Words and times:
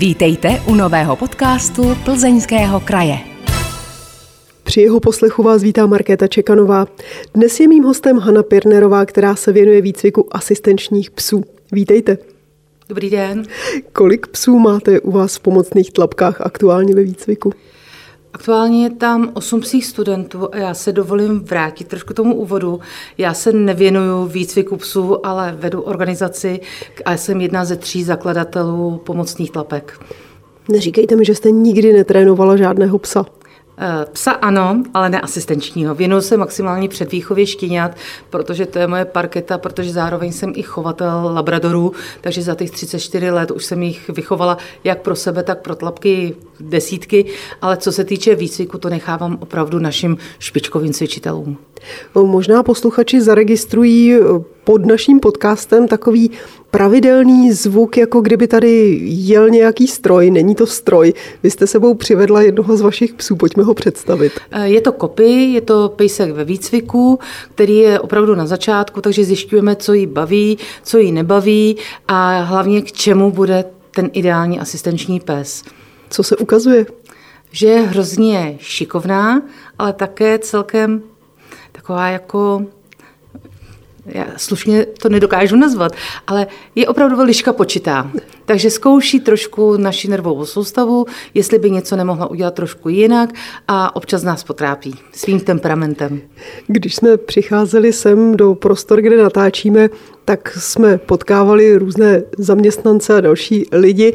Vítejte 0.00 0.62
u 0.66 0.74
nového 0.74 1.16
podcastu 1.16 1.82
Plzeňského 2.04 2.80
kraje. 2.80 3.18
Při 4.62 4.80
jeho 4.80 5.00
poslechu 5.00 5.42
vás 5.42 5.62
vítá 5.62 5.86
Markéta 5.86 6.26
Čekanová. 6.26 6.86
Dnes 7.34 7.60
je 7.60 7.68
mým 7.68 7.84
hostem 7.84 8.18
Hanna 8.18 8.42
Pirnerová, 8.42 9.06
která 9.06 9.36
se 9.36 9.52
věnuje 9.52 9.80
výcviku 9.80 10.36
asistenčních 10.36 11.10
psů. 11.10 11.44
Vítejte. 11.72 12.18
Dobrý 12.88 13.10
den. 13.10 13.42
Kolik 13.92 14.26
psů 14.26 14.58
máte 14.58 15.00
u 15.00 15.10
vás 15.10 15.36
v 15.36 15.40
pomocných 15.40 15.92
tlapkách 15.92 16.40
aktuálně 16.40 16.94
ve 16.94 17.02
výcviku? 17.02 17.52
Aktuálně 18.32 18.84
je 18.84 18.90
tam 18.90 19.30
osm 19.34 19.60
psích 19.60 19.86
studentů 19.86 20.48
a 20.52 20.56
já 20.56 20.74
se 20.74 20.92
dovolím 20.92 21.40
vrátit 21.40 21.88
trošku 21.88 22.14
tomu 22.14 22.34
úvodu. 22.34 22.80
Já 23.18 23.34
se 23.34 23.52
nevěnuju 23.52 24.26
výcviku 24.26 24.76
psů, 24.76 25.26
ale 25.26 25.56
vedu 25.58 25.80
organizaci 25.80 26.60
a 27.04 27.16
jsem 27.16 27.40
jedna 27.40 27.64
ze 27.64 27.76
tří 27.76 28.04
zakladatelů 28.04 29.00
pomocných 29.04 29.50
tlapek. 29.50 30.00
Neříkejte 30.68 31.16
mi, 31.16 31.24
že 31.24 31.34
jste 31.34 31.50
nikdy 31.50 31.92
netrénovala 31.92 32.56
žádného 32.56 32.98
psa. 32.98 33.26
Eh, 33.82 34.06
psa 34.12 34.30
ano, 34.30 34.82
ale 34.94 35.10
ne 35.10 35.20
asistenčního. 35.20 35.94
Věnuju 35.94 36.22
se 36.22 36.36
maximálně 36.36 36.88
předvýchově 36.88 37.46
štěňat, 37.46 37.96
protože 38.30 38.66
to 38.66 38.78
je 38.78 38.86
moje 38.86 39.04
parketa, 39.04 39.58
protože 39.58 39.92
zároveň 39.92 40.32
jsem 40.32 40.52
i 40.56 40.62
chovatel 40.62 41.30
labradorů, 41.34 41.92
takže 42.20 42.42
za 42.42 42.54
těch 42.54 42.70
34 42.70 43.30
let 43.30 43.50
už 43.50 43.64
jsem 43.64 43.82
jich 43.82 44.08
vychovala 44.08 44.58
jak 44.84 45.02
pro 45.02 45.16
sebe, 45.16 45.42
tak 45.42 45.58
pro 45.58 45.76
tlapky 45.76 46.34
desítky, 46.60 47.24
ale 47.62 47.76
co 47.76 47.92
se 47.92 48.04
týče 48.04 48.34
výcviku, 48.34 48.78
to 48.78 48.90
nechávám 48.90 49.38
opravdu 49.40 49.78
našim 49.78 50.16
špičkovým 50.38 50.92
cvičitelům. 50.92 51.58
Možná 52.14 52.62
posluchači 52.62 53.20
zaregistrují 53.20 54.14
eh, 54.14 54.20
pod 54.64 54.86
naším 54.86 55.20
podcastem 55.20 55.88
takový 55.88 56.30
pravidelný 56.70 57.52
zvuk, 57.52 57.96
jako 57.96 58.20
kdyby 58.20 58.46
tady 58.46 58.98
jel 59.02 59.50
nějaký 59.50 59.86
stroj. 59.86 60.30
Není 60.30 60.54
to 60.54 60.66
stroj. 60.66 61.12
Vy 61.42 61.50
jste 61.50 61.66
sebou 61.66 61.94
přivedla 61.94 62.42
jednoho 62.42 62.76
z 62.76 62.80
vašich 62.80 63.14
psů, 63.14 63.36
pojďme 63.36 63.62
ho 63.62 63.74
představit. 63.74 64.32
Eh, 64.50 64.68
je 64.68 64.80
to 64.80 64.92
kopy, 64.92 65.32
je 65.32 65.60
to 65.60 65.92
pejsek 65.96 66.30
ve 66.30 66.44
výcviku, 66.44 67.18
který 67.54 67.76
je 67.76 68.00
opravdu 68.00 68.34
na 68.34 68.46
začátku, 68.46 69.00
takže 69.00 69.24
zjišťujeme, 69.24 69.76
co 69.76 69.92
jí 69.92 70.06
baví, 70.06 70.58
co 70.82 70.98
jí 70.98 71.12
nebaví 71.12 71.76
a 72.08 72.40
hlavně 72.40 72.82
k 72.82 72.92
čemu 72.92 73.30
bude 73.30 73.64
ten 73.90 74.10
ideální 74.12 74.60
asistenční 74.60 75.20
pes. 75.20 75.62
Co 76.10 76.22
se 76.22 76.36
ukazuje? 76.36 76.86
Že 77.50 77.66
je 77.68 77.80
hrozně 77.80 78.56
šikovná, 78.60 79.42
ale 79.78 79.92
také 79.92 80.38
celkem 80.38 81.02
taková 81.72 82.08
jako 82.08 82.66
já 84.06 84.26
slušně 84.36 84.86
to 84.86 85.08
nedokážu 85.08 85.56
nazvat, 85.56 85.92
ale 86.26 86.46
je 86.74 86.88
opravdu 86.88 87.22
liška 87.22 87.52
počitá. 87.52 88.10
Takže 88.44 88.70
zkouší 88.70 89.20
trošku 89.20 89.76
naši 89.76 90.08
nervovou 90.08 90.44
soustavu, 90.44 91.06
jestli 91.34 91.58
by 91.58 91.70
něco 91.70 91.96
nemohla 91.96 92.30
udělat 92.30 92.54
trošku 92.54 92.88
jinak 92.88 93.30
a 93.68 93.96
občas 93.96 94.22
nás 94.22 94.44
potrápí 94.44 94.94
svým 95.12 95.40
temperamentem. 95.40 96.20
Když 96.66 96.94
jsme 96.96 97.16
přicházeli 97.16 97.92
sem 97.92 98.36
do 98.36 98.54
prostor, 98.54 99.00
kde 99.00 99.22
natáčíme, 99.22 99.88
tak 100.24 100.56
jsme 100.58 100.98
potkávali 100.98 101.76
různé 101.76 102.22
zaměstnance 102.38 103.14
a 103.14 103.20
další 103.20 103.66
lidi 103.72 104.14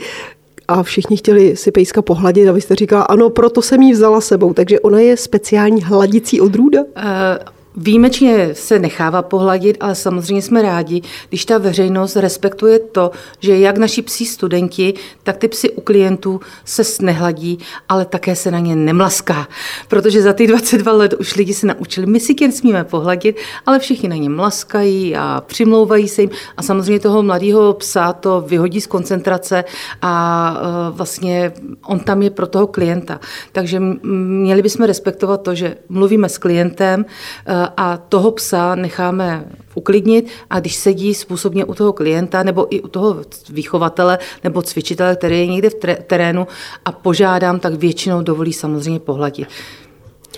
a 0.67 0.83
všichni 0.83 1.17
chtěli 1.17 1.55
si 1.55 1.71
pejska 1.71 2.01
pohladit 2.01 2.47
a 2.47 2.51
vy 2.51 2.61
jste 2.61 2.75
říkala, 2.75 3.03
ano, 3.03 3.29
proto 3.29 3.61
jsem 3.61 3.81
ji 3.81 3.93
vzala 3.93 4.21
sebou, 4.21 4.53
takže 4.53 4.79
ona 4.79 4.99
je 4.99 5.17
speciální 5.17 5.81
hladicí 5.83 6.41
odrůda? 6.41 6.81
Uh, 6.81 7.55
Výjimečně 7.77 8.49
se 8.53 8.79
nechává 8.79 9.21
pohladit, 9.21 9.77
ale 9.79 9.95
samozřejmě 9.95 10.41
jsme 10.41 10.61
rádi, 10.61 11.01
když 11.29 11.45
ta 11.45 11.57
veřejnost 11.57 12.15
respektuje 12.15 12.79
to, 12.79 13.11
že 13.39 13.59
jak 13.59 13.77
naši 13.77 14.01
psí 14.01 14.25
studenti, 14.25 14.93
tak 15.23 15.37
ty 15.37 15.47
psy 15.47 15.69
u 15.69 15.81
klientů 15.81 16.39
se 16.65 16.83
nehladí, 17.01 17.59
ale 17.89 18.05
také 18.05 18.35
se 18.35 18.51
na 18.51 18.59
ně 18.59 18.75
nemlaská. 18.75 19.47
Protože 19.87 20.21
za 20.21 20.33
ty 20.33 20.47
22 20.47 20.91
let 20.91 21.13
už 21.13 21.35
lidi 21.35 21.53
se 21.53 21.67
naučili, 21.67 22.07
my 22.07 22.19
si 22.19 22.33
tě 22.33 22.51
smíme 22.51 22.83
pohladit, 22.83 23.37
ale 23.65 23.79
všichni 23.79 24.09
na 24.09 24.15
ně 24.15 24.29
mlaskají 24.29 25.15
a 25.15 25.43
přimlouvají 25.47 26.07
se 26.07 26.21
jim. 26.21 26.29
A 26.57 26.63
samozřejmě 26.63 26.99
toho 26.99 27.23
mladého 27.23 27.73
psa 27.73 28.13
to 28.13 28.41
vyhodí 28.41 28.81
z 28.81 28.87
koncentrace 28.87 29.63
a 30.01 30.55
e, 30.57 30.91
vlastně 30.91 31.53
on 31.85 31.99
tam 31.99 32.21
je 32.21 32.29
pro 32.29 32.47
toho 32.47 32.67
klienta. 32.67 33.19
Takže 33.51 33.79
měli 34.03 34.61
bychom 34.61 34.85
respektovat 34.85 35.41
to, 35.41 35.55
že 35.55 35.77
mluvíme 35.89 36.29
s 36.29 36.37
klientem, 36.37 37.05
e, 37.47 37.64
a 37.77 37.97
toho 37.97 38.31
psa 38.31 38.75
necháme 38.75 39.45
uklidnit 39.75 40.27
a 40.49 40.59
když 40.59 40.75
sedí 40.75 41.13
způsobně 41.13 41.65
u 41.65 41.73
toho 41.73 41.93
klienta 41.93 42.43
nebo 42.43 42.75
i 42.75 42.81
u 42.81 42.87
toho 42.87 43.17
vychovatele 43.49 44.17
nebo 44.43 44.61
cvičitele, 44.61 45.15
který 45.15 45.39
je 45.39 45.47
někde 45.47 45.69
v 45.69 45.75
terénu 46.07 46.47
a 46.85 46.91
požádám, 46.91 47.59
tak 47.59 47.73
většinou 47.73 48.21
dovolí 48.21 48.53
samozřejmě 48.53 48.99
pohladit. 48.99 49.47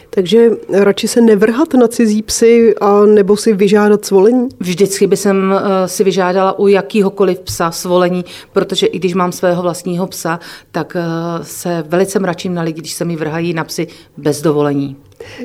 Takže 0.09 0.49
radši 0.73 1.07
se 1.07 1.21
nevrhat 1.21 1.73
na 1.73 1.87
cizí 1.87 2.21
psy 2.21 2.75
a 2.81 3.05
nebo 3.05 3.37
si 3.37 3.53
vyžádat 3.53 4.05
svolení? 4.05 4.49
Vždycky 4.59 5.07
by 5.07 5.17
jsem 5.17 5.53
eh, 5.53 5.87
si 5.87 6.03
vyžádala 6.03 6.59
u 6.59 6.67
jakýhokoliv 6.67 7.39
psa 7.39 7.71
svolení, 7.71 8.25
protože 8.53 8.87
i 8.87 8.99
když 8.99 9.13
mám 9.13 9.31
svého 9.31 9.61
vlastního 9.61 10.07
psa, 10.07 10.39
tak 10.71 10.95
eh, 10.95 11.03
se 11.41 11.83
velice 11.87 12.19
mračím 12.19 12.53
na 12.53 12.61
lidi, 12.61 12.81
když 12.81 12.93
se 12.93 13.05
mi 13.05 13.15
vrhají 13.15 13.53
na 13.53 13.63
psy 13.63 13.87
bez 14.17 14.41
dovolení. 14.41 14.95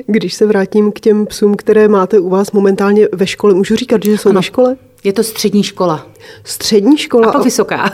Když 0.07 0.33
se 0.33 0.45
vrátím 0.45 0.91
k 0.91 0.99
těm 0.99 1.25
psům, 1.25 1.55
které 1.55 1.87
máte 1.87 2.19
u 2.19 2.29
vás 2.29 2.51
momentálně 2.51 3.07
ve 3.13 3.27
škole, 3.27 3.53
můžu 3.53 3.75
říkat, 3.75 4.03
že 4.03 4.17
jsou 4.17 4.29
ano, 4.29 4.35
na 4.35 4.41
škole? 4.41 4.77
Je 5.03 5.13
to 5.13 5.23
střední 5.23 5.63
škola. 5.63 6.07
Střední 6.43 6.97
škola? 6.97 7.29
A 7.29 7.31
pak 7.31 7.43
vysoká. 7.43 7.93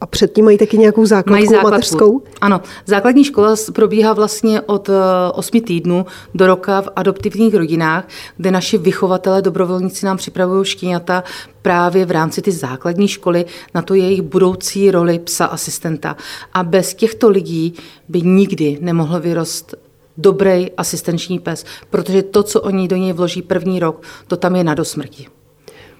A 0.00 0.06
předtím 0.06 0.44
mají 0.44 0.58
taky 0.58 0.78
nějakou 0.78 1.06
základku, 1.06 1.30
mají 1.30 1.46
základku. 1.46 1.70
mateřskou? 1.70 2.22
Ano, 2.40 2.60
základní 2.86 3.24
škola 3.24 3.56
probíhá 3.72 4.12
vlastně 4.12 4.60
od 4.60 4.90
8 5.32 5.56
eh, 5.56 5.60
týdnů 5.60 6.06
do 6.34 6.46
roka 6.46 6.80
v 6.80 6.88
adoptivních 6.96 7.54
rodinách, 7.54 8.08
kde 8.36 8.50
naši 8.50 8.78
vychovatele, 8.78 9.42
dobrovolníci 9.42 10.06
nám 10.06 10.16
připravují 10.16 10.64
štěňata 10.64 11.24
právě 11.62 12.06
v 12.06 12.10
rámci 12.10 12.42
ty 12.42 12.52
základní 12.52 13.08
školy 13.08 13.44
na 13.74 13.82
to 13.82 13.94
jejich 13.94 14.22
budoucí 14.22 14.90
roli 14.90 15.18
psa 15.18 15.46
asistenta. 15.46 16.16
A 16.54 16.62
bez 16.62 16.94
těchto 16.94 17.28
lidí 17.28 17.74
by 18.08 18.22
nikdy 18.22 18.78
nemohl 18.80 19.20
vyrost 19.20 19.74
dobrý 20.18 20.70
asistenční 20.76 21.38
pes, 21.38 21.64
protože 21.90 22.22
to, 22.22 22.42
co 22.42 22.60
oni 22.60 22.88
do 22.88 22.96
něj 22.96 23.12
vloží 23.12 23.42
první 23.42 23.80
rok, 23.80 24.02
to 24.26 24.36
tam 24.36 24.56
je 24.56 24.64
na 24.64 24.74
dosmrti. 24.74 25.26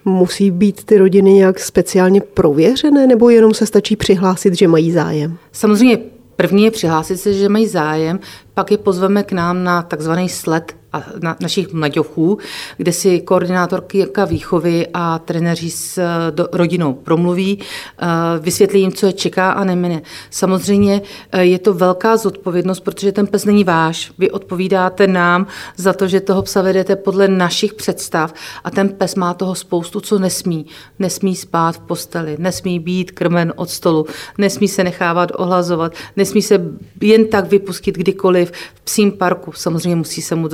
Musí 0.04 0.50
být 0.50 0.84
ty 0.84 0.98
rodiny 0.98 1.32
nějak 1.32 1.58
speciálně 1.58 2.20
prověřené, 2.20 3.06
nebo 3.06 3.30
jenom 3.30 3.54
se 3.54 3.66
stačí 3.66 3.96
přihlásit, 3.96 4.54
že 4.54 4.68
mají 4.68 4.92
zájem? 4.92 5.38
Samozřejmě 5.52 5.98
první 6.36 6.64
je 6.64 6.70
přihlásit 6.70 7.16
se, 7.16 7.32
že 7.32 7.48
mají 7.48 7.66
zájem, 7.66 8.20
pak 8.54 8.70
je 8.70 8.78
pozveme 8.78 9.22
k 9.22 9.32
nám 9.32 9.64
na 9.64 9.82
takzvaný 9.82 10.28
sled 10.28 10.77
a 10.92 11.04
na, 11.22 11.36
našich 11.40 11.72
mladěchů, 11.72 12.38
kde 12.76 12.92
si 12.92 13.20
koordinátorky 13.20 14.06
výchovy 14.26 14.86
a 14.94 15.18
trenéři 15.18 15.70
s 15.70 16.02
do, 16.30 16.48
rodinou 16.52 16.94
promluví, 16.94 17.58
eh, 17.58 18.06
vysvětlí 18.40 18.80
jim, 18.80 18.92
co 18.92 19.06
je 19.06 19.12
čeká 19.12 19.50
a 19.50 19.64
nemine. 19.64 20.02
Samozřejmě 20.30 21.02
eh, 21.32 21.44
je 21.44 21.58
to 21.58 21.74
velká 21.74 22.16
zodpovědnost, 22.16 22.80
protože 22.80 23.12
ten 23.12 23.26
pes 23.26 23.44
není 23.44 23.64
váš. 23.64 24.12
Vy 24.18 24.30
odpovídáte 24.30 25.06
nám 25.06 25.46
za 25.76 25.92
to, 25.92 26.08
že 26.08 26.20
toho 26.20 26.42
psa 26.42 26.62
vedete 26.62 26.96
podle 26.96 27.28
našich 27.28 27.74
představ 27.74 28.34
a 28.64 28.70
ten 28.70 28.88
pes 28.88 29.14
má 29.14 29.34
toho 29.34 29.54
spoustu, 29.54 30.00
co 30.00 30.18
nesmí. 30.18 30.66
Nesmí 30.98 31.36
spát 31.36 31.72
v 31.72 31.78
posteli, 31.78 32.36
nesmí 32.38 32.78
být 32.80 33.10
krmen 33.10 33.52
od 33.56 33.70
stolu, 33.70 34.06
nesmí 34.38 34.68
se 34.68 34.84
nechávat 34.84 35.32
ohlazovat, 35.34 35.92
nesmí 36.16 36.42
se 36.42 36.64
jen 37.00 37.28
tak 37.28 37.50
vypustit 37.50 37.94
kdykoliv 37.94 38.52
v 38.74 38.80
psím 38.80 39.12
parku. 39.12 39.52
Samozřejmě 39.52 39.96
musí 39.96 40.22
se 40.22 40.34
mu 40.34 40.48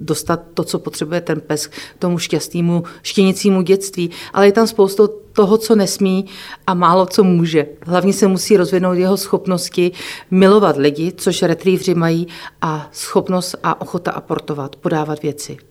dostat 0.00 0.42
to, 0.54 0.64
co 0.64 0.78
potřebuje 0.78 1.20
ten 1.20 1.40
pes 1.40 1.66
k 1.66 1.72
tomu 1.98 2.18
šťastnému, 2.18 2.82
štěnicímu 3.02 3.62
dětství. 3.62 4.10
Ale 4.32 4.46
je 4.46 4.52
tam 4.52 4.66
spoustu 4.66 5.08
toho, 5.32 5.58
co 5.58 5.74
nesmí 5.74 6.26
a 6.66 6.74
málo 6.74 7.06
co 7.06 7.24
může. 7.24 7.66
Hlavně 7.82 8.12
se 8.12 8.28
musí 8.28 8.56
rozvinout 8.56 8.92
jeho 8.92 9.16
schopnosti 9.16 9.92
milovat 10.30 10.76
lidi, 10.76 11.12
což 11.16 11.42
retrievři 11.42 11.94
mají, 11.94 12.26
a 12.62 12.88
schopnost 12.92 13.56
a 13.62 13.80
ochota 13.80 14.10
aportovat, 14.10 14.76
podávat 14.76 15.22
věci. 15.22 15.69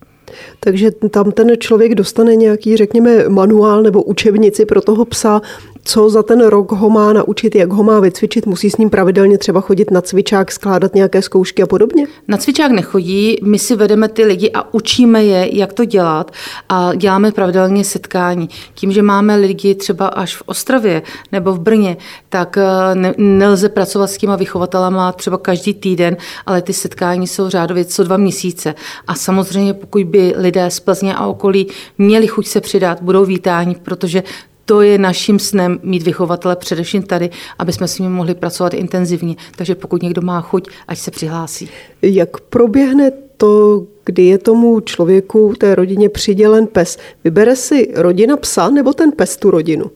Takže 0.60 0.92
tam 0.92 1.32
ten 1.32 1.52
člověk 1.60 1.96
dostane 1.96 2.36
nějaký, 2.36 2.78
řekněme, 2.78 3.30
manuál 3.30 3.82
nebo 3.82 4.04
učebnici 4.04 4.66
pro 4.66 4.82
toho 4.82 5.06
psa, 5.06 5.42
co 5.84 6.10
za 6.10 6.24
ten 6.24 6.46
rok 6.46 6.72
ho 6.72 6.90
má 6.90 7.14
naučit, 7.14 7.56
jak 7.56 7.72
ho 7.72 7.84
má 7.84 8.00
vycvičit, 8.00 8.46
musí 8.46 8.70
s 8.70 8.78
ním 8.78 8.90
pravidelně 8.90 9.38
třeba 9.38 9.62
chodit 9.62 9.92
na 9.92 10.02
cvičák, 10.02 10.52
skládat 10.52 10.96
nějaké 10.96 11.22
zkoušky 11.22 11.64
a 11.64 11.68
podobně? 11.68 12.08
Na 12.28 12.38
cvičák 12.38 12.72
nechodí, 12.72 13.38
my 13.44 13.60
si 13.60 13.76
vedeme 13.76 14.08
ty 14.08 14.26
lidi 14.26 14.52
a 14.54 14.74
učíme 14.74 15.24
je, 15.24 15.58
jak 15.58 15.74
to 15.74 15.86
dělat 15.86 16.32
a 16.70 16.96
děláme 16.96 17.32
pravidelně 17.32 17.84
setkání. 17.84 18.50
Tím, 18.76 18.92
že 18.92 19.02
máme 19.02 19.36
lidi 19.36 19.76
třeba 19.76 20.08
až 20.08 20.36
v 20.36 20.44
Ostravě 20.46 21.02
nebo 21.32 21.54
v 21.54 21.60
Brně, 21.60 21.98
tak 22.30 22.58
eh, 22.58 22.96
ne, 22.96 23.14
nelze 23.18 23.70
pracovat 23.70 24.08
s 24.08 24.18
těma 24.18 24.36
vychovatelama 24.36 25.12
třeba 25.12 25.38
každý 25.38 25.74
týden, 25.74 26.18
ale 26.46 26.62
ty 26.62 26.74
setkání 26.74 27.28
jsou 27.28 27.50
řádově 27.50 27.86
co 27.86 28.04
dva 28.04 28.18
měsíce. 28.18 28.76
A 29.08 29.16
samozřejmě, 29.16 29.74
pokud 29.74 30.04
by 30.04 30.19
lidé 30.36 30.72
z 30.72 30.80
Plzně 30.80 31.16
a 31.16 31.28
okolí 31.28 31.68
měli 31.98 32.28
chuť 32.28 32.48
se 32.48 32.62
přidat, 32.62 33.02
budou 33.02 33.26
vítáni, 33.26 33.76
protože 33.84 34.24
to 34.66 34.82
je 34.82 34.98
naším 34.98 35.40
snem 35.40 35.80
mít 35.84 36.04
vychovatele 36.04 36.56
především 36.56 37.04
tady, 37.04 37.30
aby 37.60 37.74
jsme 37.74 37.88
s 37.88 38.00
nimi 38.00 38.16
mohli 38.16 38.36
pracovat 38.36 38.74
intenzivně. 38.74 39.36
Takže 39.56 39.76
pokud 39.76 40.04
někdo 40.04 40.22
má 40.22 40.42
chuť, 40.42 40.68
ať 40.88 40.98
se 40.98 41.12
přihlásí. 41.12 41.70
Jak 42.02 42.40
proběhne 42.40 43.12
to, 43.38 43.84
kdy 44.06 44.26
je 44.26 44.38
tomu 44.38 44.80
člověku, 44.80 45.54
té 45.58 45.76
rodině 45.76 46.10
přidělen 46.10 46.68
pes? 46.68 46.98
Vybere 47.24 47.56
si 47.56 47.92
rodina 47.96 48.38
psa 48.38 48.70
nebo 48.70 48.94
ten 48.94 49.12
pes 49.12 49.38
tu 49.38 49.52
rodinu? 49.52 49.92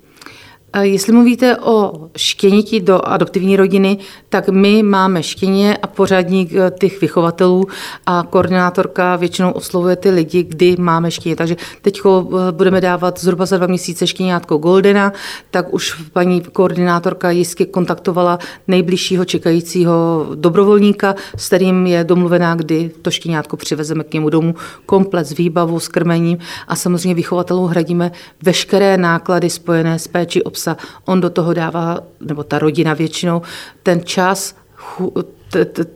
Jestli 0.82 1.14
mluvíte 1.14 1.58
o 1.58 2.10
štěniti 2.18 2.80
do 2.80 3.08
adoptivní 3.08 3.58
rodiny, 3.58 3.98
tak 4.30 4.50
my 4.50 4.84
máme 4.84 5.24
štěně 5.24 5.78
a 5.78 5.88
pořadník 5.88 6.54
eh, 6.54 6.72
těch 6.80 7.02
vychovatelů 7.02 7.68
a 8.06 8.24
koordinátorka 8.30 9.16
většinou 9.16 9.52
oslovuje 9.52 9.96
ty 9.96 10.10
lidi, 10.10 10.44
kdy 10.44 10.76
máme 10.80 11.12
štěně. 11.12 11.36
Takže 11.36 11.56
teď 11.82 12.02
eh, 12.06 12.10
budeme 12.52 12.82
dávat 12.82 13.20
zhruba 13.20 13.46
za 13.46 13.58
dva 13.58 13.68
měsíce 13.68 14.08
štěňátko 14.08 14.58
Goldena, 14.58 15.14
tak 15.52 15.74
už 15.74 15.94
paní 16.14 16.42
koordinátorka 16.42 17.32
jistě 17.32 17.66
kontaktovala 17.66 18.40
nejbližšího 18.68 19.26
čekajícího 19.26 20.28
dobrovolníka, 20.36 21.16
s 21.38 21.48
kterým 21.48 21.88
je 21.88 22.04
domluvená, 22.04 22.56
kdy 22.56 22.92
to 23.02 23.12
štěňátko 23.12 23.58
přivezeme 23.58 24.04
k 24.04 24.14
němu 24.14 24.30
domů, 24.30 24.56
komplet 24.86 25.28
s 25.28 25.32
výbavou, 25.32 25.80
s 25.80 25.88
krmením 25.88 26.38
a 26.68 26.76
samozřejmě 26.76 27.16
vychovatelů 27.16 27.68
hradíme 27.68 28.12
veškeré 28.44 28.98
náklady 28.98 29.50
spojené 29.50 30.00
s 30.00 30.08
péči 30.08 30.42
psa. 30.64 30.78
On 31.06 31.22
do 31.22 31.30
toho 31.30 31.54
dává, 31.54 32.00
nebo 32.20 32.44
ta 32.44 32.60
rodina 32.60 32.94
většinou, 32.94 33.42
ten 33.84 34.06
čas, 34.06 34.56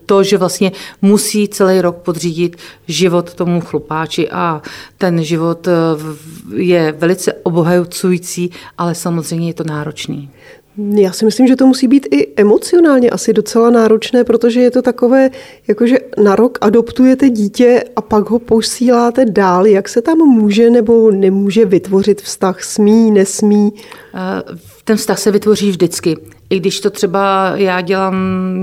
to, 0.05 0.23
že 0.23 0.37
vlastně 0.37 0.71
musí 1.01 1.47
celý 1.47 1.81
rok 1.81 1.97
podřídit 1.97 2.57
život 2.87 3.33
tomu 3.33 3.61
chlupáči 3.61 4.29
a 4.29 4.61
ten 4.97 5.23
život 5.23 5.67
eh, 5.67 5.71
je 6.55 6.91
velice 6.91 7.33
obohacující, 7.33 8.51
ale 8.77 8.95
samozřejmě 8.95 9.49
je 9.49 9.53
to 9.53 9.63
náročný. 9.63 10.31
Já 10.77 11.11
si 11.11 11.25
myslím, 11.25 11.47
že 11.47 11.55
to 11.55 11.67
musí 11.67 11.87
být 11.87 12.07
i 12.11 12.33
emocionálně 12.35 13.09
asi 13.09 13.33
docela 13.33 13.69
náročné, 13.69 14.23
protože 14.23 14.59
je 14.59 14.71
to 14.71 14.81
takové, 14.81 15.29
jakože 15.67 15.97
na 16.23 16.35
rok 16.35 16.57
adoptujete 16.61 17.29
dítě 17.29 17.83
a 17.95 18.01
pak 18.01 18.29
ho 18.29 18.39
posíláte 18.39 19.25
dál. 19.25 19.67
Jak 19.67 19.89
se 19.89 20.01
tam 20.01 20.17
může 20.17 20.69
nebo 20.69 21.11
nemůže 21.11 21.65
vytvořit 21.65 22.21
vztah? 22.21 22.63
Smí, 22.63 23.11
nesmí? 23.11 23.73
Eh, 24.15 24.57
ten 24.83 24.97
vztah 24.97 25.19
se 25.19 25.31
vytvoří 25.31 25.69
vždycky. 25.69 26.17
I 26.49 26.59
když 26.59 26.79
to 26.79 26.89
třeba 26.89 27.51
já 27.55 27.81
dělám 27.81 28.15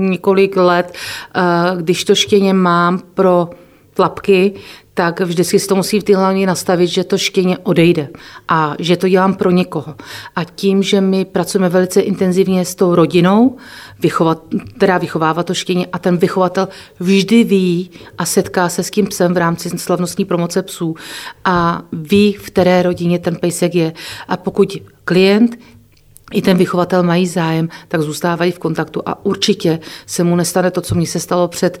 několik 0.09 0.57
let, 0.57 0.93
eh, 1.35 1.41
když 1.81 2.03
to 2.03 2.15
štěně 2.15 2.53
mám 2.53 3.01
pro 3.13 3.49
tlapky, 3.93 4.53
tak 4.97 5.21
vždycky 5.21 5.59
si 5.59 5.67
to 5.67 5.75
musí 5.75 5.99
v 5.99 6.03
té 6.03 6.15
hlavě 6.15 6.47
nastavit, 6.47 6.87
že 6.87 7.03
to 7.03 7.17
štěně 7.17 7.57
odejde 7.57 8.07
a 8.47 8.75
že 8.79 8.97
to 8.97 9.09
dělám 9.09 9.33
pro 9.33 9.51
někoho. 9.51 9.95
A 10.35 10.43
tím, 10.43 10.83
že 10.83 11.01
my 11.01 11.25
pracujeme 11.25 11.69
velice 11.69 12.01
intenzivně 12.01 12.65
s 12.65 12.75
tou 12.75 12.95
rodinou, 12.95 13.57
vychovat, 13.99 14.41
která 14.77 14.97
vychovává 14.97 15.43
to 15.43 15.53
štěně 15.53 15.87
a 15.93 15.99
ten 15.99 16.17
vychovatel 16.17 16.67
vždy 16.99 17.43
ví 17.43 17.91
a 18.17 18.25
setká 18.25 18.69
se 18.69 18.83
s 18.83 18.91
tím 18.91 19.07
psem 19.07 19.33
v 19.33 19.37
rámci 19.37 19.69
slavnostní 19.69 20.25
promoce 20.25 20.61
psů 20.61 20.95
a 21.45 21.81
ví, 21.91 22.33
v 22.33 22.45
které 22.45 22.83
rodině 22.83 23.19
ten 23.19 23.35
pejsek 23.35 23.75
je. 23.75 23.93
A 24.27 24.37
pokud 24.37 24.77
klient 25.05 25.57
i 26.33 26.41
ten 26.41 26.57
vychovatel 26.57 27.03
mají 27.03 27.27
zájem, 27.27 27.69
tak 27.87 28.01
zůstávají 28.01 28.51
v 28.51 28.59
kontaktu 28.59 29.01
a 29.05 29.25
určitě 29.25 29.79
se 30.05 30.23
mu 30.23 30.35
nestane 30.35 30.71
to, 30.71 30.81
co 30.81 30.95
mi 30.95 31.05
se 31.05 31.19
stalo 31.19 31.47
před 31.47 31.79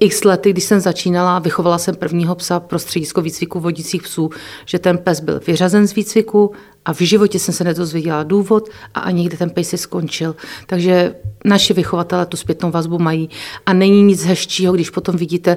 x 0.00 0.24
lety, 0.24 0.50
když 0.50 0.64
jsem 0.64 0.80
začínala 0.80 1.38
vychovala 1.38 1.78
jsem 1.78 1.94
prvního 1.94 2.34
psa 2.34 2.60
pro 2.60 2.78
středisko 2.78 3.22
výcviku 3.22 3.60
vodících 3.60 4.02
psů, 4.02 4.30
že 4.64 4.78
ten 4.78 4.98
pes 4.98 5.20
byl 5.20 5.40
vyřazen 5.46 5.86
z 5.86 5.94
výcviku 5.94 6.52
a 6.84 6.92
v 6.92 7.00
životě 7.00 7.38
jsem 7.38 7.54
se 7.54 7.64
nedozvěděla 7.64 8.22
důvod 8.22 8.68
a 8.94 9.00
ani 9.00 9.24
kde 9.24 9.36
ten 9.36 9.50
pes 9.50 9.68
se 9.68 9.76
skončil. 9.76 10.36
Takže 10.66 11.14
naši 11.44 11.72
vychovatelé 11.72 12.26
tu 12.26 12.36
zpětnou 12.36 12.70
vazbu 12.70 12.98
mají 12.98 13.30
a 13.66 13.72
není 13.72 14.02
nic 14.02 14.24
hezčího, 14.24 14.72
když 14.72 14.90
potom 14.90 15.16
vidíte 15.16 15.56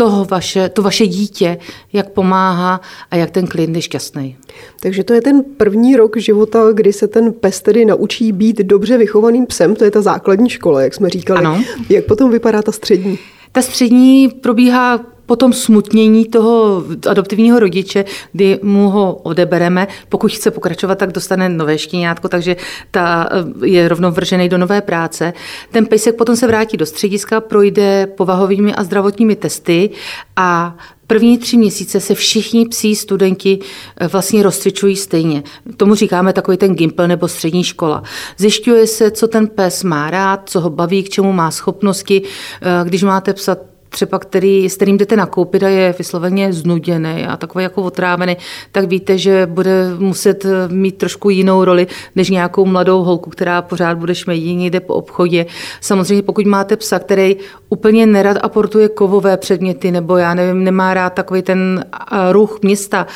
toho 0.00 0.24
vaše, 0.24 0.68
to 0.68 0.82
vaše 0.82 1.06
dítě, 1.06 1.58
jak 1.92 2.10
pomáhá 2.10 2.80
a 3.10 3.16
jak 3.16 3.30
ten 3.30 3.46
klient 3.46 3.76
je 3.76 3.82
šťastný. 3.82 4.36
Takže 4.80 5.04
to 5.04 5.12
je 5.14 5.20
ten 5.20 5.44
první 5.56 5.96
rok 5.96 6.16
života, 6.16 6.72
kdy 6.72 6.92
se 6.92 7.08
ten 7.08 7.32
pes 7.32 7.60
tedy 7.62 7.84
naučí 7.84 8.32
být 8.32 8.58
dobře 8.58 8.98
vychovaným 8.98 9.46
psem, 9.46 9.76
to 9.76 9.84
je 9.84 9.90
ta 9.90 10.02
základní 10.02 10.50
škola, 10.50 10.82
jak 10.82 10.94
jsme 10.94 11.08
říkali. 11.08 11.38
Ano. 11.38 11.62
Jak 11.88 12.04
potom 12.04 12.30
vypadá 12.30 12.62
ta 12.62 12.72
střední? 12.72 13.18
Ta 13.52 13.62
střední 13.62 14.28
probíhá 14.28 15.00
potom 15.30 15.52
smutnění 15.52 16.24
toho 16.24 16.84
adoptivního 17.08 17.58
rodiče, 17.58 18.04
kdy 18.32 18.58
mu 18.62 18.90
ho 18.90 19.14
odebereme. 19.14 19.88
Pokud 20.08 20.32
chce 20.32 20.50
pokračovat, 20.50 20.98
tak 20.98 21.12
dostane 21.12 21.48
nové 21.48 21.78
štěňátko, 21.78 22.28
takže 22.28 22.56
ta 22.90 23.28
eh, 23.30 23.66
je 23.66 23.88
rovnou 23.88 24.10
vržený 24.10 24.48
do 24.48 24.58
nové 24.58 24.80
práce. 24.80 25.32
Ten 25.70 25.86
pejsek 25.86 26.16
potom 26.16 26.36
se 26.36 26.46
vrátí 26.46 26.76
do 26.76 26.86
střediska, 26.86 27.40
projde 27.40 28.06
povahovými 28.06 28.74
a 28.74 28.84
zdravotními 28.84 29.36
testy 29.36 29.90
a 30.36 30.76
První 31.06 31.38
tři 31.38 31.56
měsíce 31.56 32.00
se 32.00 32.14
všichni 32.14 32.68
psí 32.68 32.96
studenti 32.96 33.58
eh, 33.96 34.08
vlastně 34.08 34.42
rozcvičují 34.42 34.96
stejně. 34.96 35.42
Tomu 35.76 35.94
říkáme 35.94 36.32
takový 36.32 36.56
ten 36.56 36.74
gimpel 36.74 37.08
nebo 37.08 37.28
střední 37.28 37.64
škola. 37.64 38.02
Zjišťuje 38.38 38.86
se, 38.86 39.10
co 39.10 39.28
ten 39.28 39.48
pes 39.48 39.82
má 39.84 40.10
rád, 40.10 40.42
co 40.50 40.60
ho 40.60 40.70
baví, 40.70 41.02
k 41.02 41.08
čemu 41.08 41.32
má 41.32 41.50
schopnosti. 41.50 42.22
Eh, 42.22 42.84
když 42.84 43.02
máte 43.02 43.32
psa 43.32 43.56
třeba 43.90 44.18
který, 44.18 44.70
s 44.70 44.76
kterým 44.76 44.98
jdete 44.98 45.16
nakoupit 45.16 45.62
a 45.62 45.68
je 45.68 45.94
vysloveně 45.98 46.52
znuděný 46.52 47.26
a 47.26 47.36
takový 47.36 47.62
jako 47.62 47.82
otrávený, 47.82 48.36
tak 48.72 48.84
víte, 48.84 49.18
že 49.18 49.46
bude 49.46 49.94
muset 49.98 50.46
mít 50.68 50.98
trošku 50.98 51.30
jinou 51.30 51.64
roli 51.64 51.86
než 52.16 52.30
nějakou 52.30 52.66
mladou 52.66 53.02
holku, 53.02 53.30
která 53.30 53.62
pořád 53.62 53.98
bude 53.98 54.14
šmejít 54.14 54.58
někde 54.58 54.80
po 54.80 54.94
obchodě. 54.94 55.46
Samozřejmě 55.80 56.22
pokud 56.22 56.46
máte 56.46 56.76
psa, 56.76 56.98
který 56.98 57.36
úplně 57.68 58.06
nerad 58.06 58.36
aportuje 58.42 58.88
kovové 58.88 59.36
předměty, 59.36 59.90
nebo 59.90 60.16
já 60.16 60.34
nevím, 60.34 60.64
nemá 60.64 60.94
rád 60.94 61.10
takový 61.10 61.42
ten 61.42 61.84
ruch 62.30 62.58
města 62.62 63.06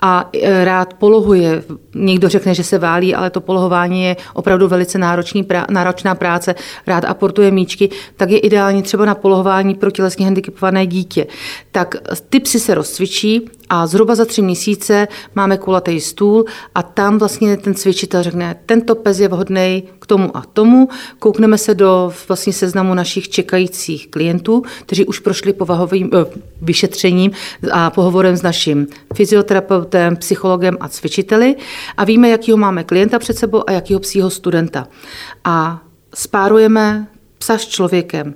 a 0.00 0.30
e, 0.42 0.64
rád 0.64 0.94
polohuje. 0.94 1.62
Někdo 1.94 2.28
řekne, 2.28 2.54
že 2.54 2.64
se 2.64 2.78
válí, 2.78 3.14
ale 3.14 3.30
to 3.30 3.40
polohování 3.40 4.04
je 4.04 4.16
opravdu 4.34 4.68
velice 4.68 4.98
náročný, 4.98 5.46
náročná 5.70 6.14
práce. 6.14 6.54
Rád 6.86 7.04
aportuje 7.04 7.50
míčky, 7.50 7.90
tak 8.16 8.30
je 8.30 8.38
ideální 8.38 8.82
třeba 8.82 9.04
na 9.04 9.14
polohování 9.14 9.74
pro 9.74 9.90
tělesně 9.90 10.21
tělesně 10.22 10.24
handicapované 10.24 10.86
dítě, 10.86 11.26
tak 11.72 11.94
ty 12.30 12.40
psy 12.40 12.60
se 12.60 12.74
rozcvičí 12.74 13.50
a 13.68 13.86
zhruba 13.86 14.14
za 14.14 14.24
tři 14.24 14.42
měsíce 14.42 15.08
máme 15.34 15.58
kulatý 15.58 16.00
stůl 16.00 16.44
a 16.74 16.82
tam 16.82 17.18
vlastně 17.18 17.56
ten 17.56 17.74
cvičitel 17.74 18.22
řekne, 18.22 18.56
tento 18.66 18.94
pes 18.94 19.18
je 19.20 19.28
vhodný 19.28 19.82
k 19.98 20.06
tomu 20.06 20.36
a 20.36 20.42
tomu. 20.52 20.88
Koukneme 21.18 21.58
se 21.58 21.74
do 21.74 22.12
vlastně 22.28 22.52
seznamu 22.52 22.94
našich 22.94 23.28
čekajících 23.28 24.10
klientů, 24.10 24.62
kteří 24.86 25.04
už 25.06 25.18
prošli 25.18 25.52
povahovým 25.52 26.10
eh, 26.12 26.26
vyšetřením 26.62 27.30
a 27.72 27.90
pohovorem 27.90 28.36
s 28.36 28.42
naším 28.42 28.86
fyzioterapeutem, 29.14 30.16
psychologem 30.16 30.76
a 30.80 30.88
cvičiteli 30.88 31.56
a 31.96 32.04
víme, 32.04 32.28
jakýho 32.28 32.56
máme 32.56 32.84
klienta 32.84 33.18
před 33.18 33.38
sebou 33.38 33.64
a 33.66 33.72
jakýho 33.72 34.00
psího 34.00 34.30
studenta. 34.30 34.88
A 35.44 35.82
spárujeme 36.14 37.06
psa 37.38 37.58
s 37.58 37.66
člověkem. 37.66 38.34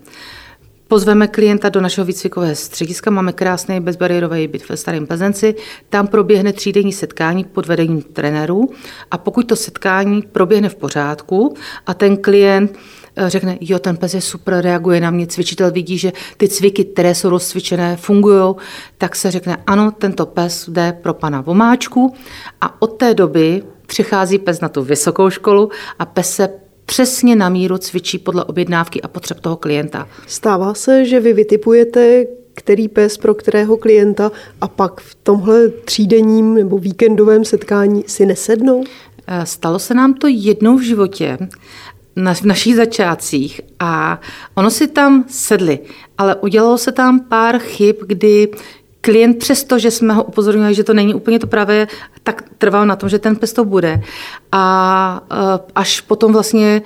Pozveme 0.88 1.28
klienta 1.28 1.68
do 1.68 1.80
našeho 1.80 2.04
výcvikového 2.04 2.54
střediska, 2.54 3.10
máme 3.10 3.32
krásný 3.32 3.80
bezbariérový 3.80 4.48
byt 4.48 4.68
ve 4.68 4.76
Starém 4.76 5.06
Plzenci, 5.06 5.54
tam 5.88 6.06
proběhne 6.06 6.52
třídenní 6.52 6.92
setkání 6.92 7.44
pod 7.44 7.66
vedením 7.66 8.02
trenérů. 8.02 8.70
A 9.10 9.18
pokud 9.18 9.48
to 9.48 9.56
setkání 9.56 10.22
proběhne 10.22 10.68
v 10.68 10.74
pořádku 10.74 11.54
a 11.86 11.94
ten 11.94 12.16
klient 12.16 12.78
eh, 13.16 13.30
řekne, 13.30 13.58
jo, 13.60 13.78
ten 13.78 13.96
pes 13.96 14.14
je 14.14 14.20
super, 14.20 14.54
reaguje 14.60 15.00
na 15.00 15.10
mě, 15.10 15.26
cvičitel 15.26 15.70
vidí, 15.70 15.98
že 15.98 16.12
ty 16.36 16.48
cviky, 16.48 16.84
které 16.84 17.14
jsou 17.14 17.30
rozcvičené, 17.30 17.96
fungují, 17.96 18.54
tak 18.98 19.16
se 19.16 19.30
řekne, 19.30 19.56
ano, 19.66 19.90
tento 19.90 20.26
pes 20.26 20.68
jde 20.68 20.92
pro 21.02 21.14
pana 21.14 21.40
Vomáčku. 21.40 22.14
A 22.60 22.82
od 22.82 22.86
té 22.86 23.14
doby 23.14 23.62
přichází 23.86 24.38
pes 24.38 24.60
na 24.60 24.68
tu 24.68 24.82
vysokou 24.82 25.30
školu 25.30 25.70
a 25.98 26.06
pes 26.06 26.34
se 26.34 26.65
přesně 26.86 27.36
na 27.36 27.48
míru 27.48 27.78
cvičí 27.78 28.18
podle 28.18 28.44
objednávky 28.44 29.02
a 29.02 29.08
potřeb 29.08 29.40
toho 29.40 29.56
klienta. 29.56 30.08
Stává 30.26 30.74
se, 30.74 31.04
že 31.04 31.20
vy 31.20 31.32
vytipujete 31.32 32.26
který 32.56 32.88
pes 32.88 33.18
pro 33.18 33.34
kterého 33.34 33.76
klienta 33.76 34.32
a 34.60 34.68
pak 34.68 35.00
v 35.00 35.14
tomhle 35.14 35.68
třídenním 35.68 36.54
nebo 36.54 36.78
víkendovém 36.78 37.44
setkání 37.44 38.04
si 38.06 38.26
nesednou? 38.26 38.84
Eh, 39.26 39.46
stalo 39.46 39.78
se 39.78 39.94
nám 39.94 40.14
to 40.14 40.26
jednou 40.26 40.76
v 40.76 40.82
životě, 40.82 41.38
na, 42.16 42.34
v 42.34 42.42
našich 42.42 42.76
začátcích 42.76 43.60
a 43.80 44.20
ono 44.54 44.70
si 44.70 44.88
tam 44.88 45.24
sedli, 45.28 45.78
ale 46.18 46.34
udělalo 46.34 46.78
se 46.78 46.92
tam 46.92 47.20
pár 47.20 47.58
chyb, 47.58 47.96
kdy 48.06 48.48
klient 49.06 49.38
přesto, 49.38 49.78
že 49.78 49.90
jsme 49.90 50.14
ho 50.14 50.25
upozornili, 50.25 50.75
že 50.75 50.84
to 50.84 50.94
není 50.94 51.14
úplně 51.14 51.38
to 51.38 51.46
pravé, 51.46 51.86
tak 52.22 52.44
trval 52.58 52.86
na 52.86 52.96
tom, 52.96 53.08
že 53.08 53.18
ten 53.18 53.36
pes 53.36 53.52
to 53.52 53.64
bude. 53.64 54.02
A 54.52 55.26
e, 55.30 55.60
až 55.75 56.00
potom 56.00 56.32
vlastně 56.32 56.82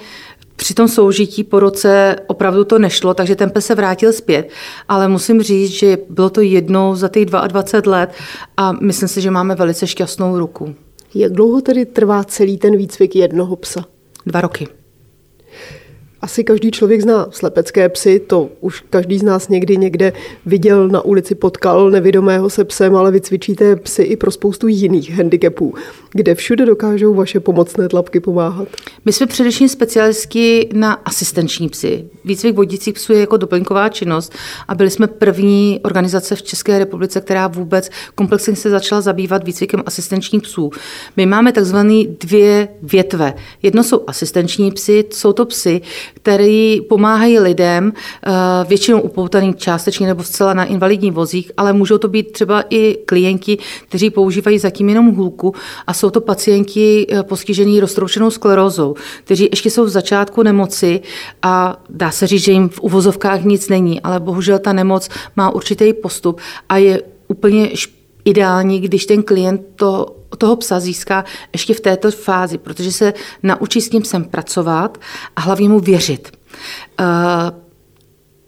při 0.57 0.75
tom 0.75 0.89
soužití 0.89 1.45
po 1.45 1.61
roce 1.61 2.17
opravdu 2.27 2.65
to 2.65 2.79
nešlo, 2.79 3.15
takže 3.15 3.37
ten 3.37 3.51
pes 3.51 3.67
se 3.67 3.75
vrátil 3.75 4.13
zpět. 4.13 4.51
Ale 4.89 5.09
musím 5.09 5.43
říct, 5.43 5.71
že 5.71 5.99
bylo 6.09 6.31
to 6.31 6.41
jednou 6.41 6.95
za 6.95 7.09
těch 7.09 7.27
22 7.27 7.97
let 7.97 8.11
a 8.57 8.73
myslím 8.73 9.09
si, 9.09 9.21
že 9.21 9.31
máme 9.31 9.55
velice 9.55 9.87
šťastnou 9.87 10.39
ruku. 10.39 10.75
Jak 11.15 11.33
dlouho 11.33 11.61
tedy 11.61 11.87
trvá 11.87 12.25
celý 12.25 12.59
ten 12.59 12.77
výcvik 12.77 13.17
jednoho 13.17 13.57
psa? 13.57 13.85
Dva 14.27 14.41
roky. 14.41 14.80
Asi 16.23 16.45
každý 16.45 16.71
člověk 16.71 17.01
zná 17.01 17.27
slepecké 17.31 17.89
psy, 17.89 18.21
to 18.27 18.49
už 18.61 18.85
každý 18.91 19.19
z 19.19 19.23
nás 19.23 19.49
někdy 19.49 19.77
někde 19.77 20.13
viděl 20.47 20.89
na 20.89 21.05
ulici, 21.05 21.35
potkal 21.35 21.91
nevidomého 21.91 22.51
se 22.51 22.65
psem, 22.65 22.97
ale 22.97 23.11
vycvičíte 23.11 23.77
psy 23.77 24.03
i 24.03 24.17
pro 24.17 24.31
spoustu 24.31 24.69
jiných 24.69 25.11
handicapů. 25.11 25.75
Kde 26.13 26.35
všude 26.35 26.67
dokážou 26.67 27.15
vaše 27.15 27.41
pomocné 27.41 27.89
tlapky 27.89 28.21
pomáhat? 28.21 28.69
My 29.05 29.13
jsme 29.13 29.27
především 29.27 29.69
specialisti 29.69 30.69
na 30.73 30.93
asistenční 30.93 31.69
psy. 31.69 32.05
Výcvik 32.25 32.57
vodících 32.57 32.95
psů 32.95 33.13
je 33.13 33.21
jako 33.21 33.37
doplňková 33.37 33.89
činnost 33.89 34.33
a 34.69 34.75
byli 34.75 34.91
jsme 34.91 35.07
první 35.07 35.81
organizace 35.85 36.37
v 36.37 36.43
České 36.43 36.79
republice, 36.79 37.21
která 37.21 37.47
vůbec 37.47 37.91
komplexně 38.15 38.57
se 38.57 38.71
začala 38.71 39.01
zabývat 39.01 39.45
výcvikem 39.45 39.83
asistenčních 39.87 40.43
psů. 40.43 40.71
My 41.17 41.27
máme 41.27 41.53
takzvané 41.53 42.05
dvě 42.21 42.69
větve. 42.83 43.35
Jedno 43.63 43.85
jsou 43.85 44.05
asistenční 44.07 44.71
psy, 44.71 45.05
jsou 45.11 45.33
to 45.33 45.47
psy, 45.47 45.81
který 46.15 46.81
pomáhají 46.81 47.39
lidem, 47.39 47.93
eh, 47.93 48.31
většinou 48.69 49.01
upoutaný 49.01 49.55
částečně 49.55 50.07
nebo 50.07 50.23
zcela 50.23 50.55
na 50.55 50.65
invalidní 50.65 51.11
vozích, 51.11 51.53
ale 51.57 51.73
můžou 51.73 51.99
to 51.99 52.09
být 52.09 52.33
třeba 52.33 52.65
i 52.71 52.99
klienti, 53.07 53.59
kteří 53.89 54.11
používají 54.11 54.59
zatím 54.59 54.89
jenom 54.89 55.15
hůlku 55.15 55.55
a 55.87 55.95
jsou 55.95 56.11
to 56.11 56.21
pacienti 56.21 57.07
eh, 57.11 57.23
postižení 57.23 57.81
roztroušenou 57.81 58.31
sklerózou, 58.31 58.95
kteří 59.25 59.49
ještě 59.51 59.71
jsou 59.71 59.85
v 59.85 59.89
začátku 59.89 60.43
nemoci 60.43 61.01
a 61.43 61.77
dá 61.91 62.11
se 62.11 62.27
říct, 62.27 62.45
že 62.45 62.53
jim 62.53 62.69
v 62.69 62.81
uvozovkách 62.81 63.45
nic 63.45 63.69
není, 63.69 64.01
ale 64.01 64.21
bohužel 64.21 64.59
ta 64.59 64.73
nemoc 64.73 65.09
má 65.37 65.51
určitý 65.51 65.93
postup 65.93 66.41
a 66.69 66.77
je 66.77 67.03
úplně 67.29 67.71
ideální, 68.25 68.81
když 68.81 69.07
ten 69.07 69.23
klient 69.23 69.61
to 69.75 70.17
toho 70.39 70.57
psa 70.57 70.81
získá 70.81 71.25
ještě 71.53 71.75
v 71.75 71.81
této 71.81 72.11
fázi, 72.11 72.59
protože 72.59 72.93
se 72.93 73.15
naučí 73.43 73.81
s 73.81 73.91
ním 73.91 74.05
sem 74.05 74.25
pracovat 74.25 74.99
a 75.37 75.41
hlavně 75.41 75.69
mu 75.69 75.81
věřit. 75.81 76.33
Uh, 77.01 77.07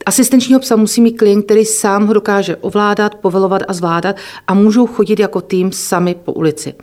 Asistenčního 0.06 0.60
psa 0.60 0.76
musí 0.76 1.00
mít 1.00 1.12
klient, 1.12 1.42
který 1.42 1.64
sám 1.64 2.06
ho 2.06 2.12
dokáže 2.12 2.56
ovládat, 2.56 3.14
povelovat 3.14 3.62
a 3.68 3.72
zvládat 3.72 4.16
a 4.46 4.54
můžou 4.54 4.86
chodit 4.86 5.18
jako 5.18 5.40
tým 5.40 5.72
sami 5.72 6.14
po 6.14 6.32
ulici. 6.32 6.74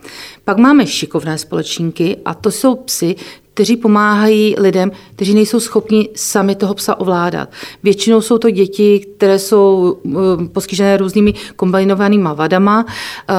Pak 0.44 0.58
máme 0.58 0.88
šikovné 0.88 1.38
společníky 1.38 2.18
a 2.26 2.34
to 2.34 2.52
jsou 2.52 2.76
psy, 2.76 3.16
kteří 3.60 3.78
pomáhají 3.78 4.56
lidem, 4.58 4.92
kteří 5.16 5.34
nejsou 5.34 5.60
schopni 5.60 6.10
sami 6.16 6.56
toho 6.56 6.74
psa 6.74 7.00
ovládat. 7.00 7.50
Většinou 7.84 8.22
jsou 8.22 8.38
to 8.38 8.50
děti, 8.50 9.00
které 9.00 9.40
jsou 9.40 9.98
um, 10.04 10.48
postižené 10.48 10.98
různými 10.98 11.34
kombinovanými 11.56 12.30
vadama 12.36 12.86
uh, 12.86 13.36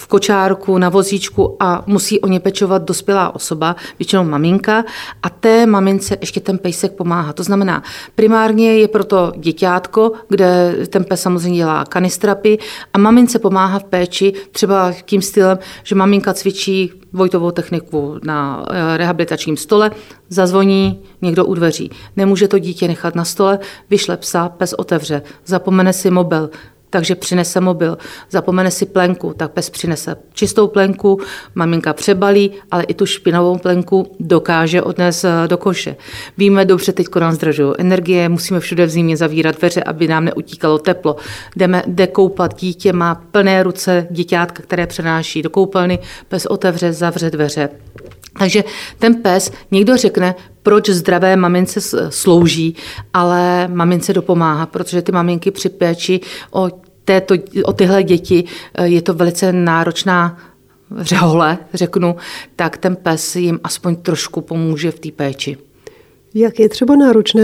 v 0.00 0.06
kočárku, 0.06 0.78
na 0.78 0.88
vozíčku 0.88 1.56
a 1.60 1.84
musí 1.86 2.20
o 2.20 2.26
ně 2.26 2.40
pečovat 2.40 2.82
dospělá 2.82 3.34
osoba, 3.34 3.76
většinou 3.98 4.24
maminka, 4.24 4.84
a 5.22 5.30
té 5.30 5.66
mamince 5.66 6.16
ještě 6.20 6.40
ten 6.40 6.58
pejsek 6.58 6.92
pomáhá. 6.92 7.32
To 7.32 7.42
znamená, 7.42 7.82
primárně 8.14 8.78
je 8.78 8.88
proto 8.88 9.32
děťátko, 9.36 10.12
kde 10.28 10.76
ten 10.88 11.04
pes 11.04 11.22
samozřejmě 11.22 11.58
dělá 11.58 11.84
kanistrapy 11.84 12.58
a 12.92 12.98
mamince 12.98 13.38
pomáhá 13.38 13.78
v 13.78 13.84
péči 13.84 14.32
třeba 14.50 14.92
tím 15.04 15.22
stylem, 15.22 15.58
že 15.82 15.94
maminka 15.94 16.34
cvičí 16.34 16.92
Vojtovou 17.12 17.50
techniku 17.50 18.16
na 18.24 18.64
eh, 18.70 18.96
rehabilitačním 18.96 19.56
stole, 19.56 19.90
zazvoní 20.28 21.02
někdo 21.22 21.44
u 21.44 21.54
dveří. 21.54 21.90
Nemůže 22.16 22.48
to 22.48 22.58
dítě 22.58 22.88
nechat 22.88 23.14
na 23.14 23.24
stole, 23.24 23.58
vyšle 23.90 24.16
psa, 24.16 24.48
pes 24.48 24.72
otevře, 24.72 25.22
zapomene 25.46 25.92
si 25.92 26.10
mobil, 26.10 26.50
takže 26.90 27.14
přinese 27.14 27.60
mobil. 27.60 27.98
Zapomene 28.30 28.70
si 28.70 28.86
plenku, 28.86 29.34
tak 29.36 29.52
pes 29.52 29.70
přinese 29.70 30.16
čistou 30.32 30.66
plenku, 30.66 31.20
maminka 31.54 31.92
přebalí, 31.92 32.50
ale 32.70 32.82
i 32.82 32.94
tu 32.94 33.06
špinavou 33.06 33.58
plenku 33.58 34.16
dokáže 34.20 34.82
odnést 34.82 35.24
eh, 35.24 35.48
do 35.48 35.56
koše. 35.56 35.96
Víme 36.38 36.64
dobře, 36.64 36.92
teď 36.92 37.06
nám 37.20 37.32
zdražují 37.32 37.72
energie, 37.78 38.28
musíme 38.28 38.60
všude 38.60 38.86
v 38.86 38.90
zimě 38.90 39.16
zavírat 39.16 39.58
dveře, 39.58 39.82
aby 39.82 40.08
nám 40.08 40.24
neutíkalo 40.24 40.78
teplo. 40.78 41.16
Jdeme 41.56 41.82
dekoupat, 41.86 42.60
dítě 42.60 42.92
má 42.92 43.14
plné 43.14 43.62
ruce 43.62 44.06
děťátka, 44.10 44.62
které 44.62 44.86
přenáší 44.86 45.42
do 45.42 45.50
koupelny, 45.50 45.98
pes 46.28 46.46
otevře, 46.46 46.92
zavře 46.92 47.30
dveře. 47.30 47.68
Takže 48.38 48.64
ten 48.98 49.14
pes, 49.14 49.52
někdo 49.70 49.96
řekne, 49.96 50.34
proč 50.62 50.88
zdravé 50.88 51.36
mamince 51.36 51.80
slouží, 52.10 52.76
ale 53.14 53.68
mamince 53.68 54.12
dopomáhá, 54.12 54.66
protože 54.66 55.02
ty 55.02 55.12
maminky 55.12 55.50
při 55.50 55.68
péči 55.68 56.20
o, 56.50 56.68
této, 57.04 57.34
o 57.64 57.72
tyhle 57.72 58.02
děti 58.02 58.44
eh, 58.74 58.86
je 58.86 59.02
to 59.02 59.14
velice 59.14 59.52
náročná 59.52 60.38
řehole, 60.98 61.58
řeknu, 61.74 62.16
tak 62.56 62.76
ten 62.76 62.96
pes 62.96 63.36
jim 63.36 63.60
aspoň 63.64 63.96
trošku 63.96 64.40
pomůže 64.40 64.90
v 64.90 64.98
té 64.98 65.10
péči. 65.10 65.56
Jak 66.34 66.58
je 66.58 66.68
třeba 66.68 66.96
náročné 66.96 67.42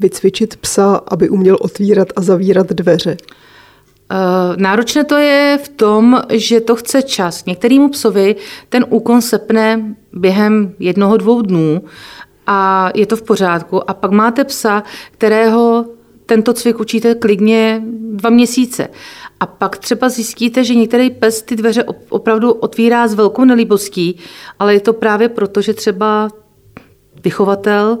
vycvičit 0.00 0.56
psa, 0.56 1.00
aby 1.08 1.28
uměl 1.28 1.56
otvírat 1.60 2.08
a 2.16 2.22
zavírat 2.22 2.66
dveře? 2.66 3.16
Eh, 4.10 4.56
náročné 4.56 5.04
to 5.04 5.16
je 5.16 5.58
v 5.64 5.68
tom, 5.68 6.22
že 6.30 6.60
to 6.60 6.76
chce 6.76 7.02
čas. 7.02 7.44
Některýmu 7.44 7.88
psovi 7.88 8.36
ten 8.68 8.86
úkon 8.88 9.22
sepne 9.22 9.94
během 10.12 10.74
jednoho, 10.78 11.16
dvou 11.16 11.42
dnů 11.42 11.82
a 12.46 12.90
je 12.94 13.06
to 13.06 13.16
v 13.16 13.22
pořádku. 13.22 13.90
A 13.90 13.94
pak 13.94 14.10
máte 14.10 14.44
psa, 14.44 14.82
kterého 15.10 15.86
tento 16.26 16.52
cvik 16.52 16.80
učíte 16.80 17.14
klidně 17.14 17.82
dva 18.12 18.30
měsíce. 18.30 18.88
A 19.40 19.46
pak 19.46 19.78
třeba 19.78 20.08
zjistíte, 20.08 20.64
že 20.64 20.74
některý 20.74 21.10
pes 21.10 21.42
ty 21.42 21.56
dveře 21.56 21.84
opravdu 22.08 22.52
otvírá 22.52 23.08
s 23.08 23.14
velkou 23.14 23.44
nelíbostí, 23.44 24.18
ale 24.58 24.74
je 24.74 24.80
to 24.80 24.92
právě 24.92 25.28
proto, 25.28 25.60
že 25.60 25.74
třeba 25.74 26.28
vychovatel 27.24 27.98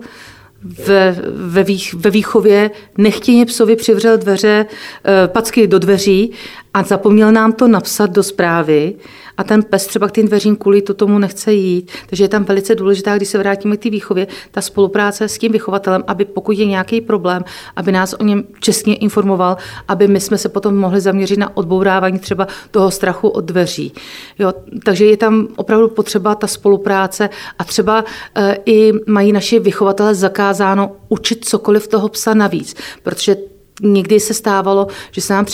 ve, 0.86 1.16
ve, 1.26 1.62
vých, 1.62 1.94
ve 1.94 2.10
výchově 2.10 2.70
nechtěně 2.98 3.46
psovi 3.46 3.76
přivřel 3.76 4.18
dveře, 4.18 4.66
eh, 5.04 5.28
packy 5.28 5.66
do 5.66 5.78
dveří 5.78 6.32
a 6.76 6.82
zapomněl 6.82 7.32
nám 7.32 7.52
to 7.52 7.68
napsat 7.68 8.10
do 8.10 8.22
zprávy 8.22 8.94
a 9.36 9.44
ten 9.44 9.62
pes 9.62 9.86
třeba 9.86 10.08
k 10.08 10.12
tím 10.12 10.26
dveřím 10.26 10.56
kvůli 10.56 10.82
to 10.82 10.94
tomu 10.94 11.18
nechce 11.18 11.52
jít. 11.52 11.90
Takže 12.08 12.24
je 12.24 12.28
tam 12.28 12.44
velice 12.44 12.74
důležitá, 12.74 13.16
když 13.16 13.28
se 13.28 13.38
vrátíme 13.38 13.76
k 13.76 13.82
té 13.82 13.90
výchově, 13.90 14.26
ta 14.50 14.60
spolupráce 14.60 15.28
s 15.28 15.38
tím 15.38 15.52
vychovatelem, 15.52 16.04
aby 16.06 16.24
pokud 16.24 16.52
je 16.52 16.66
nějaký 16.66 17.00
problém, 17.00 17.44
aby 17.76 17.92
nás 17.92 18.12
o 18.12 18.24
něm 18.24 18.44
čestně 18.60 18.96
informoval, 18.96 19.56
aby 19.88 20.08
my 20.08 20.20
jsme 20.20 20.38
se 20.38 20.48
potom 20.48 20.76
mohli 20.76 21.00
zaměřit 21.00 21.38
na 21.38 21.56
odbourávání 21.56 22.18
třeba 22.18 22.46
toho 22.70 22.90
strachu 22.90 23.28
od 23.28 23.44
dveří. 23.44 23.92
Jo, 24.38 24.52
takže 24.84 25.04
je 25.04 25.16
tam 25.16 25.48
opravdu 25.56 25.88
potřeba 25.88 26.34
ta 26.34 26.46
spolupráce 26.46 27.30
a 27.58 27.64
třeba 27.64 28.04
e, 28.34 28.56
i 28.66 28.92
mají 29.06 29.32
naši 29.32 29.58
vychovatele 29.58 30.14
zakázáno 30.14 30.92
učit 31.08 31.44
cokoliv 31.44 31.88
toho 31.88 32.08
psa 32.08 32.34
navíc, 32.34 32.76
protože 33.02 33.36
někdy 33.82 34.20
se 34.20 34.34
stávalo, 34.34 34.86
že 35.10 35.20
se 35.20 35.32
nám 35.32 35.46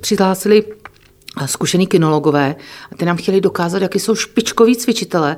přihlásili 0.00 0.64
zkušený 1.46 1.86
kinologové 1.86 2.56
a 2.92 2.96
ty 2.96 3.04
nám 3.04 3.16
chtěli 3.16 3.40
dokázat, 3.40 3.82
jaký 3.82 3.98
jsou 3.98 4.14
špičkoví 4.14 4.76
cvičitelé 4.76 5.36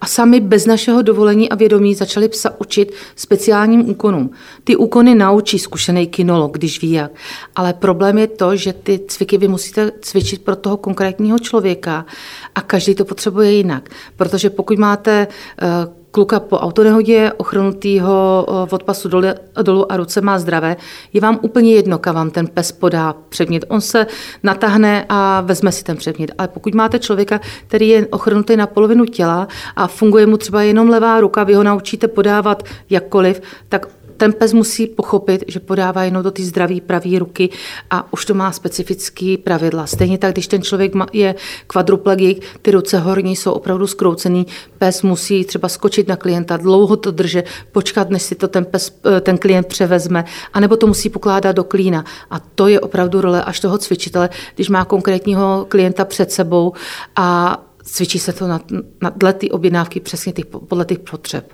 a 0.00 0.06
sami 0.06 0.40
bez 0.40 0.66
našeho 0.66 1.02
dovolení 1.02 1.48
a 1.48 1.54
vědomí 1.54 1.94
začali 1.94 2.28
psa 2.28 2.60
učit 2.60 2.92
speciálním 3.16 3.90
úkonům. 3.90 4.30
Ty 4.64 4.76
úkony 4.76 5.14
naučí 5.14 5.58
zkušený 5.58 6.06
kinolog, 6.06 6.58
když 6.58 6.82
ví 6.82 6.92
jak. 6.92 7.10
Ale 7.56 7.72
problém 7.72 8.18
je 8.18 8.26
to, 8.26 8.56
že 8.56 8.72
ty 8.72 9.00
cviky 9.08 9.38
vy 9.38 9.48
musíte 9.48 9.92
cvičit 10.00 10.42
pro 10.42 10.56
toho 10.56 10.76
konkrétního 10.76 11.38
člověka 11.38 12.06
a 12.54 12.60
každý 12.60 12.94
to 12.94 13.04
potřebuje 13.04 13.52
jinak. 13.52 13.88
Protože 14.16 14.50
pokud 14.50 14.78
máte 14.78 15.26
eh, 15.62 15.97
kluka 16.10 16.40
po 16.40 16.58
autonehodě, 16.58 17.32
ochrnutýho 17.36 18.46
od 18.70 18.82
pasu 18.82 19.08
dolu, 19.08 19.26
dolu 19.62 19.92
a 19.92 19.96
ruce 19.96 20.20
má 20.20 20.38
zdravé, 20.38 20.76
je 21.12 21.20
vám 21.20 21.38
úplně 21.42 21.74
jedno, 21.74 21.98
kam 21.98 22.14
vám 22.14 22.30
ten 22.30 22.46
pes 22.46 22.72
podá 22.72 23.14
předmět. 23.28 23.64
On 23.68 23.80
se 23.80 24.06
natáhne 24.42 25.06
a 25.08 25.40
vezme 25.40 25.72
si 25.72 25.84
ten 25.84 25.96
předmět. 25.96 26.30
Ale 26.38 26.48
pokud 26.48 26.74
máte 26.74 26.98
člověka, 26.98 27.40
který 27.66 27.88
je 27.88 28.06
ochrnutý 28.06 28.56
na 28.56 28.66
polovinu 28.66 29.04
těla 29.04 29.48
a 29.76 29.86
funguje 29.86 30.26
mu 30.26 30.36
třeba 30.36 30.62
jenom 30.62 30.88
levá 30.88 31.20
ruka, 31.20 31.44
vy 31.44 31.54
ho 31.54 31.62
naučíte 31.62 32.08
podávat 32.08 32.62
jakkoliv, 32.90 33.40
tak 33.68 33.86
ten 34.18 34.32
pes 34.32 34.52
musí 34.52 34.86
pochopit, 34.86 35.44
že 35.48 35.60
podává 35.60 36.04
jenom 36.04 36.22
do 36.22 36.30
ty 36.30 36.44
zdraví 36.44 36.80
pravé 36.80 37.18
ruky 37.18 37.50
a 37.90 38.12
už 38.12 38.24
to 38.24 38.34
má 38.34 38.52
specifický 38.52 39.36
pravidla. 39.36 39.86
Stejně 39.86 40.18
tak, 40.18 40.32
když 40.32 40.46
ten 40.46 40.62
člověk 40.62 40.92
je 41.12 41.34
kvadruplegik, 41.66 42.44
ty 42.62 42.70
ruce 42.70 42.98
horní 42.98 43.36
jsou 43.36 43.52
opravdu 43.52 43.86
skroucený, 43.86 44.46
pes 44.78 45.02
musí 45.02 45.44
třeba 45.44 45.68
skočit 45.68 46.08
na 46.08 46.16
klienta, 46.16 46.56
dlouho 46.56 46.96
to 46.96 47.10
držet, 47.10 47.46
počkat, 47.72 48.10
než 48.10 48.22
si 48.22 48.34
to 48.34 48.48
ten, 48.48 48.64
pes, 48.64 48.92
eh, 49.16 49.20
ten 49.20 49.38
klient 49.38 49.66
převezme, 49.66 50.24
anebo 50.52 50.76
to 50.76 50.86
musí 50.86 51.08
pokládat 51.08 51.52
do 51.52 51.64
klína. 51.64 52.04
A 52.30 52.38
to 52.40 52.68
je 52.68 52.80
opravdu 52.80 53.20
role 53.20 53.44
až 53.44 53.60
toho 53.60 53.78
cvičitele, 53.78 54.30
když 54.54 54.68
má 54.68 54.84
konkrétního 54.84 55.66
klienta 55.68 56.04
před 56.04 56.32
sebou 56.32 56.72
a 57.16 57.58
cvičí 57.84 58.18
se 58.18 58.32
to 58.32 58.46
na, 58.46 58.60
na 59.02 59.10
dle 59.16 59.32
ty 59.32 59.50
objednávky 59.50 60.00
přesně 60.00 60.32
těch, 60.32 60.46
podle 60.46 60.84
těch 60.84 60.98
potřeb. 60.98 61.52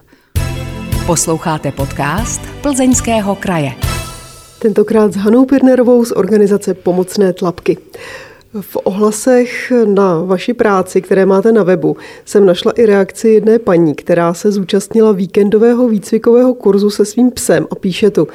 Posloucháte 1.06 1.72
podcast 1.72 2.40
Plzeňského 2.62 3.34
kraje. 3.34 3.72
Tentokrát 4.58 5.12
s 5.12 5.16
Hanou 5.16 5.44
Pirnerovou 5.44 6.04
z 6.04 6.12
organizace 6.12 6.74
Pomocné 6.74 7.32
tlapky. 7.32 7.78
V 8.60 8.76
ohlasech 8.76 9.72
na 9.84 10.22
vaši 10.22 10.54
práci, 10.54 11.02
které 11.02 11.26
máte 11.26 11.52
na 11.52 11.62
webu, 11.62 11.96
jsem 12.24 12.46
našla 12.46 12.72
i 12.72 12.86
reakci 12.86 13.28
jedné 13.28 13.58
paní, 13.58 13.94
která 13.94 14.34
se 14.34 14.52
zúčastnila 14.52 15.12
víkendového 15.12 15.88
výcvikového 15.88 16.54
kurzu 16.54 16.90
se 16.90 17.04
svým 17.04 17.30
psem 17.30 17.66
a 17.70 17.74
píše 17.74 18.10
tu. 18.10 18.28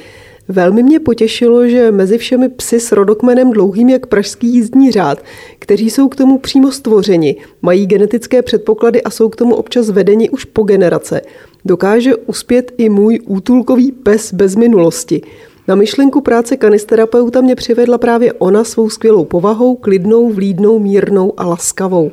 Velmi 0.51 0.83
mě 0.83 0.99
potěšilo, 0.99 1.67
že 1.67 1.91
mezi 1.91 2.17
všemi 2.17 2.49
psy 2.49 2.79
s 2.79 2.91
rodokmenem 2.91 3.51
dlouhým 3.51 3.89
jak 3.89 4.05
pražský 4.05 4.47
jízdní 4.47 4.91
řád, 4.91 5.23
kteří 5.59 5.89
jsou 5.89 6.09
k 6.09 6.15
tomu 6.15 6.37
přímo 6.37 6.71
stvořeni, 6.71 7.35
mají 7.61 7.85
genetické 7.85 8.41
předpoklady 8.41 9.03
a 9.03 9.09
jsou 9.09 9.29
k 9.29 9.35
tomu 9.35 9.55
občas 9.55 9.89
vedeni 9.89 10.29
už 10.29 10.45
po 10.45 10.63
generace, 10.63 11.21
dokáže 11.65 12.15
uspět 12.15 12.71
i 12.77 12.89
můj 12.89 13.19
útulkový 13.25 13.91
pes 13.91 14.33
bez 14.33 14.55
minulosti. 14.55 15.21
Na 15.67 15.75
myšlenku 15.75 16.21
práce 16.21 16.57
kanisterapeuta 16.57 17.41
mě 17.41 17.55
přivedla 17.55 17.97
právě 17.97 18.33
ona 18.33 18.63
svou 18.63 18.89
skvělou 18.89 19.25
povahou, 19.25 19.75
klidnou, 19.75 20.29
vlídnou, 20.29 20.79
mírnou 20.79 21.33
a 21.37 21.45
laskavou. 21.45 22.11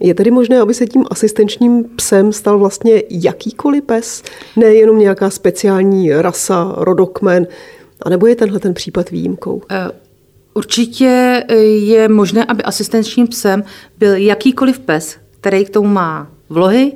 Je 0.00 0.14
tedy 0.14 0.30
možné, 0.30 0.60
aby 0.60 0.74
se 0.74 0.86
tím 0.86 1.04
asistenčním 1.10 1.84
psem 1.96 2.32
stal 2.32 2.58
vlastně 2.58 3.02
jakýkoliv 3.10 3.84
pes, 3.84 4.22
nejenom 4.56 4.98
nějaká 4.98 5.30
speciální 5.30 6.12
rasa, 6.12 6.74
rodokmen, 6.76 7.46
anebo 8.02 8.26
je 8.26 8.36
tenhle 8.36 8.58
ten 8.58 8.74
případ 8.74 9.10
výjimkou? 9.10 9.62
Eh, 9.70 9.90
určitě 10.54 11.44
eh, 11.48 11.54
je 11.64 12.08
možné, 12.08 12.44
aby 12.44 12.62
asistenčním 12.62 13.28
psem 13.28 13.64
byl 13.98 14.16
jakýkoliv 14.16 14.78
pes, 14.78 15.16
který 15.40 15.64
k 15.64 15.70
tomu 15.70 15.88
má 15.88 16.30
vlohy, 16.48 16.92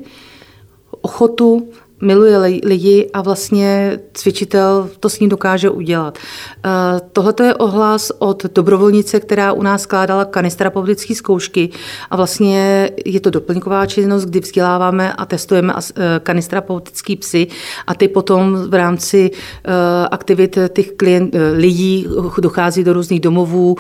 ochotu, 1.00 1.68
miluje 2.04 2.61
lidi 2.64 3.11
a 3.12 3.23
vlastně 3.23 3.99
cvičitel 4.12 4.90
to 5.00 5.08
s 5.08 5.20
ním 5.20 5.30
dokáže 5.30 5.70
udělat. 5.70 6.18
Eh, 6.64 6.70
Tohle 7.12 7.34
je 7.42 7.54
ohlas 7.54 8.12
od 8.18 8.44
dobrovolnice, 8.54 9.20
která 9.20 9.52
u 9.52 9.62
nás 9.62 9.82
skládala 9.82 10.25
kanisterapeutické 10.25 11.14
zkoušky 11.14 11.68
a 12.11 12.16
vlastně 12.16 12.90
je 13.04 13.20
to 13.20 13.30
doplňková 13.30 13.87
činnost, 13.87 14.25
kdy 14.25 14.40
vzděláváme 14.40 15.12
a 15.12 15.26
testujeme 15.26 15.73
eh, 15.76 16.20
kanisterapeutický 16.23 17.16
psy 17.16 17.46
a 17.87 17.94
ty 17.94 18.08
potom 18.08 18.70
v 18.70 18.75
rámci 18.75 19.30
eh, 19.30 19.70
aktivit 20.11 20.58
těch 20.73 20.92
klient, 20.92 21.34
lidí 21.52 22.06
dochází 22.40 22.84
do 22.84 22.92
různých 22.92 23.20
domovů, 23.20 23.76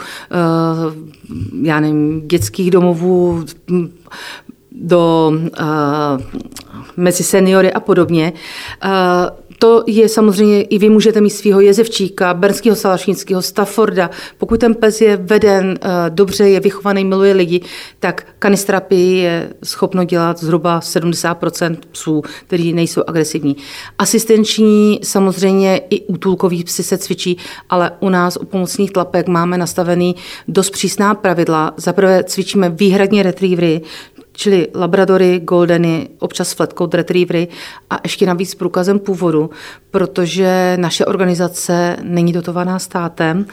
já 1.62 1.80
nevím, 1.80 2.28
dětských 2.28 2.70
domovů, 2.70 3.44
do 4.74 5.32
uh, 5.60 6.22
mezi 6.96 7.24
seniory 7.24 7.72
a 7.72 7.80
podobně. 7.80 8.32
Uh, 8.84 8.90
to 9.58 9.84
je 9.86 10.08
samozřejmě, 10.08 10.62
i 10.62 10.78
vy 10.78 10.88
můžete 10.88 11.20
mít 11.20 11.30
svého 11.30 11.60
jezevčíka, 11.60 12.34
bernského 12.34 12.76
salašnického, 12.76 13.42
Stafforda. 13.42 14.10
Pokud 14.38 14.60
ten 14.60 14.74
pes 14.74 15.00
je 15.00 15.16
veden 15.16 15.66
uh, 15.66 15.90
dobře, 16.08 16.48
je 16.48 16.60
vychovaný, 16.60 17.04
miluje 17.04 17.32
lidi, 17.32 17.60
tak 17.98 18.26
kanistrapii 18.38 19.18
je 19.18 19.54
schopno 19.64 20.04
dělat 20.04 20.38
zhruba 20.38 20.80
70% 20.80 21.76
psů, 21.90 22.22
kteří 22.46 22.72
nejsou 22.72 23.02
agresivní. 23.06 23.56
Asistenční 23.98 25.00
samozřejmě 25.02 25.80
i 25.90 26.00
útulkový 26.00 26.64
psy 26.64 26.82
se 26.82 26.98
cvičí, 26.98 27.36
ale 27.70 27.92
u 28.00 28.08
nás 28.08 28.36
u 28.36 28.44
pomocných 28.44 28.92
tlapek 28.92 29.28
máme 29.28 29.58
nastavený 29.58 30.16
dost 30.48 30.70
přísná 30.70 31.14
pravidla. 31.14 31.74
Zaprvé 31.76 32.24
cvičíme 32.24 32.68
výhradně 32.70 33.22
retrievery, 33.22 33.80
čili 34.36 34.68
labradory, 34.74 35.40
goldeny, 35.40 36.08
občas 36.18 36.52
flatcoat 36.52 36.94
retrievery 36.94 37.48
a 37.90 37.98
ještě 38.02 38.26
navíc 38.26 38.54
průkazem 38.54 38.98
původu, 38.98 39.50
protože 39.90 40.76
naše 40.80 41.04
organizace 41.04 41.96
není 42.02 42.32
dotovaná 42.32 42.78
státem. 42.78 43.46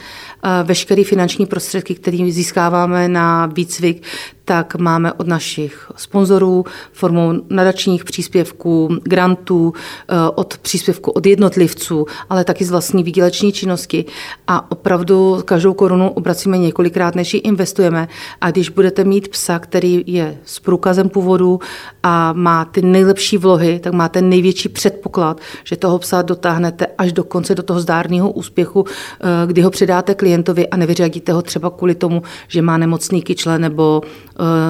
Veškeré 0.63 1.03
finanční 1.03 1.45
prostředky, 1.45 1.95
které 1.95 2.17
získáváme 2.31 3.07
na 3.07 3.45
výcvik, 3.45 4.03
tak 4.51 4.75
máme 4.75 5.13
od 5.13 5.27
našich 5.27 5.91
sponzorů 5.95 6.65
formou 6.91 7.33
nadačních 7.49 8.03
příspěvků, 8.03 8.89
grantů, 9.03 9.73
eh, 10.09 10.15
od 10.35 10.57
příspěvku 10.57 11.11
od 11.11 11.25
jednotlivců, 11.25 12.05
ale 12.29 12.43
taky 12.43 12.65
z 12.65 12.71
vlastní 12.71 13.03
výděleční 13.03 13.51
činnosti. 13.51 14.05
A 14.47 14.71
opravdu 14.71 15.41
každou 15.45 15.73
korunu 15.73 16.09
obracíme 16.09 16.57
několikrát, 16.57 17.15
než 17.15 17.33
ji 17.33 17.39
investujeme. 17.39 18.07
A 18.41 18.51
když 18.51 18.69
budete 18.69 19.03
mít 19.03 19.27
psa, 19.27 19.59
který 19.59 20.03
je 20.07 20.37
s 20.45 20.59
průkazem 20.59 21.09
původu 21.09 21.59
a 22.03 22.33
má 22.33 22.65
ty 22.65 22.81
nejlepší 22.81 23.37
vlohy, 23.37 23.79
tak 23.79 23.93
máte 23.93 24.21
největší 24.21 24.69
předpoklad, 24.69 25.39
že 25.63 25.77
toho 25.77 25.99
psa 25.99 26.21
dotáhnete 26.21 26.87
až 26.97 27.13
do 27.13 27.23
konce, 27.23 27.55
do 27.55 27.63
toho 27.63 27.79
zdárného 27.79 28.31
úspěchu, 28.31 28.85
eh, 28.85 29.47
kdy 29.47 29.61
ho 29.61 29.69
předáte 29.69 30.15
klientovi 30.15 30.67
a 30.67 30.77
nevyřadíte 30.77 31.33
ho 31.33 31.41
třeba 31.41 31.69
kvůli 31.69 31.95
tomu, 31.95 32.23
že 32.47 32.61
má 32.61 32.77
nemocný 32.77 33.21
kyčle 33.21 33.59
nebo 33.59 34.01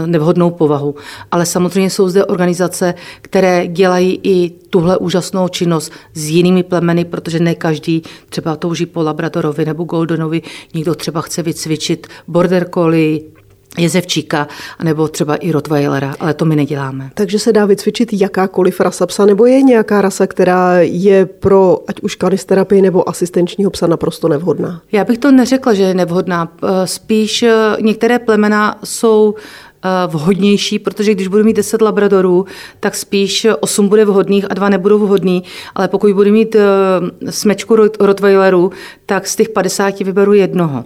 nevhodnou 0.05 0.51
povahu. 0.51 0.95
Ale 1.31 1.45
samozřejmě 1.45 1.89
jsou 1.89 2.09
zde 2.09 2.25
organizace, 2.25 2.93
které 3.21 3.67
dělají 3.67 4.19
i 4.23 4.49
tuhle 4.49 4.97
úžasnou 4.97 5.47
činnost 5.47 5.91
s 6.13 6.29
jinými 6.29 6.63
plemeny, 6.63 7.05
protože 7.05 7.39
ne 7.39 7.55
každý 7.55 8.03
třeba 8.29 8.55
touží 8.55 8.85
po 8.85 9.03
Labradorovi 9.03 9.65
nebo 9.65 9.83
Goldenovi, 9.83 10.41
někdo 10.73 10.95
třeba 10.95 11.21
chce 11.21 11.43
vycvičit 11.43 12.07
border 12.27 12.69
collie, 12.73 13.19
jezevčíka, 13.77 14.47
nebo 14.83 15.07
třeba 15.07 15.35
i 15.35 15.51
Rottweilera, 15.51 16.15
ale 16.19 16.33
to 16.33 16.45
my 16.45 16.55
neděláme. 16.55 17.11
Takže 17.13 17.39
se 17.39 17.53
dá 17.53 17.65
vycvičit 17.65 18.13
jakákoliv 18.13 18.79
rasa 18.79 19.05
psa, 19.05 19.25
nebo 19.25 19.45
je 19.45 19.61
nějaká 19.61 20.01
rasa, 20.01 20.27
která 20.27 20.79
je 20.79 21.25
pro 21.25 21.79
ať 21.87 22.01
už 22.01 22.15
kanisterapii 22.15 22.81
nebo 22.81 23.09
asistenčního 23.09 23.71
psa 23.71 23.87
naprosto 23.87 24.27
nevhodná? 24.27 24.81
Já 24.91 25.03
bych 25.03 25.17
to 25.17 25.31
neřekla, 25.31 25.73
že 25.73 25.83
je 25.83 25.93
nevhodná. 25.93 26.51
Eh, 26.63 26.87
spíš 26.87 27.43
eh, 27.43 27.53
některé 27.81 28.19
plemena 28.19 28.79
jsou 28.83 29.35
eh, 29.35 29.89
vhodnější, 30.07 30.79
protože 30.79 31.13
když 31.13 31.27
budu 31.27 31.43
mít 31.43 31.57
10 31.57 31.81
labradorů, 31.81 32.45
tak 32.79 32.95
spíš 32.95 33.47
8 33.59 33.87
bude 33.89 34.05
vhodných 34.05 34.51
a 34.51 34.53
2 34.53 34.69
nebudou 34.69 34.99
vhodný, 34.99 35.43
ale 35.75 35.87
pokud 35.87 36.13
budu 36.13 36.31
mít 36.31 36.55
smečku 37.29 37.75
Rottweilerů, 37.99 38.71
tak 39.05 39.27
z 39.27 39.35
těch 39.35 39.49
50 39.49 39.99
vyberu 39.99 40.33
jednoho. 40.33 40.85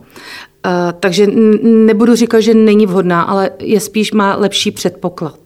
Eh, 0.66 0.94
takže 1.00 1.28
nebudu 1.64 2.16
říkat, 2.16 2.40
že 2.40 2.54
není 2.54 2.86
vhodná, 2.86 3.22
ale 3.22 3.52
je 3.60 3.80
spíš 3.80 4.12
má 4.12 4.36
lepší 4.36 4.72
předpoklad. 4.72 5.40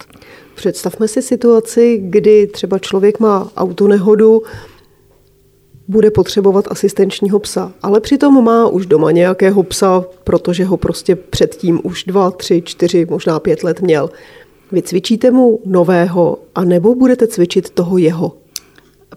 Představme 0.55 1.07
si 1.07 1.21
situaci, 1.21 2.01
kdy 2.03 2.47
třeba 2.47 2.79
člověk 2.79 3.19
má 3.19 3.51
autonehodu, 3.57 4.41
bude 5.87 6.11
potřebovat 6.11 6.65
asistenčního 6.69 7.39
psa, 7.39 7.71
ale 7.81 7.99
přitom 7.99 8.43
má 8.43 8.67
už 8.67 8.85
doma 8.85 9.11
nějakého 9.11 9.63
psa, 9.63 10.05
protože 10.23 10.65
ho 10.65 10.77
prostě 10.77 11.15
předtím 11.15 11.79
už 11.83 12.03
dva, 12.03 12.31
tři, 12.31 12.61
čtyři, 12.61 13.07
možná 13.09 13.39
pět 13.39 13.63
let 13.63 13.81
měl. 13.81 14.09
Vycvičíte 14.71 15.31
mu 15.31 15.59
nového, 15.65 16.37
a 16.55 16.63
nebo 16.63 16.95
budete 16.95 17.27
cvičit 17.27 17.69
toho 17.69 17.97
jeho? 17.97 18.31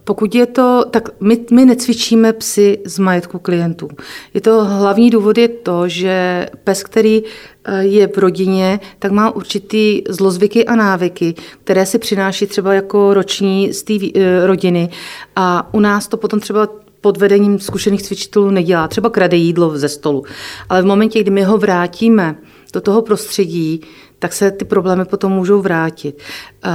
Pokud 0.03 0.35
je 0.35 0.45
to, 0.45 0.85
tak 0.91 1.09
my, 1.19 1.39
my 1.51 1.65
necvičíme 1.65 2.33
psy 2.33 2.77
z 2.85 2.99
majetku 2.99 3.39
klientů. 3.39 3.87
Je 4.33 4.41
to 4.41 4.65
hlavní 4.65 5.09
důvod 5.09 5.37
je 5.37 5.47
to, 5.47 5.87
že 5.87 6.47
pes, 6.63 6.83
který 6.83 7.23
eh, 7.65 7.83
je 7.83 8.07
v 8.07 8.17
rodině, 8.17 8.79
tak 8.99 9.11
má 9.11 9.31
určitý 9.31 10.01
zlozvyky 10.09 10.65
a 10.65 10.75
návyky, 10.75 11.35
které 11.63 11.85
si 11.85 11.99
přináší 11.99 12.45
třeba 12.45 12.73
jako 12.73 13.13
roční 13.13 13.73
z 13.73 13.83
té 13.83 13.93
eh, 13.93 14.47
rodiny 14.47 14.89
a 15.35 15.73
u 15.73 15.79
nás 15.79 16.07
to 16.07 16.17
potom 16.17 16.39
třeba 16.39 16.67
pod 17.01 17.17
vedením 17.17 17.59
zkušených 17.59 18.01
cvičitelů 18.01 18.49
nedělá. 18.49 18.87
Třeba 18.87 19.09
krade 19.09 19.37
jídlo 19.37 19.77
ze 19.77 19.89
stolu. 19.89 20.23
Ale 20.69 20.81
v 20.81 20.85
momentě, 20.85 21.19
kdy 21.19 21.31
my 21.31 21.43
ho 21.43 21.57
vrátíme 21.57 22.35
do 22.73 22.81
toho 22.81 23.01
prostředí, 23.01 23.81
tak 24.23 24.33
se 24.33 24.51
ty 24.51 24.65
problémy 24.65 25.05
potom 25.05 25.31
můžou 25.31 25.61
vrátit. 25.61 26.17
Eh, 26.65 26.69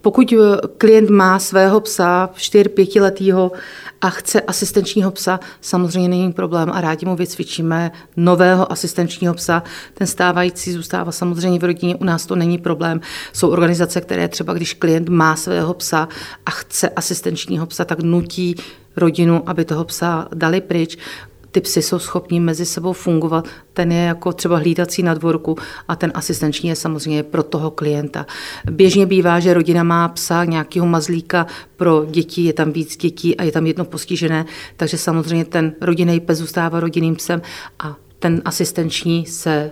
pokud 0.00 0.34
klient 0.78 1.10
má 1.10 1.38
svého 1.38 1.80
psa, 1.80 2.30
4-5 2.36 3.00
letýho 3.00 3.52
a 4.00 4.10
chce 4.10 4.40
asistenčního 4.40 5.10
psa, 5.10 5.40
samozřejmě 5.60 6.08
není 6.08 6.32
problém 6.32 6.70
a 6.72 6.80
rádi 6.80 7.06
mu 7.06 7.16
vycvičíme 7.16 7.90
nového 8.16 8.72
asistenčního 8.72 9.34
psa. 9.34 9.62
Ten 9.94 10.06
stávající 10.06 10.72
zůstává 10.72 11.12
samozřejmě 11.12 11.58
v 11.58 11.64
rodině, 11.64 11.96
u 11.96 12.04
nás 12.04 12.26
to 12.26 12.36
není 12.36 12.58
problém. 12.58 13.00
Jsou 13.32 13.48
organizace, 13.48 14.00
které 14.00 14.28
třeba, 14.28 14.52
když 14.52 14.74
klient 14.74 15.08
má 15.08 15.36
svého 15.36 15.74
psa 15.74 16.08
a 16.46 16.50
chce 16.50 16.88
asistenčního 16.88 17.66
psa, 17.66 17.84
tak 17.84 18.00
nutí 18.00 18.56
rodinu, 18.96 19.42
aby 19.46 19.64
toho 19.64 19.84
psa 19.84 20.28
dali 20.34 20.60
pryč 20.60 20.98
ty 21.52 21.60
psy 21.60 21.82
jsou 21.82 21.98
schopní 21.98 22.40
mezi 22.40 22.66
sebou 22.66 22.92
fungovat. 22.92 23.48
Ten 23.72 23.92
je 23.92 24.04
jako 24.04 24.32
třeba 24.32 24.58
hlídací 24.58 25.02
na 25.02 25.14
dvorku 25.14 25.56
a 25.88 25.96
ten 25.96 26.12
asistenční 26.14 26.68
je 26.68 26.76
samozřejmě 26.76 27.22
pro 27.22 27.42
toho 27.42 27.70
klienta. 27.70 28.26
Běžně 28.70 29.06
bývá, 29.06 29.40
že 29.40 29.54
rodina 29.54 29.82
má 29.82 30.08
psa, 30.08 30.44
nějakého 30.44 30.86
mazlíka 30.86 31.46
pro 31.76 32.06
děti, 32.10 32.42
je 32.42 32.52
tam 32.52 32.72
víc 32.72 32.96
dětí 32.96 33.36
a 33.36 33.42
je 33.42 33.52
tam 33.52 33.66
jedno 33.66 33.84
postižené, 33.84 34.46
takže 34.76 34.98
samozřejmě 34.98 35.44
ten 35.44 35.74
rodinný 35.80 36.20
pes 36.20 36.38
zůstává 36.38 36.80
rodinným 36.80 37.16
psem 37.16 37.42
a 37.78 37.96
ten 38.18 38.42
asistenční 38.44 39.26
se 39.26 39.70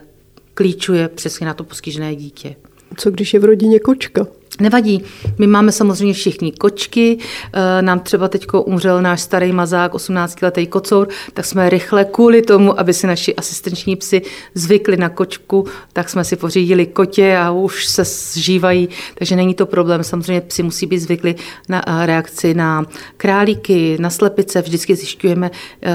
klíčuje 0.55 1.09
přesně 1.09 1.47
na 1.47 1.55
to 1.55 1.65
postižené 1.65 2.17
dítě. 2.17 2.57
Co 2.97 3.11
když 3.11 3.35
je 3.35 3.41
v 3.41 3.45
rodině 3.45 3.81
kočka? 3.81 4.27
Nevadí, 4.59 5.03
my 5.39 5.47
máme 5.47 5.73
samozřejmě 5.73 6.15
všichni 6.15 6.53
kočky, 6.53 7.19
eh, 7.53 7.83
nám 7.83 8.01
třeba 8.01 8.29
teď 8.29 8.47
umřel 8.65 9.03
náš 9.03 9.21
starý 9.21 9.53
mazák, 9.53 9.95
18-letý 9.95 10.67
kocour, 10.67 11.09
tak 11.35 11.45
jsme 11.45 11.71
rychle 11.71 12.05
kvůli 12.05 12.43
tomu, 12.43 12.81
aby 12.81 12.95
si 12.95 13.07
naši 13.07 13.35
asistenční 13.35 13.97
psy 13.97 14.23
zvykli 14.55 14.97
na 14.97 15.09
kočku, 15.09 15.67
tak 15.93 16.09
jsme 16.09 16.25
si 16.25 16.37
pořídili 16.37 16.87
kotě 16.87 17.37
a 17.37 17.51
už 17.51 17.87
se 17.87 18.05
zžívají, 18.05 18.89
takže 19.15 19.37
není 19.37 19.55
to 19.55 19.67
problém. 19.67 20.05
Samozřejmě 20.05 20.41
psi 20.41 20.63
musí 20.63 20.87
být 20.87 20.99
zvykli 20.99 21.35
na 21.69 21.83
eh, 21.87 22.07
reakci 22.07 22.55
na 22.55 22.85
králíky, 23.17 23.97
na 24.01 24.11
slepice, 24.11 24.63
vždycky 24.63 24.97
zjišťujeme, 24.97 25.51
eh, 25.83 25.91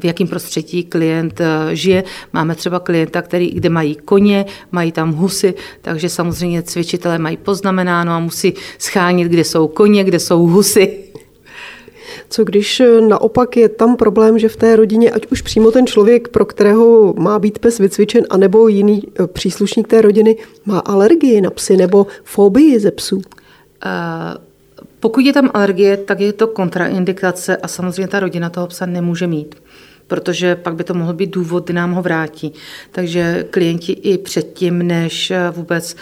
v 0.00 0.04
jakém 0.04 0.26
prostředí 0.26 0.84
klient 0.84 1.40
žije. 1.72 2.04
Máme 2.32 2.54
třeba 2.54 2.80
klienta, 2.80 3.22
který, 3.22 3.50
kde 3.50 3.68
mají 3.68 3.94
koně, 3.94 4.44
mají 4.72 4.92
tam 4.92 5.12
husy, 5.12 5.54
takže 5.82 6.08
samozřejmě 6.08 6.62
cvičitelé 6.62 7.18
mají 7.18 7.36
poznamenáno, 7.36 7.99
ráno 8.00 8.12
a 8.12 8.18
musí 8.18 8.54
schánit, 8.78 9.28
kde 9.28 9.44
jsou 9.44 9.68
koně, 9.68 10.04
kde 10.04 10.18
jsou 10.18 10.46
husy. 10.46 10.98
Co 12.28 12.44
když 12.44 12.80
eh, 12.80 13.00
naopak 13.00 13.56
je 13.56 13.68
tam 13.68 13.96
problém, 13.96 14.38
že 14.38 14.48
v 14.48 14.56
té 14.56 14.76
rodině, 14.76 15.10
ať 15.10 15.26
už 15.32 15.42
přímo 15.42 15.70
ten 15.70 15.86
člověk, 15.86 16.28
pro 16.28 16.44
kterého 16.44 17.14
má 17.18 17.38
být 17.38 17.58
pes 17.58 17.78
vycvičen, 17.78 18.24
anebo 18.30 18.68
jiný 18.68 19.02
eh, 19.02 19.26
příslušník 19.26 19.88
té 19.88 20.00
rodiny, 20.00 20.36
má 20.64 20.78
alergii 20.78 21.40
na 21.40 21.50
psy 21.50 21.76
nebo 21.76 22.06
fobii 22.24 22.80
ze 22.80 22.90
psů? 22.90 23.16
Uh, 23.16 23.22
pokud 25.00 25.24
je 25.24 25.32
tam 25.32 25.50
alergie, 25.54 25.96
tak 25.96 26.20
je 26.20 26.32
to 26.32 26.46
kontraindikace 26.46 27.56
a 27.56 27.68
samozřejmě 27.68 28.08
ta 28.08 28.20
rodina 28.20 28.50
toho 28.50 28.66
psa 28.66 28.86
nemůže 28.86 29.26
mít 29.26 29.54
protože 30.06 30.56
pak 30.56 30.74
by 30.74 30.84
to 30.84 30.94
mohl 30.94 31.12
být 31.12 31.30
důvod, 31.30 31.64
kdy 31.64 31.74
nám 31.74 31.92
ho 31.92 32.02
vrátí. 32.02 32.52
Takže 32.90 33.46
klienti 33.50 33.92
i 33.92 34.18
předtím, 34.18 34.82
než 34.82 35.32
vůbec 35.50 35.96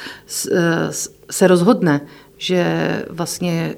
se 1.30 1.46
rozhodne, 1.46 2.00
že 2.36 3.02
vlastně 3.10 3.74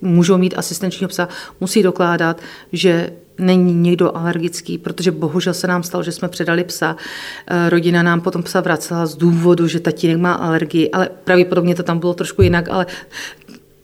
můžou 0.00 0.38
mít 0.38 0.54
asistenčního 0.58 1.08
psa, 1.08 1.28
musí 1.60 1.82
dokládat, 1.82 2.40
že 2.72 3.10
není 3.38 3.74
někdo 3.74 4.16
alergický, 4.16 4.78
protože 4.78 5.10
bohužel 5.10 5.54
se 5.54 5.66
nám 5.66 5.82
stalo, 5.82 6.04
že 6.04 6.12
jsme 6.12 6.28
předali 6.28 6.64
psa. 6.64 6.96
Eh, 7.46 7.70
rodina 7.70 8.02
nám 8.02 8.20
potom 8.20 8.42
psa 8.42 8.60
vracela 8.60 9.06
z 9.06 9.16
důvodu, 9.16 9.66
že 9.66 9.80
tatínek 9.80 10.18
má 10.18 10.32
alergii, 10.32 10.90
ale 10.90 11.08
pravděpodobně 11.24 11.74
to 11.74 11.82
tam 11.82 11.98
bylo 11.98 12.14
trošku 12.14 12.42
jinak, 12.42 12.68
ale 12.68 12.86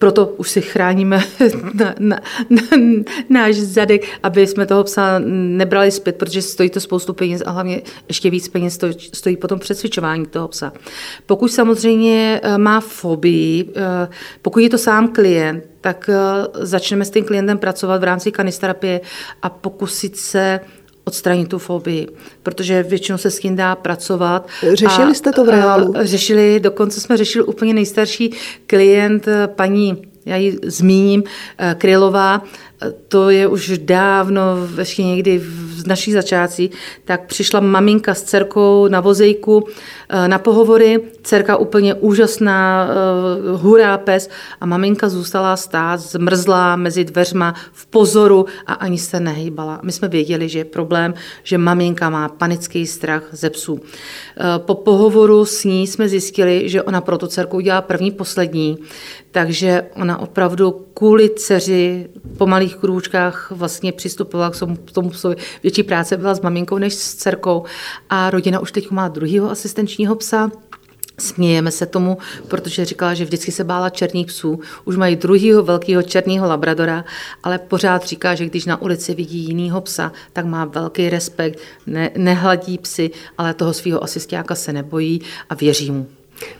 proto 0.03 0.27
už 0.37 0.49
si 0.49 0.61
chráníme 0.61 1.23
na, 1.73 1.95
na, 1.99 2.19
na, 2.49 2.61
náš 3.29 3.55
zadek, 3.55 4.03
aby 4.23 4.47
jsme 4.47 4.65
toho 4.65 4.83
psa 4.83 5.19
nebrali 5.23 5.91
zpět, 5.91 6.15
protože 6.15 6.41
stojí 6.41 6.69
to 6.69 6.79
spoustu 6.79 7.13
peněz 7.13 7.43
a 7.45 7.51
hlavně 7.51 7.81
ještě 8.07 8.29
víc 8.29 8.47
peněz 8.47 8.73
stojí, 8.73 8.93
stojí 9.13 9.37
potom 9.37 9.59
přesvědčování 9.59 10.25
toho 10.25 10.47
psa. 10.47 10.73
Pokud 11.25 11.47
samozřejmě 11.47 12.39
eh, 12.43 12.57
má 12.57 12.79
fobii, 12.79 13.71
eh, 13.75 14.07
pokud 14.41 14.59
je 14.59 14.69
to 14.69 14.77
sám 14.77 15.07
klient, 15.07 15.63
tak 15.81 16.09
eh, 16.09 16.15
začneme 16.53 17.05
s 17.05 17.09
tím 17.09 17.25
klientem 17.25 17.57
pracovat 17.57 18.01
v 18.01 18.03
rámci 18.03 18.31
kanisterapie 18.31 19.01
a 19.41 19.49
pokusit 19.49 20.17
se 20.17 20.59
odstranit 21.03 21.49
tu 21.49 21.59
fobii, 21.59 22.07
protože 22.43 22.83
většinou 22.83 23.17
se 23.17 23.31
s 23.31 23.39
tím 23.39 23.55
dá 23.55 23.75
pracovat. 23.75 24.47
Řešili 24.73 25.15
jste 25.15 25.31
to 25.31 25.45
v 25.45 25.49
reálu? 25.49 25.93
Řešili, 26.01 26.59
dokonce 26.59 27.01
jsme 27.01 27.17
řešili 27.17 27.45
úplně 27.45 27.73
nejstarší 27.73 28.31
klient, 28.67 29.27
paní 29.47 30.13
já 30.25 30.35
ji 30.35 30.57
zmíním, 30.63 31.23
eh, 31.57 31.75
Krylová, 31.77 32.41
to 33.07 33.29
je 33.29 33.47
už 33.47 33.77
dávno, 33.77 34.41
ještě 34.77 35.03
někdy 35.03 35.39
v 35.83 35.87
našich 35.87 36.13
začátcích, 36.13 36.71
tak 37.05 37.25
přišla 37.25 37.59
maminka 37.59 38.13
s 38.13 38.23
dcerkou 38.23 38.87
na 38.87 38.99
vozejku 38.99 39.67
eh, 40.09 40.27
na 40.27 40.39
pohovory, 40.39 40.99
dcerka 41.21 41.57
úplně 41.57 41.93
úžasná, 41.93 42.87
eh, 42.87 43.57
hurá 43.57 43.97
pes 43.97 44.29
a 44.61 44.65
maminka 44.65 45.09
zůstala 45.09 45.57
stát 45.57 45.99
zmrzlá 45.99 46.75
mezi 46.75 47.03
dveřma 47.03 47.55
v 47.71 47.85
pozoru 47.85 48.45
a 48.65 48.73
ani 48.73 48.97
se 48.97 49.19
nehýbala. 49.19 49.79
My 49.83 49.91
jsme 49.91 50.07
věděli, 50.07 50.49
že 50.49 50.59
je 50.59 50.65
problém, 50.65 51.13
že 51.43 51.57
maminka 51.57 52.09
má 52.09 52.29
panický 52.29 52.87
strach 52.87 53.23
ze 53.31 53.49
psů. 53.49 53.79
Po 54.57 54.75
pohovoru 54.75 55.45
s 55.45 55.63
ní 55.63 55.87
jsme 55.87 56.09
zjistili, 56.09 56.69
že 56.69 56.83
ona 56.83 57.01
pro 57.01 57.17
tu 57.17 57.27
dcerku 57.27 57.57
udělala 57.57 57.81
první, 57.81 58.11
poslední, 58.11 58.77
takže 59.33 59.85
ona 59.95 60.17
opravdu 60.17 60.85
kvůli 60.93 61.29
dceři 61.29 62.09
po 62.37 62.45
malých 62.45 62.75
krůčkách 62.75 63.51
vlastně 63.51 63.91
přistupovala 63.91 64.49
k 64.49 64.91
tomu, 64.91 65.09
psovi. 65.09 65.35
Větší 65.63 65.83
práce 65.83 66.17
byla 66.17 66.35
s 66.35 66.41
maminkou 66.41 66.77
než 66.77 66.93
s 66.93 67.15
dcerkou 67.15 67.63
a 68.09 68.29
rodina 68.29 68.59
už 68.59 68.71
teď 68.71 68.91
má 68.91 69.07
druhého 69.07 69.51
asistenčního 69.51 70.15
psa, 70.15 70.51
Smějeme 71.19 71.71
se 71.71 71.85
tomu, 71.85 72.17
protože 72.47 72.85
říkala, 72.85 73.13
že 73.13 73.25
vždycky 73.25 73.51
se 73.51 73.63
bála 73.63 73.89
černých 73.89 74.27
psů. 74.27 74.59
Už 74.85 74.95
mají 74.95 75.15
druhého 75.15 75.63
velkého 75.63 76.03
černého 76.03 76.47
labradora, 76.47 77.05
ale 77.43 77.59
pořád 77.59 78.05
říká, 78.05 78.35
že 78.35 78.45
když 78.45 78.65
na 78.65 78.81
ulici 78.81 79.13
vidí 79.13 79.39
jinýho 79.39 79.81
psa, 79.81 80.11
tak 80.33 80.45
má 80.45 80.65
velký 80.65 81.09
respekt, 81.09 81.59
ne, 81.87 82.09
nehladí 82.17 82.77
psy, 82.77 83.11
ale 83.37 83.53
toho 83.53 83.73
svého 83.73 84.03
asistiáka 84.03 84.55
se 84.55 84.73
nebojí 84.73 85.21
a 85.49 85.55
věří 85.55 85.91
mu. 85.91 86.07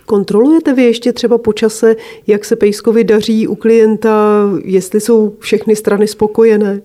Kontrolujete 0.06 0.74
vy 0.74 0.84
ještě 0.84 1.12
třeba 1.12 1.38
po 1.38 1.52
čase, 1.52 1.96
jak 2.26 2.44
se 2.44 2.56
Pejskovi 2.56 3.04
daří 3.04 3.48
u 3.48 3.54
klienta, 3.54 4.44
jestli 4.64 5.00
jsou 5.00 5.36
všechny 5.38 5.76
strany 5.76 6.06
spokojené? 6.06 6.82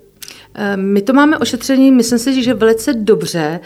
Ehm, 0.53 0.81
my 0.81 1.01
to 1.01 1.13
máme 1.13 1.37
ošetření, 1.37 1.91
myslím 1.91 2.19
si, 2.19 2.43
že 2.43 2.53
velice 2.53 2.93
dobře, 2.93 3.59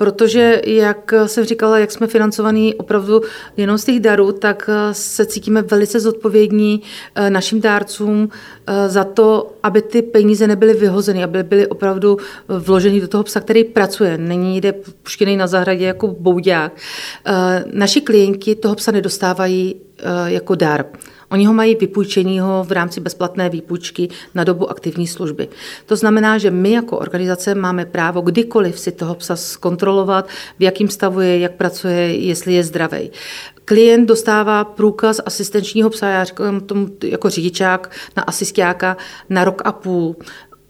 protože, 0.00 0.62
jak 0.66 1.14
jsem 1.26 1.44
říkala, 1.44 1.78
jak 1.78 1.92
jsme 1.92 2.06
financovaní 2.06 2.74
opravdu 2.74 3.20
jenom 3.56 3.78
z 3.78 3.84
těch 3.84 4.00
darů, 4.00 4.32
tak 4.32 4.70
eh, 4.72 4.94
se 4.94 5.26
cítíme 5.26 5.62
velice 5.62 6.00
zodpovědní 6.00 6.82
eh, 7.14 7.30
našim 7.30 7.60
dárcům 7.60 8.28
eh, 8.66 8.88
za 8.88 9.04
to, 9.04 9.52
aby 9.62 9.82
ty 9.82 10.02
peníze 10.02 10.46
nebyly 10.46 10.74
vyhozeny, 10.74 11.24
aby 11.24 11.42
byly 11.42 11.66
opravdu 11.66 12.18
vloženy 12.48 13.00
do 13.00 13.08
toho 13.08 13.24
psa, 13.24 13.40
který 13.40 13.64
pracuje. 13.64 14.18
Není 14.18 14.60
jde 14.60 14.72
puštěný 14.72 15.36
na 15.36 15.46
zahradě 15.46 15.84
jako 15.84 16.06
boudák. 16.06 16.72
Naši 17.72 18.00
klienti 18.00 18.54
toho 18.54 18.74
psa 18.74 18.92
nedostávají 18.92 19.74
jako 20.26 20.54
dar. 20.54 20.84
Oni 21.30 21.46
ho 21.46 21.54
mají 21.54 21.74
vypůjčenýho 21.74 22.64
v 22.68 22.72
rámci 22.72 23.00
bezplatné 23.00 23.48
výpůjčky 23.48 24.08
na 24.34 24.44
dobu 24.44 24.70
aktivní 24.70 25.06
služby. 25.06 25.48
To 25.86 25.96
znamená, 25.96 26.38
že 26.38 26.50
my 26.50 26.72
jako 26.72 26.98
organizace 26.98 27.54
máme 27.54 27.86
právo 27.86 28.20
kdykoliv 28.20 28.78
si 28.78 28.92
toho 28.92 29.14
psa 29.14 29.36
zkontrolovat, 29.36 30.28
v 30.58 30.62
jakém 30.62 30.88
stavu 30.88 31.20
je, 31.20 31.38
jak 31.38 31.52
pracuje, 31.52 32.16
jestli 32.16 32.54
je 32.54 32.64
zdravý. 32.64 33.10
Klient 33.64 34.06
dostává 34.06 34.64
průkaz 34.64 35.20
asistenčního 35.26 35.90
psa, 35.90 36.08
já 36.08 36.24
říkám 36.24 36.60
tomu 36.60 36.88
jako 37.04 37.30
řidičák 37.30 37.90
na 38.16 38.22
asistiáka 38.22 38.96
na 39.28 39.44
rok 39.44 39.62
a 39.64 39.72
půl. 39.72 40.16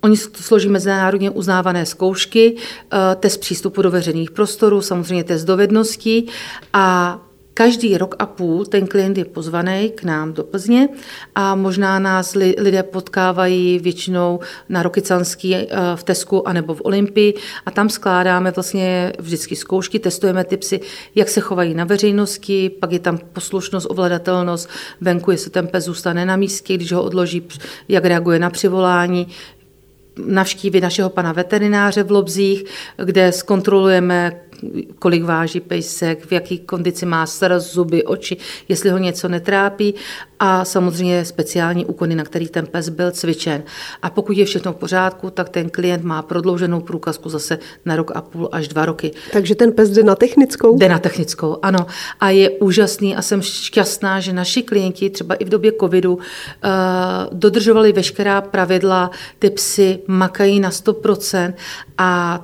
Oni 0.00 0.16
složí 0.16 0.68
mezinárodně 0.68 1.30
uznávané 1.30 1.86
zkoušky, 1.86 2.56
eh, 2.56 3.16
test 3.16 3.36
přístupu 3.36 3.82
do 3.82 3.90
veřejných 3.90 4.30
prostorů, 4.30 4.82
samozřejmě 4.82 5.24
test 5.24 5.44
dovedností 5.44 6.28
a 6.72 7.18
Každý 7.54 7.98
rok 7.98 8.14
a 8.18 8.26
půl 8.26 8.64
ten 8.64 8.86
klient 8.86 9.18
je 9.18 9.24
pozvaný 9.24 9.92
k 9.94 10.04
nám 10.04 10.32
do 10.32 10.44
Plzně 10.44 10.88
a 11.34 11.54
možná 11.54 11.98
nás 11.98 12.34
lidé 12.34 12.82
potkávají 12.82 13.78
většinou 13.78 14.40
na 14.68 14.82
Rokycanský 14.82 15.54
eh, 15.56 15.66
v 15.94 16.02
Tesku 16.02 16.48
anebo 16.48 16.74
v 16.74 16.80
Olympii 16.84 17.34
a 17.66 17.70
tam 17.70 17.88
skládáme 17.88 18.50
vlastně 18.50 19.12
vždycky 19.18 19.56
zkoušky, 19.56 19.98
testujeme 19.98 20.44
ty 20.44 20.56
psy, 20.56 20.80
jak 21.14 21.28
se 21.28 21.40
chovají 21.40 21.74
na 21.74 21.84
veřejnosti, 21.84 22.70
pak 22.80 22.92
je 22.92 22.98
tam 22.98 23.18
poslušnost, 23.18 23.86
ovladatelnost, 23.90 24.68
venku, 25.00 25.30
jestli 25.30 25.50
ten 25.50 25.66
pes 25.66 25.84
zůstane 25.84 26.26
na 26.26 26.36
místě, 26.36 26.74
když 26.74 26.92
ho 26.92 27.02
odloží, 27.02 27.42
jak 27.88 28.04
reaguje 28.04 28.38
na 28.38 28.50
přivolání, 28.50 29.26
navštívit 30.26 30.80
našeho 30.80 31.10
pana 31.10 31.32
veterináře 31.32 32.02
v 32.02 32.10
Lobzích, 32.10 32.64
kde 32.96 33.32
zkontrolujeme 33.32 34.40
kolik 34.98 35.24
váží 35.24 35.60
pejsek, 35.60 36.26
v 36.26 36.32
jaký 36.32 36.58
kondici 36.58 37.06
má 37.06 37.26
srdc, 37.26 37.72
zuby, 37.72 38.04
oči, 38.04 38.36
jestli 38.68 38.90
ho 38.90 38.98
něco 38.98 39.28
netrápí 39.28 39.94
a 40.38 40.64
samozřejmě 40.64 41.24
speciální 41.24 41.86
úkony, 41.86 42.14
na 42.14 42.24
kterých 42.24 42.50
ten 42.50 42.66
pes 42.66 42.88
byl 42.88 43.10
cvičen. 43.10 43.62
A 44.02 44.10
pokud 44.10 44.36
je 44.36 44.44
všechno 44.44 44.72
v 44.72 44.76
pořádku, 44.76 45.30
tak 45.30 45.48
ten 45.48 45.70
klient 45.70 46.04
má 46.04 46.22
prodlouženou 46.22 46.80
průkazku 46.80 47.28
zase 47.28 47.58
na 47.84 47.96
rok 47.96 48.10
a 48.14 48.20
půl 48.20 48.48
až 48.52 48.68
dva 48.68 48.86
roky. 48.86 49.12
Takže 49.32 49.54
ten 49.54 49.72
pes 49.72 49.90
jde 49.90 50.02
na 50.02 50.14
technickou? 50.14 50.78
Jde 50.78 50.88
na 50.88 50.98
technickou, 50.98 51.58
ano. 51.62 51.86
A 52.20 52.30
je 52.30 52.50
úžasný 52.50 53.16
a 53.16 53.22
jsem 53.22 53.42
šťastná, 53.42 54.20
že 54.20 54.32
naši 54.32 54.62
klienti 54.62 55.10
třeba 55.10 55.34
i 55.34 55.44
v 55.44 55.48
době 55.48 55.72
covidu 55.80 56.14
uh, 56.14 56.20
dodržovali 57.32 57.92
veškerá 57.92 58.40
pravidla, 58.40 59.10
ty 59.38 59.50
psy 59.50 59.98
makají 60.06 60.60
na 60.60 60.70
100% 60.70 61.54
a 61.98 62.40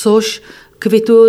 což 0.00 0.42
kvitu 0.80 1.26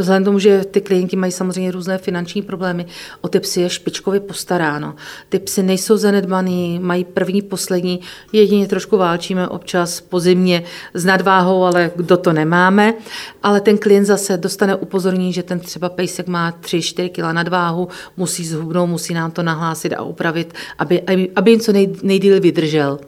vzhledem 0.00 0.24
tomu, 0.24 0.38
že 0.38 0.64
ty 0.70 0.80
klienti 0.80 1.16
mají 1.16 1.32
samozřejmě 1.32 1.70
různé 1.70 1.98
finanční 1.98 2.42
problémy, 2.42 2.86
o 3.20 3.28
ty 3.28 3.40
psy 3.40 3.60
je 3.60 3.70
špičkově 3.70 4.20
postaráno. 4.20 4.94
Ty 5.28 5.38
psy 5.38 5.62
nejsou 5.62 5.96
zanedbaný, 5.96 6.78
mají 6.78 7.04
první, 7.04 7.42
poslední, 7.42 8.00
jedině 8.32 8.68
trošku 8.68 8.96
válčíme 8.96 9.48
občas 9.48 10.00
po 10.00 10.20
zimě 10.20 10.62
s 10.94 11.04
nadváhou, 11.04 11.64
ale 11.64 11.90
kdo 11.96 12.16
to 12.16 12.32
nemáme. 12.32 12.94
Ale 13.42 13.60
ten 13.60 13.78
klient 13.78 14.04
zase 14.04 14.36
dostane 14.36 14.76
upozornění, 14.76 15.32
že 15.32 15.42
ten 15.42 15.60
třeba 15.60 15.88
pejsek 15.88 16.26
má 16.26 16.52
3-4 16.60 17.10
kg 17.10 17.34
nadváhu, 17.34 17.88
musí 18.16 18.46
zhubnout, 18.46 18.88
musí 18.88 19.14
nám 19.14 19.30
to 19.30 19.42
nahlásit 19.42 19.92
a 19.92 20.02
upravit, 20.02 20.54
aby, 20.78 21.02
aby, 21.36 21.50
jim 21.50 21.60
co 21.60 21.72
nej, 21.72 21.94
nejdíl 22.02 22.40
vydržel. 22.40 22.98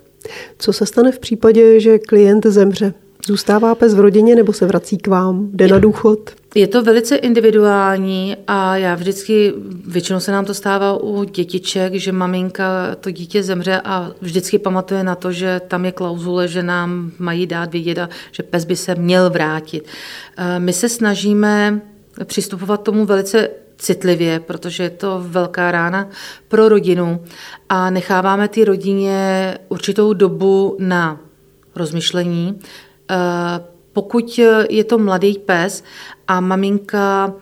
Co 0.58 0.72
se 0.72 0.86
stane 0.86 1.12
v 1.12 1.18
případě, 1.18 1.80
že 1.80 1.98
klient 1.98 2.46
zemře? 2.46 2.94
Zůstává 3.26 3.74
pes 3.74 3.94
v 3.94 4.00
rodině 4.00 4.36
nebo 4.36 4.52
se 4.52 4.66
vrací 4.66 4.98
k 4.98 5.06
vám? 5.06 5.48
Jde 5.52 5.68
na 5.68 5.78
důchod? 5.78 6.30
Je 6.54 6.66
to 6.66 6.82
velice 6.82 7.16
individuální 7.16 8.36
a 8.46 8.76
já 8.76 8.94
vždycky, 8.94 9.52
většinou 9.86 10.20
se 10.20 10.32
nám 10.32 10.44
to 10.44 10.54
stává 10.54 11.02
u 11.02 11.24
dětiček, 11.24 11.94
že 11.94 12.12
maminka 12.12 12.94
to 13.00 13.10
dítě 13.10 13.42
zemře 13.42 13.80
a 13.84 14.10
vždycky 14.20 14.58
pamatuje 14.58 15.04
na 15.04 15.14
to, 15.14 15.32
že 15.32 15.60
tam 15.68 15.84
je 15.84 15.92
klauzule, 15.92 16.48
že 16.48 16.62
nám 16.62 17.10
mají 17.18 17.46
dát 17.46 17.72
vědět 17.72 17.98
a 17.98 18.08
že 18.32 18.42
pes 18.42 18.64
by 18.64 18.76
se 18.76 18.94
měl 18.94 19.30
vrátit. 19.30 19.84
Eh, 20.36 20.58
my 20.58 20.72
se 20.72 20.88
snažíme 20.88 21.80
přistupovat 22.24 22.82
tomu 22.82 23.06
velice 23.06 23.48
citlivě, 23.78 24.40
protože 24.40 24.82
je 24.82 24.90
to 24.90 25.24
velká 25.26 25.70
rána 25.70 26.08
pro 26.48 26.68
rodinu 26.68 27.20
a 27.68 27.90
necháváme 27.90 28.48
ty 28.48 28.64
rodině 28.64 29.58
určitou 29.68 30.12
dobu 30.12 30.76
na 30.80 31.20
rozmyšlení, 31.74 32.58
pokud 33.92 34.40
je 34.70 34.84
to 34.84 34.98
mladý 34.98 35.38
pes 35.38 35.84
a 36.28 36.40
maminka 36.40 37.34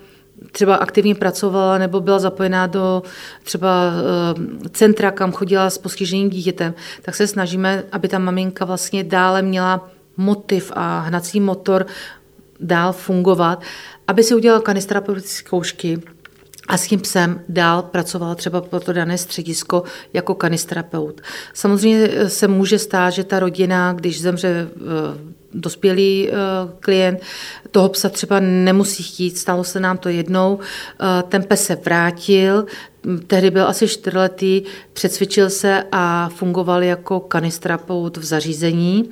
třeba 0.53 0.75
aktivně 0.77 1.14
pracovala 1.14 1.79
nebo 1.79 2.01
byla 2.01 2.18
zapojená 2.18 2.66
do 2.66 3.03
třeba 3.42 3.92
eh, 3.92 4.68
centra, 4.68 5.11
kam 5.11 5.33
chodila 5.33 5.70
s 5.70 5.79
postiženým 5.79 6.31
dítětem, 6.31 6.75
tak 7.03 7.14
se 7.14 7.27
snažíme, 7.27 7.85
aby 7.92 8.09
ta 8.09 8.18
maminka 8.18 8.64
vlastně 8.64 9.05
dále 9.05 9.42
měla 9.42 9.90
motiv 10.16 10.72
a 10.75 11.01
hnací 11.01 11.40
motor 11.40 11.87
dál 12.61 12.92
fungovat, 12.92 13.62
aby 14.07 14.22
si 14.22 14.35
udělala 14.35 14.62
kanisterapeutické 14.62 15.38
zkoušky, 15.38 16.03
a 16.68 16.77
s 16.77 16.87
tím 16.87 17.01
psem 17.01 17.40
dál 17.48 17.83
pracovala 17.83 18.35
třeba 18.35 18.61
pro 18.61 18.81
to 18.81 18.92
dané 18.92 19.18
středisko 19.18 19.83
jako 20.12 20.35
kanisterapeut. 20.35 21.20
Samozřejmě 21.55 22.29
se 22.29 22.48
může 22.48 22.79
stát, 22.79 23.11
že 23.11 23.25
ta 23.25 23.40
rodina, 23.40 23.92
když 23.92 24.22
zemře 24.22 24.48
eh, 24.48 25.32
dospělý 25.55 26.29
eh, 26.31 26.35
klient, 26.81 27.21
toho 27.71 27.88
psa 27.88 28.09
třeba 28.09 28.41
nemusí 28.41 29.03
chtít, 29.03 29.38
stalo 29.38 29.65
se 29.65 29.81
nám 29.81 29.99
to 29.99 30.09
jednou, 30.09 30.59
eh, 30.61 31.23
ten 31.23 31.43
pes 31.43 31.65
se 31.65 31.77
vrátil, 31.77 32.67
tehdy 33.27 33.51
byl 33.51 33.69
asi 33.69 33.88
čtyřletý, 33.88 34.62
přecvičil 34.93 35.51
se 35.51 35.85
a 35.93 36.29
fungoval 36.35 36.83
jako 36.83 37.21
kanistrapout 37.21 38.17
v 38.17 38.25
zařízení. 38.25 39.11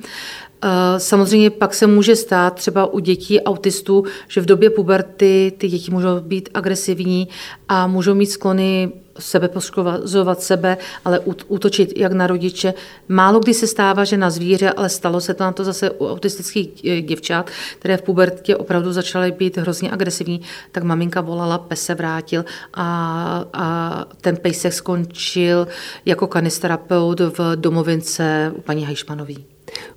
Samozřejmě 0.97 1.49
pak 1.49 1.73
se 1.73 1.87
může 1.87 2.15
stát 2.15 2.55
třeba 2.55 2.85
u 2.85 2.99
dětí 2.99 3.41
autistů, 3.41 4.03
že 4.27 4.41
v 4.41 4.45
době 4.45 4.69
puberty 4.69 5.53
ty 5.57 5.67
děti 5.67 5.91
můžou 5.91 6.19
být 6.19 6.49
agresivní 6.53 7.27
a 7.67 7.87
můžou 7.87 8.13
mít 8.13 8.25
sklony 8.25 8.91
sebe 9.19 9.47
poškozovat 9.47 10.41
sebe, 10.41 10.77
ale 11.05 11.19
útočit 11.47 11.97
jak 11.97 12.11
na 12.11 12.27
rodiče. 12.27 12.73
Málo 13.07 13.39
kdy 13.39 13.53
se 13.53 13.67
stává, 13.67 14.03
že 14.03 14.17
na 14.17 14.29
zvíře, 14.29 14.71
ale 14.71 14.89
stalo 14.89 15.21
se 15.21 15.33
to 15.33 15.43
na 15.43 15.51
to 15.51 15.63
zase 15.63 15.91
u 15.91 16.07
autistických 16.07 16.85
eh, 16.85 17.01
děvčat, 17.01 17.49
které 17.79 17.97
v 17.97 18.01
pubertě 18.01 18.55
opravdu 18.55 18.93
začaly 18.93 19.31
být 19.31 19.57
hrozně 19.57 19.91
agresivní, 19.91 20.41
tak 20.71 20.83
maminka 20.83 21.21
volala, 21.21 21.57
pes 21.57 21.81
se 21.81 21.95
vrátil 21.95 22.45
a, 22.73 23.45
a 23.53 24.05
ten 24.21 24.37
pejsek 24.37 24.73
skončil 24.73 25.67
jako 26.05 26.27
kanisterapeut 26.27 27.19
v 27.19 27.55
domovince 27.55 28.51
u 28.55 28.61
paní 28.61 28.85
Hajšmanový. 28.85 29.50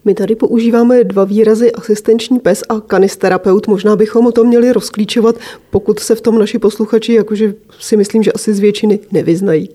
My 0.05 0.15
tady 0.15 0.35
používáme 0.35 1.05
dva 1.05 1.25
výrazy 1.25 1.73
asistenční 1.73 2.39
pes 2.39 2.63
a 2.69 2.81
kanisterapeut. 2.81 3.67
Možná 3.67 3.97
bychom 3.97 4.27
o 4.27 4.33
tom 4.33 4.47
měli 4.47 4.73
rozklíčovat, 4.73 5.37
pokud 5.71 6.01
se 6.01 6.15
v 6.15 6.21
tom 6.21 6.39
naši 6.39 6.59
posluchači, 6.59 7.13
jakože 7.13 7.55
si 7.81 7.97
myslím, 7.97 8.23
že 8.23 8.33
asi 8.33 8.55
z 8.55 8.61
většiny 8.61 8.99
nevyznají. 9.13 9.69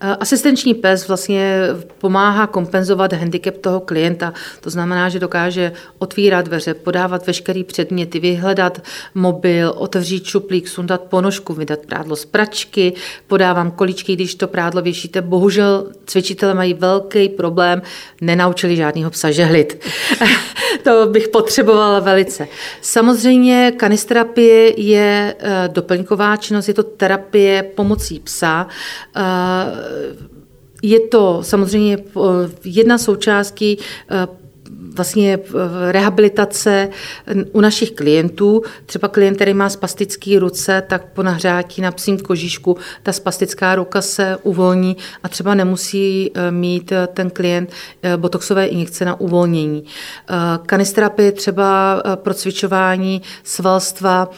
Eh, 0.00 0.16
asistenční 0.20 0.74
pes 0.74 1.08
vlastně 1.08 1.62
pomáhá 1.98 2.46
kompenzovat 2.46 3.12
handicap 3.12 3.56
toho 3.56 3.80
klienta. 3.80 4.32
To 4.60 4.70
znamená, 4.70 5.08
že 5.08 5.18
dokáže 5.18 5.72
otvírat 5.98 6.44
dveře, 6.44 6.74
podávat 6.74 7.26
veškeré 7.26 7.64
předměty, 7.64 8.20
vyhledat 8.20 8.82
mobil, 9.14 9.72
otevřít 9.76 10.24
šuplík, 10.24 10.68
sundat 10.68 11.00
ponožku, 11.00 11.54
vydat 11.54 11.78
prádlo 11.86 12.16
z 12.16 12.24
pračky, 12.24 12.92
podávám 13.26 13.70
kolíčky, 13.70 14.14
když 14.14 14.34
to 14.34 14.48
prádlo 14.48 14.82
věšíte. 14.82 15.22
Bohužel 15.22 15.86
cvičitele 16.06 16.54
mají 16.54 16.74
velký 16.74 17.28
problém, 17.28 17.82
nenaučili 18.20 18.76
žádného 18.76 19.10
psa 19.10 19.30
žehlit. 19.30 19.84
to 20.84 21.06
bych 21.06 21.28
potřebovala 21.28 22.00
velice. 22.00 22.48
Samozřejmě 22.80 23.72
kanisterapie 23.76 24.80
je 24.80 25.34
eh, 25.38 25.68
doplňková 25.68 26.36
činnost, 26.36 26.68
je 26.68 26.74
to 26.74 26.82
terapie 26.82 27.62
pomocí 27.62 28.20
psa. 28.20 28.66
Eh, 29.50 30.30
je 30.82 31.00
to 31.00 31.38
samozřejmě 31.42 31.98
eh, 31.98 32.20
jedna 32.64 32.98
součástí 32.98 33.78
vlastně 34.94 35.38
eh, 35.38 35.92
rehabilitace 35.92 36.88
u 37.52 37.60
našich 37.60 37.90
klientů. 37.90 38.62
Třeba 38.86 39.08
klient, 39.08 39.34
který 39.34 39.54
má 39.54 39.68
spastické 39.68 40.38
ruce, 40.38 40.82
tak 40.86 41.12
po 41.12 41.22
nahřátí 41.22 41.82
na 41.82 41.90
psím 41.90 42.18
kožišku 42.18 42.76
ta 43.02 43.12
spastická 43.12 43.74
ruka 43.74 44.02
se 44.02 44.38
uvolní 44.42 44.96
a 45.22 45.28
třeba 45.28 45.54
nemusí 45.54 46.30
eh, 46.34 46.50
mít 46.50 46.92
eh, 46.92 47.06
ten 47.14 47.30
klient 47.30 47.70
botoxové 48.16 48.66
injekce 48.66 49.04
na 49.04 49.20
uvolnění. 49.20 49.84
Kanisterapie 50.66 51.32
třeba 51.32 52.02
pro 52.14 52.34
cvičování 52.34 53.22
svalstva 53.44 54.30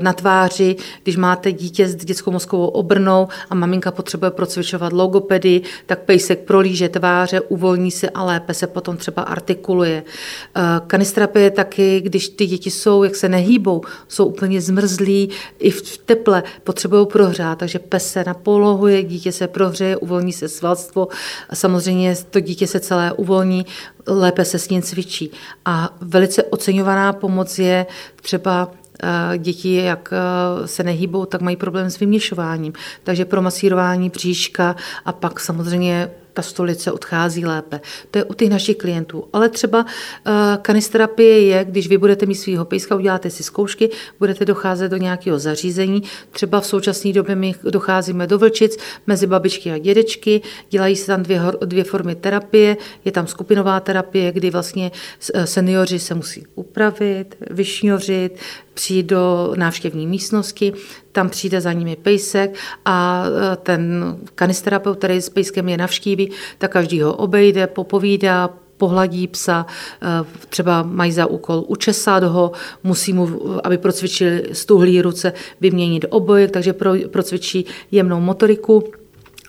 na 0.00 0.12
tváři, 0.12 0.76
když 1.02 1.16
máte 1.16 1.52
dítě 1.52 1.88
s 1.88 1.94
dětskou 1.96 2.30
mozkovou 2.30 2.66
obrnou 2.66 3.28
a 3.50 3.54
maminka 3.54 3.90
potřebuje 3.90 4.30
procvičovat 4.30 4.92
logopedy, 4.92 5.62
tak 5.86 5.98
pejsek 5.98 6.38
prolíže 6.38 6.88
tváře, 6.88 7.40
uvolní 7.40 7.90
se 7.90 8.10
a 8.10 8.24
lépe 8.24 8.54
se 8.54 8.66
potom 8.66 8.96
třeba 8.96 9.22
artikuluje 9.22 9.69
Eh, 9.80 10.80
kanistrapie 10.86 11.50
taky, 11.50 12.00
když 12.00 12.28
ty 12.28 12.46
děti 12.46 12.70
jsou, 12.70 13.02
jak 13.04 13.16
se 13.16 13.28
nehýbou, 13.28 13.82
jsou 14.08 14.26
úplně 14.26 14.60
zmrzlí, 14.60 15.30
i 15.58 15.70
v 15.70 15.98
teple 15.98 16.42
potřebují 16.64 17.06
prohřát, 17.06 17.58
takže 17.58 17.78
pes 17.78 18.12
se 18.12 18.24
napolohuje, 18.26 19.02
dítě 19.02 19.32
se 19.32 19.48
prohřeje, 19.48 19.96
uvolní 19.96 20.32
se 20.32 20.48
svalstvo 20.48 21.08
a 21.48 21.54
samozřejmě 21.56 22.16
to 22.30 22.40
dítě 22.40 22.66
se 22.66 22.80
celé 22.80 23.12
uvolní, 23.12 23.66
lépe 24.06 24.44
se 24.44 24.58
s 24.58 24.68
ním 24.68 24.82
cvičí. 24.82 25.30
A 25.64 25.96
velice 26.00 26.42
oceňovaná 26.42 27.12
pomoc 27.12 27.58
je 27.58 27.86
třeba 28.22 28.70
eh, 29.02 29.38
děti, 29.38 29.74
jak 29.74 30.12
eh, 30.12 30.66
se 30.68 30.82
nehýbou, 30.82 31.24
tak 31.24 31.40
mají 31.40 31.56
problém 31.56 31.90
s 31.90 31.98
vyměšováním. 31.98 32.72
Takže 33.04 33.24
pro 33.24 33.42
masírování 33.42 34.10
bříška 34.10 34.76
a 35.04 35.12
pak 35.12 35.40
samozřejmě 35.40 36.10
ta 36.32 36.42
stolice 36.42 36.92
odchází 36.92 37.46
lépe. 37.46 37.80
To 38.10 38.18
je 38.18 38.24
u 38.24 38.34
těch 38.34 38.50
našich 38.50 38.76
klientů. 38.76 39.24
Ale 39.32 39.48
třeba 39.48 39.78
uh, 39.78 40.32
kanisterapie 40.62 41.40
je, 41.40 41.64
když 41.64 41.88
vy 41.88 41.98
budete 41.98 42.26
mít 42.26 42.34
svého 42.34 42.64
pejska, 42.64 42.96
uděláte 42.96 43.30
si 43.30 43.42
zkoušky, 43.42 43.90
budete 44.18 44.44
docházet 44.44 44.88
do 44.88 44.96
nějakého 44.96 45.38
zařízení. 45.38 46.02
Třeba 46.30 46.60
v 46.60 46.66
současné 46.66 47.12
době 47.12 47.34
my 47.34 47.54
docházíme 47.62 48.26
do 48.26 48.38
vlčic 48.38 48.76
mezi 49.06 49.26
babičky 49.26 49.72
a 49.72 49.78
dědečky, 49.78 50.42
dělají 50.70 50.96
se 50.96 51.06
tam 51.06 51.22
dvě, 51.22 51.40
dvě 51.64 51.84
formy 51.84 52.14
terapie. 52.14 52.76
Je 53.04 53.12
tam 53.12 53.26
skupinová 53.26 53.80
terapie, 53.80 54.32
kdy 54.32 54.50
vlastně 54.50 54.90
eh, 55.34 55.46
seniori 55.46 55.98
se 55.98 56.14
musí 56.14 56.46
upravit, 56.54 57.36
vyšňořit, 57.50 58.38
přijít 58.74 59.06
do 59.06 59.52
návštěvní 59.56 60.06
místnosti, 60.06 60.72
tam 61.12 61.28
přijde 61.28 61.60
za 61.60 61.72
nimi 61.72 61.96
pejsek 61.96 62.54
a 62.84 63.24
e, 63.52 63.56
ten 63.56 64.16
kanisterapeut, 64.34 64.98
který 64.98 65.22
s 65.22 65.28
pejskem 65.28 65.68
je 65.68 65.76
navštíví, 65.76 66.30
tak 66.58 66.72
každý 66.72 67.00
ho 67.00 67.14
obejde, 67.14 67.66
popovídá, 67.66 68.50
pohladí 68.76 69.26
psa, 69.26 69.66
e, 70.02 70.24
třeba 70.48 70.82
mají 70.82 71.12
za 71.12 71.26
úkol 71.26 71.64
učesat 71.68 72.24
ho, 72.24 72.52
musí 72.84 73.12
mu, 73.12 73.40
aby 73.64 73.78
procvičili 73.78 74.44
stuhlý 74.52 75.02
ruce, 75.02 75.32
vyměnit 75.60 76.04
obojek, 76.10 76.50
takže 76.50 76.72
procvičí 77.10 77.64
jemnou 77.90 78.20
motoriku 78.20 78.84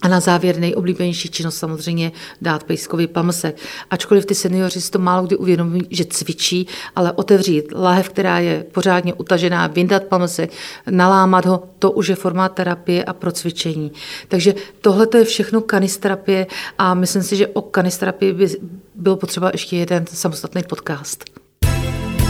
a 0.02 0.08
na 0.08 0.20
závěr 0.20 0.60
nejoblíbenější 0.60 1.30
činnost 1.30 1.58
samozřejmě 1.58 2.12
dát 2.42 2.64
pejskovi 2.64 3.08
pamsek. 3.08 3.58
Ačkoliv 3.90 4.26
ty 4.26 4.36
seniori 4.36 4.82
si 4.82 4.92
to 4.92 5.00
málo 5.00 5.28
kdy 5.28 5.38
uvědomí, 5.38 5.82
že 5.90 6.06
cvičí, 6.06 6.68
ale 6.96 7.12
otevřít 7.12 7.66
lahev, 7.76 8.10
která 8.10 8.40
je 8.40 8.66
pořádně 8.72 9.14
utažená, 9.14 9.68
vyndat 9.68 10.04
pamsek, 10.04 10.52
nalámat 10.90 11.46
ho, 11.46 11.64
to 11.80 11.92
už 11.92 12.08
je 12.08 12.16
forma 12.16 12.50
terapie 12.50 13.04
a 13.04 13.14
pro 13.14 13.32
cvičení. 13.32 13.92
Takže 14.28 14.56
tohle 14.82 15.08
je 15.18 15.26
všechno 15.26 15.62
kanisterapie 15.62 16.48
a 16.78 16.94
myslím 16.94 17.24
si, 17.24 17.36
že 17.36 17.48
o 17.48 17.62
kanisterapii 17.62 18.34
by 18.34 18.48
bylo 18.96 19.16
potřeba 19.16 19.50
ještě 19.54 19.78
jeden 19.78 20.06
samostatný 20.08 20.64
podcast. 20.64 21.24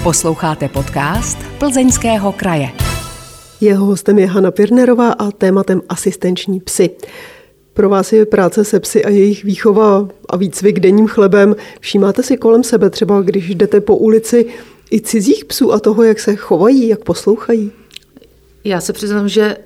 Posloucháte 0.03 0.67
podcast 0.67 1.37
Plzeňského 1.59 2.31
kraje. 2.31 2.69
Jeho 3.61 3.85
hostem 3.85 4.19
je 4.19 4.27
Hanna 4.27 4.51
Pirnerová 4.51 5.11
a 5.11 5.31
tématem 5.31 5.81
asistenční 5.89 6.59
psy. 6.59 6.89
Pro 7.73 7.89
vás 7.89 8.13
je 8.13 8.25
práce 8.25 8.65
se 8.65 8.79
psy 8.79 9.05
a 9.05 9.09
jejich 9.09 9.43
výchova 9.43 10.07
a 10.29 10.37
výcvik 10.37 10.79
denním 10.79 11.07
chlebem. 11.07 11.55
Všímáte 11.79 12.23
si 12.23 12.37
kolem 12.37 12.63
sebe 12.63 12.89
třeba, 12.89 13.21
když 13.21 13.55
jdete 13.55 13.81
po 13.81 13.97
ulici, 13.97 14.45
i 14.91 15.01
cizích 15.01 15.45
psů 15.45 15.73
a 15.73 15.79
toho, 15.79 16.03
jak 16.03 16.19
se 16.19 16.35
chovají, 16.35 16.87
jak 16.87 17.03
poslouchají? 17.03 17.71
Já 18.63 18.81
se 18.81 18.93
přiznám, 18.93 19.29
že 19.29 19.57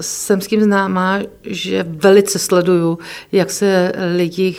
jsem 0.00 0.40
s 0.40 0.46
tím 0.46 0.62
známá, 0.62 1.20
že 1.42 1.84
velice 1.88 2.38
sleduju, 2.38 2.98
jak 3.32 3.50
se 3.50 3.92
lidi 4.16 4.56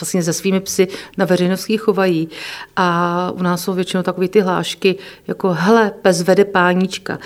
vlastně 0.00 0.22
se 0.22 0.32
svými 0.32 0.60
psy 0.60 0.88
na 1.18 1.24
veřejnosti 1.24 1.78
chovají. 1.78 2.28
A 2.76 3.30
u 3.34 3.42
nás 3.42 3.62
jsou 3.62 3.72
většinou 3.72 4.02
takové 4.02 4.28
ty 4.28 4.40
hlášky, 4.40 4.96
jako 5.26 5.52
hele, 5.52 5.92
pes 6.02 6.22
vede 6.22 6.44
pánička. 6.44 7.18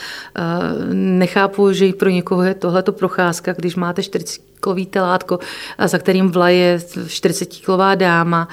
Nechápu, 0.93 1.73
že 1.73 1.93
pro 1.93 2.11
někoho 2.11 2.43
je 2.43 2.55
tohleto 2.55 2.93
procházka, 2.93 3.53
když 3.53 3.77
máte 3.77 4.03
40 4.03 4.41
kilový 4.61 4.87
telátko, 4.87 5.39
za 5.87 5.99
kterým 5.99 6.31
vlaje 6.31 6.79
40-kilová 7.07 7.97
dáma. 7.97 8.49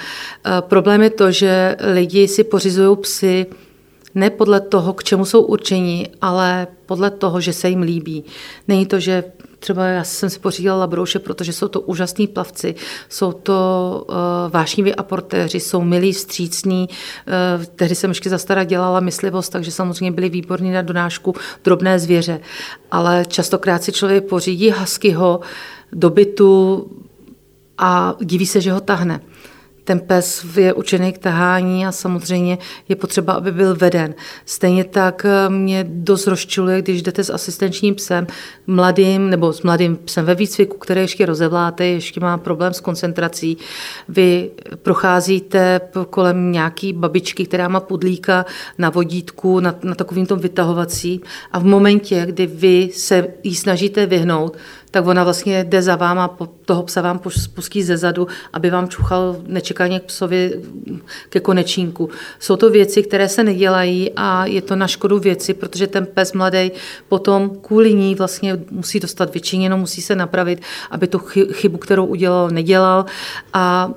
Problém 0.60 1.02
je 1.02 1.10
to, 1.10 1.32
že 1.32 1.76
lidi 1.94 2.28
si 2.28 2.44
pořizují 2.44 2.98
psy 2.98 3.46
ne 4.16 4.30
podle 4.30 4.62
toho, 4.62 4.94
k 4.94 5.04
čemu 5.04 5.26
jsou 5.26 5.42
určeni, 5.42 6.10
ale 6.22 6.68
podle 6.86 7.12
toho, 7.12 7.42
že 7.42 7.54
se 7.54 7.70
jim 7.70 7.82
líbí. 7.82 8.24
Není 8.68 8.86
to, 8.86 9.00
že 9.00 9.24
třeba 9.64 9.86
já 9.86 10.04
jsem 10.04 10.30
si 10.30 10.40
pořídila 10.40 10.76
labrouše, 10.78 11.20
protože 11.20 11.54
jsou 11.54 11.68
to 11.68 11.82
úžasní 11.82 12.28
plavci, 12.28 12.76
jsou 13.10 13.32
to 13.32 13.56
uh, 14.10 14.16
vášniví 14.52 14.96
aportéři, 14.96 15.60
jsou 15.60 15.82
milí, 15.82 16.14
střícní. 16.14 16.90
Uh, 16.90 17.66
tehdy 17.66 17.96
jsem 17.96 18.12
ještě 18.12 18.30
zastara 18.30 18.64
dělala 18.64 19.00
myslivost, 19.00 19.52
takže 19.52 19.72
samozřejmě 19.72 20.12
byli 20.12 20.30
výborní 20.30 20.72
na 20.72 20.82
donášku 20.82 21.36
drobné 21.64 22.00
zvěře. 22.00 22.40
Ale 22.92 23.26
častokrát 23.28 23.84
si 23.84 23.92
člověk 23.92 24.24
pořídí 24.24 24.72
huskyho 24.72 25.40
do 25.92 26.10
bytu 26.10 26.88
a 27.78 28.16
diví 28.22 28.46
se, 28.46 28.62
že 28.62 28.72
ho 28.72 28.82
tahne 28.82 29.20
ten 29.84 30.00
pes 30.00 30.46
je 30.56 30.74
učený 30.74 31.14
k 31.14 31.18
tahání 31.18 31.86
a 31.86 31.92
samozřejmě 31.92 32.58
je 32.90 32.96
potřeba, 32.96 33.34
aby 33.34 33.52
byl 33.52 33.76
veden. 33.76 34.16
Stejně 34.46 34.84
tak 34.84 35.26
eh, 35.26 35.50
mě 35.50 35.86
dost 35.90 36.28
rozčiluje, 36.28 36.82
když 36.82 37.02
jdete 37.02 37.24
s 37.24 37.30
asistenčním 37.30 37.96
psem, 37.96 38.28
mladým 38.68 39.30
nebo 39.30 39.54
s 39.54 39.62
mladým 39.62 39.96
psem 39.96 40.26
ve 40.26 40.36
výcviku, 40.36 40.78
který 40.78 41.02
ještě 41.02 41.26
rozevláte, 41.26 41.86
ještě 41.86 42.20
má 42.20 42.38
problém 42.38 42.74
s 42.74 42.80
koncentrací. 42.80 43.58
Vy 44.10 44.52
procházíte 44.82 45.82
kolem 46.10 46.52
nějaký 46.52 46.94
babičky, 46.94 47.46
která 47.46 47.68
má 47.68 47.80
pudlíka 47.80 48.46
na 48.78 48.90
vodítku, 48.90 49.60
na, 49.60 49.76
na 49.84 49.96
takovým 49.96 50.26
tom 50.26 50.40
vytahovací 50.40 51.22
a 51.52 51.60
v 51.60 51.66
momentě, 51.66 52.26
kdy 52.26 52.48
vy 52.48 52.90
se 52.94 53.28
jí 53.44 53.56
snažíte 53.56 54.06
vyhnout, 54.06 54.58
tak 54.94 55.08
ona 55.08 55.24
vlastně 55.24 55.64
jde 55.64 55.82
za 55.82 55.96
váma, 55.96 56.38
toho 56.66 56.84
psa 56.84 57.02
vám 57.02 57.22
spustí 57.30 57.84
ze 57.84 57.98
zadu, 57.98 58.28
aby 58.54 58.70
vám 58.70 58.88
čuchal 58.88 59.36
nečekaně 59.48 60.00
k 60.00 60.04
psovi 60.04 60.62
ke 61.30 61.40
konečínku. 61.40 62.10
Jsou 62.40 62.56
to 62.56 62.70
věci, 62.70 63.04
které 63.04 63.30
se 63.30 63.44
nedělají 63.44 64.12
a 64.16 64.46
je 64.46 64.62
to 64.62 64.76
na 64.76 64.88
škodu 64.88 65.20
věci, 65.20 65.54
protože 65.54 65.88
ten 65.88 66.06
pes 66.06 66.34
mladý 66.34 66.72
potom 67.10 67.50
kvůli 67.62 67.94
ní 67.94 68.16
vlastně 68.16 68.60
musí 68.72 69.00
dostat 69.00 69.34
vyčiněno, 69.34 69.78
musí 69.78 70.02
se 70.02 70.16
napravit, 70.16 70.62
aby 70.92 71.08
tu 71.08 71.18
chybu, 71.52 71.78
kterou 71.78 72.06
udělal, 72.06 72.50
nedělal 72.50 73.06
a 73.54 73.92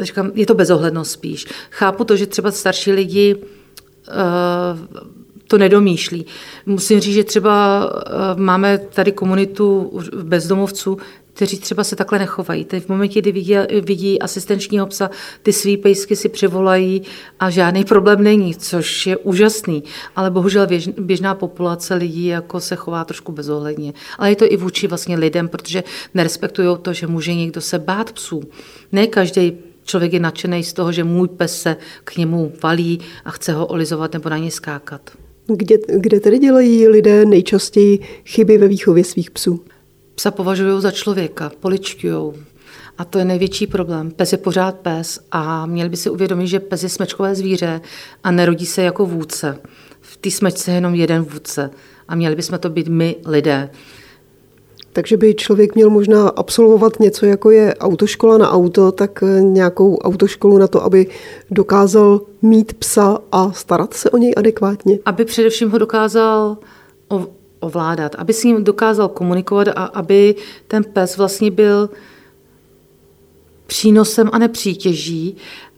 říkám, 0.00 0.30
je 0.34 0.46
to 0.46 0.54
bezohlednost 0.54 1.10
spíš. 1.10 1.46
Chápu 1.70 2.04
to, 2.04 2.16
že 2.16 2.26
třeba 2.26 2.50
starší 2.50 2.92
lidi 2.92 3.34
uh, 3.34 5.17
to 5.48 5.58
nedomýšlí. 5.58 6.26
Musím 6.66 7.00
říct, 7.00 7.14
že 7.14 7.24
třeba 7.24 7.86
eh, 8.06 8.40
máme 8.40 8.78
tady 8.78 9.12
komunitu 9.12 9.92
bezdomovců, 10.22 10.98
kteří 11.38 11.58
třeba 11.58 11.84
se 11.84 11.96
takhle 11.96 12.18
nechovají. 12.18 12.64
Teď 12.64 12.84
v 12.84 12.88
momentě, 12.88 13.20
kdy 13.20 13.32
vidí, 13.32 13.54
vidí 13.80 14.22
asistenčního 14.22 14.86
psa, 14.86 15.10
ty 15.42 15.52
svý 15.52 15.76
pejsky 15.76 16.16
si 16.16 16.28
převolají 16.28 17.02
a 17.40 17.50
žádný 17.50 17.84
problém 17.84 18.22
není, 18.22 18.54
což 18.54 19.06
je 19.06 19.16
úžasný. 19.16 19.84
Ale 20.16 20.30
bohužel 20.30 20.66
běž, 20.66 20.88
běžná 20.88 21.34
populace 21.34 21.94
lidí 21.94 22.26
jako 22.26 22.60
se 22.60 22.76
chová 22.76 23.04
trošku 23.04 23.32
bezohledně. 23.32 23.92
Ale 24.18 24.30
je 24.30 24.36
to 24.36 24.52
i 24.52 24.56
vůči 24.56 24.86
vlastně 24.86 25.16
lidem, 25.16 25.48
protože 25.48 25.84
nerespektují 26.14 26.76
to, 26.82 26.92
že 26.92 27.06
může 27.06 27.34
někdo 27.34 27.60
se 27.60 27.78
bát 27.78 28.12
psů. 28.12 28.42
Ne 28.92 29.06
každý 29.06 29.52
člověk 29.84 30.12
je 30.12 30.20
nadšený 30.20 30.64
z 30.64 30.72
toho, 30.72 30.92
že 30.92 31.04
můj 31.04 31.28
pes 31.28 31.62
se 31.62 31.76
k 32.04 32.16
němu 32.16 32.52
valí 32.62 33.00
a 33.24 33.30
chce 33.30 33.52
ho 33.52 33.66
olizovat 33.66 34.12
nebo 34.12 34.28
na 34.28 34.38
něj 34.38 34.50
skákat. 34.50 35.10
Kde, 35.56 35.76
kde 35.96 36.20
tedy 36.20 36.38
dělají 36.38 36.88
lidé 36.88 37.24
nejčastěji 37.24 37.98
chyby 38.24 38.58
ve 38.58 38.68
výchově 38.68 39.04
svých 39.04 39.30
psů? 39.30 39.64
Psa 40.14 40.30
považují 40.30 40.82
za 40.82 40.90
člověka, 40.90 41.52
poličkují. 41.60 42.32
A 42.98 43.04
to 43.04 43.18
je 43.18 43.24
největší 43.24 43.66
problém. 43.66 44.10
Pes 44.10 44.32
je 44.32 44.38
pořád 44.38 44.78
pes 44.78 45.20
a 45.32 45.66
měli 45.66 45.88
by 45.88 45.96
si 45.96 46.10
uvědomit, 46.10 46.46
že 46.46 46.60
pes 46.60 46.82
je 46.82 46.88
smečkové 46.88 47.34
zvíře 47.34 47.80
a 48.24 48.30
nerodí 48.30 48.66
se 48.66 48.82
jako 48.82 49.06
vůdce. 49.06 49.58
V 50.00 50.16
té 50.16 50.30
smečce 50.30 50.70
je 50.70 50.74
jenom 50.74 50.94
jeden 50.94 51.22
vůdce 51.22 51.70
a 52.08 52.14
měli 52.14 52.36
bychom 52.36 52.58
to 52.58 52.70
být 52.70 52.88
my 52.88 53.16
lidé. 53.26 53.70
Takže 54.92 55.16
by 55.16 55.34
člověk 55.34 55.74
měl 55.74 55.90
možná 55.90 56.28
absolvovat 56.28 57.00
něco, 57.00 57.26
jako 57.26 57.50
je 57.50 57.74
autoškola 57.74 58.38
na 58.38 58.50
auto, 58.50 58.92
tak 58.92 59.22
eh, 59.22 59.40
nějakou 59.40 59.96
autoškolu 59.96 60.58
na 60.58 60.66
to, 60.66 60.84
aby 60.84 61.06
dokázal 61.50 62.20
mít 62.42 62.72
psa 62.72 63.18
a 63.32 63.52
starat 63.52 63.94
se 63.94 64.10
o 64.10 64.16
něj 64.16 64.34
adekvátně. 64.36 64.98
Aby 65.04 65.24
především 65.24 65.70
ho 65.70 65.78
dokázal 65.78 66.56
ovládat, 67.60 68.14
aby 68.14 68.32
s 68.32 68.44
ním 68.44 68.64
dokázal 68.64 69.08
komunikovat 69.08 69.68
a 69.68 69.84
aby 69.84 70.34
ten 70.68 70.84
pes 70.84 71.16
vlastně 71.16 71.50
byl 71.50 71.90
přínosem 73.66 74.30
a 74.32 74.38
nepřítěží. 74.38 75.36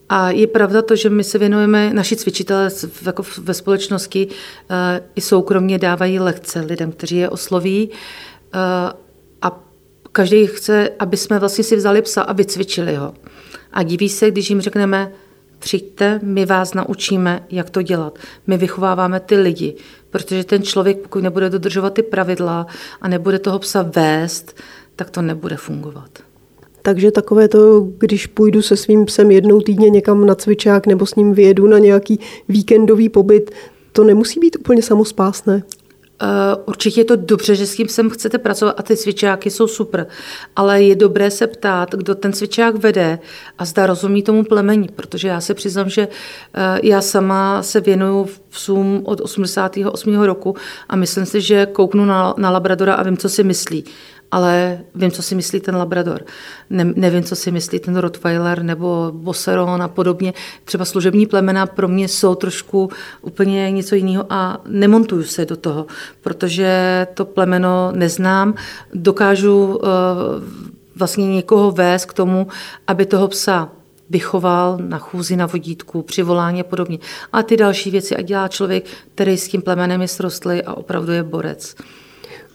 A 0.08 0.30
je 0.30 0.46
pravda 0.46 0.82
to, 0.82 0.96
že 0.96 1.10
my 1.10 1.24
se 1.24 1.38
věnujeme, 1.38 1.94
naši 1.94 2.16
cvičitelé 2.16 2.70
jako 3.06 3.22
ve 3.38 3.54
společnosti 3.54 4.28
eh, 4.70 5.02
i 5.14 5.20
soukromně 5.20 5.78
dávají 5.78 6.18
lekce 6.18 6.60
lidem, 6.60 6.92
kteří 6.92 7.16
je 7.16 7.28
osloví 7.28 7.90
a 9.42 9.64
každý 10.12 10.46
chce, 10.46 10.90
aby 10.98 11.16
jsme 11.16 11.38
vlastně 11.38 11.64
si 11.64 11.76
vzali 11.76 12.02
psa 12.02 12.22
a 12.22 12.32
vycvičili 12.32 12.94
ho. 12.94 13.14
A 13.72 13.82
diví 13.82 14.08
se, 14.08 14.30
když 14.30 14.50
jim 14.50 14.60
řekneme, 14.60 15.12
přijďte, 15.58 16.20
my 16.22 16.46
vás 16.46 16.74
naučíme, 16.74 17.46
jak 17.50 17.70
to 17.70 17.82
dělat. 17.82 18.18
My 18.46 18.56
vychováváme 18.56 19.20
ty 19.20 19.36
lidi, 19.36 19.74
protože 20.10 20.44
ten 20.44 20.62
člověk, 20.62 20.98
pokud 20.98 21.22
nebude 21.22 21.50
dodržovat 21.50 21.94
ty 21.94 22.02
pravidla 22.02 22.66
a 23.00 23.08
nebude 23.08 23.38
toho 23.38 23.58
psa 23.58 23.82
vést, 23.82 24.56
tak 24.96 25.10
to 25.10 25.22
nebude 25.22 25.56
fungovat. 25.56 26.10
Takže 26.82 27.10
takové 27.10 27.48
to, 27.48 27.80
když 27.98 28.26
půjdu 28.26 28.62
se 28.62 28.76
svým 28.76 29.04
psem 29.04 29.30
jednou 29.30 29.60
týdně 29.60 29.90
někam 29.90 30.26
na 30.26 30.34
cvičák 30.34 30.86
nebo 30.86 31.06
s 31.06 31.14
ním 31.14 31.32
vyjedu 31.32 31.66
na 31.66 31.78
nějaký 31.78 32.20
víkendový 32.48 33.08
pobyt, 33.08 33.50
to 33.92 34.04
nemusí 34.04 34.40
být 34.40 34.56
úplně 34.60 34.82
samospásné. 34.82 35.62
Eh, 36.22 36.56
určitě 36.66 37.00
je 37.00 37.04
to 37.04 37.16
dobře, 37.16 37.54
že 37.54 37.66
s 37.66 37.74
tím 37.74 37.88
sem 37.88 38.10
chcete 38.10 38.38
pracovat 38.38 38.74
a 38.78 38.82
ty 38.82 38.96
cvičáky 38.96 39.50
jsou 39.50 39.66
super, 39.66 40.06
ale 40.56 40.82
je 40.82 40.96
dobré 40.96 41.30
se 41.30 41.46
ptát, 41.46 41.94
kdo 41.94 42.14
ten 42.14 42.32
cvičák 42.32 42.74
vede 42.74 43.18
a 43.58 43.64
zda 43.64 43.86
rozumí 43.86 44.22
tomu 44.22 44.44
plemení, 44.44 44.88
protože 44.88 45.28
já 45.28 45.40
se 45.40 45.54
přiznám, 45.54 45.88
že 45.88 46.08
eh, 46.54 46.80
já 46.82 47.00
sama 47.00 47.62
se 47.62 47.80
věnuju 47.80 48.28
psům 48.48 49.02
od 49.04 49.20
88. 49.20 50.20
roku 50.20 50.56
a 50.88 50.96
myslím 50.96 51.26
si, 51.26 51.40
že 51.40 51.66
kouknu 51.66 52.04
na, 52.04 52.34
na 52.36 52.50
Labradora 52.50 52.94
a 52.94 53.02
vím, 53.02 53.16
co 53.16 53.28
si 53.28 53.44
myslí 53.44 53.84
ale 54.30 54.80
vím, 54.94 55.10
co 55.10 55.22
si 55.22 55.34
myslí 55.34 55.60
ten 55.60 55.76
Labrador. 55.76 56.24
Ne, 56.70 56.84
nevím, 56.96 57.22
co 57.22 57.36
si 57.36 57.50
myslí 57.50 57.78
ten 57.78 57.96
Rottweiler 57.96 58.62
nebo 58.62 59.10
Bosseron 59.14 59.82
a 59.82 59.88
podobně. 59.88 60.34
Třeba 60.64 60.84
služební 60.84 61.26
plemena 61.26 61.66
pro 61.66 61.88
mě 61.88 62.08
jsou 62.08 62.34
trošku 62.34 62.90
úplně 63.22 63.70
něco 63.70 63.94
jiného 63.94 64.26
a 64.30 64.60
nemontuju 64.66 65.22
se 65.22 65.46
do 65.46 65.56
toho, 65.56 65.86
protože 66.20 67.06
to 67.14 67.24
plemeno 67.24 67.92
neznám. 67.94 68.54
Dokážu 68.94 69.66
uh, 69.66 69.80
vlastně 70.96 71.28
někoho 71.28 71.70
vést 71.70 72.04
k 72.04 72.12
tomu, 72.12 72.46
aby 72.86 73.06
toho 73.06 73.28
psa 73.28 73.68
vychoval 74.10 74.78
na 74.80 74.98
chůzi, 74.98 75.36
na 75.36 75.46
vodítku, 75.46 76.02
při 76.02 76.22
volání 76.22 76.60
a 76.60 76.64
podobně. 76.64 76.98
A 77.32 77.42
ty 77.42 77.56
další 77.56 77.90
věci, 77.90 78.16
a 78.16 78.22
dělá 78.22 78.48
člověk, 78.48 78.84
který 79.14 79.36
s 79.36 79.48
tím 79.48 79.62
plemenem 79.62 80.02
je 80.02 80.08
srostlý 80.08 80.62
a 80.62 80.74
opravdu 80.74 81.12
je 81.12 81.22
borec. 81.22 81.74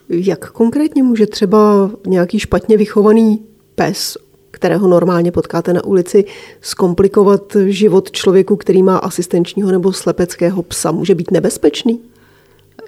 Jak 0.10 0.52
konkrétně 0.52 1.04
může 1.04 1.28
třeba 1.28 1.91
nějaký 2.08 2.39
špatně 2.39 2.78
vychovaný 2.78 3.44
pes, 3.76 4.18
kterého 4.52 4.88
normálně 4.88 5.32
potkáte 5.32 5.74
na 5.74 5.84
ulici, 5.84 6.26
zkomplikovat 6.62 7.58
život 7.65 8.12
člověku, 8.12 8.56
který 8.56 8.84
má 8.84 8.98
asistenčního 8.98 9.72
nebo 9.72 9.94
slepeckého 9.94 10.63
psa? 10.63 10.91
Může 10.91 11.15
být 11.15 11.32
nebezpečný? 11.32 12.02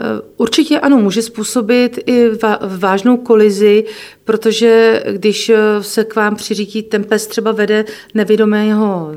Eh, 0.01 0.05
určitě 0.37 0.79
ano, 0.79 0.97
může 0.97 1.21
způsobit 1.21 1.99
i 2.05 2.29
vážnou 2.77 3.17
kolizi, 3.17 3.85
protože 4.23 5.03
když 5.11 5.49
eh, 5.49 5.57
se 5.81 6.03
k 6.03 6.15
vám 6.15 6.35
přiřítí, 6.35 6.83
ten 6.83 7.03
pes 7.03 7.27
třeba 7.27 7.51
vede 7.51 7.85
nevědomého 8.13 9.11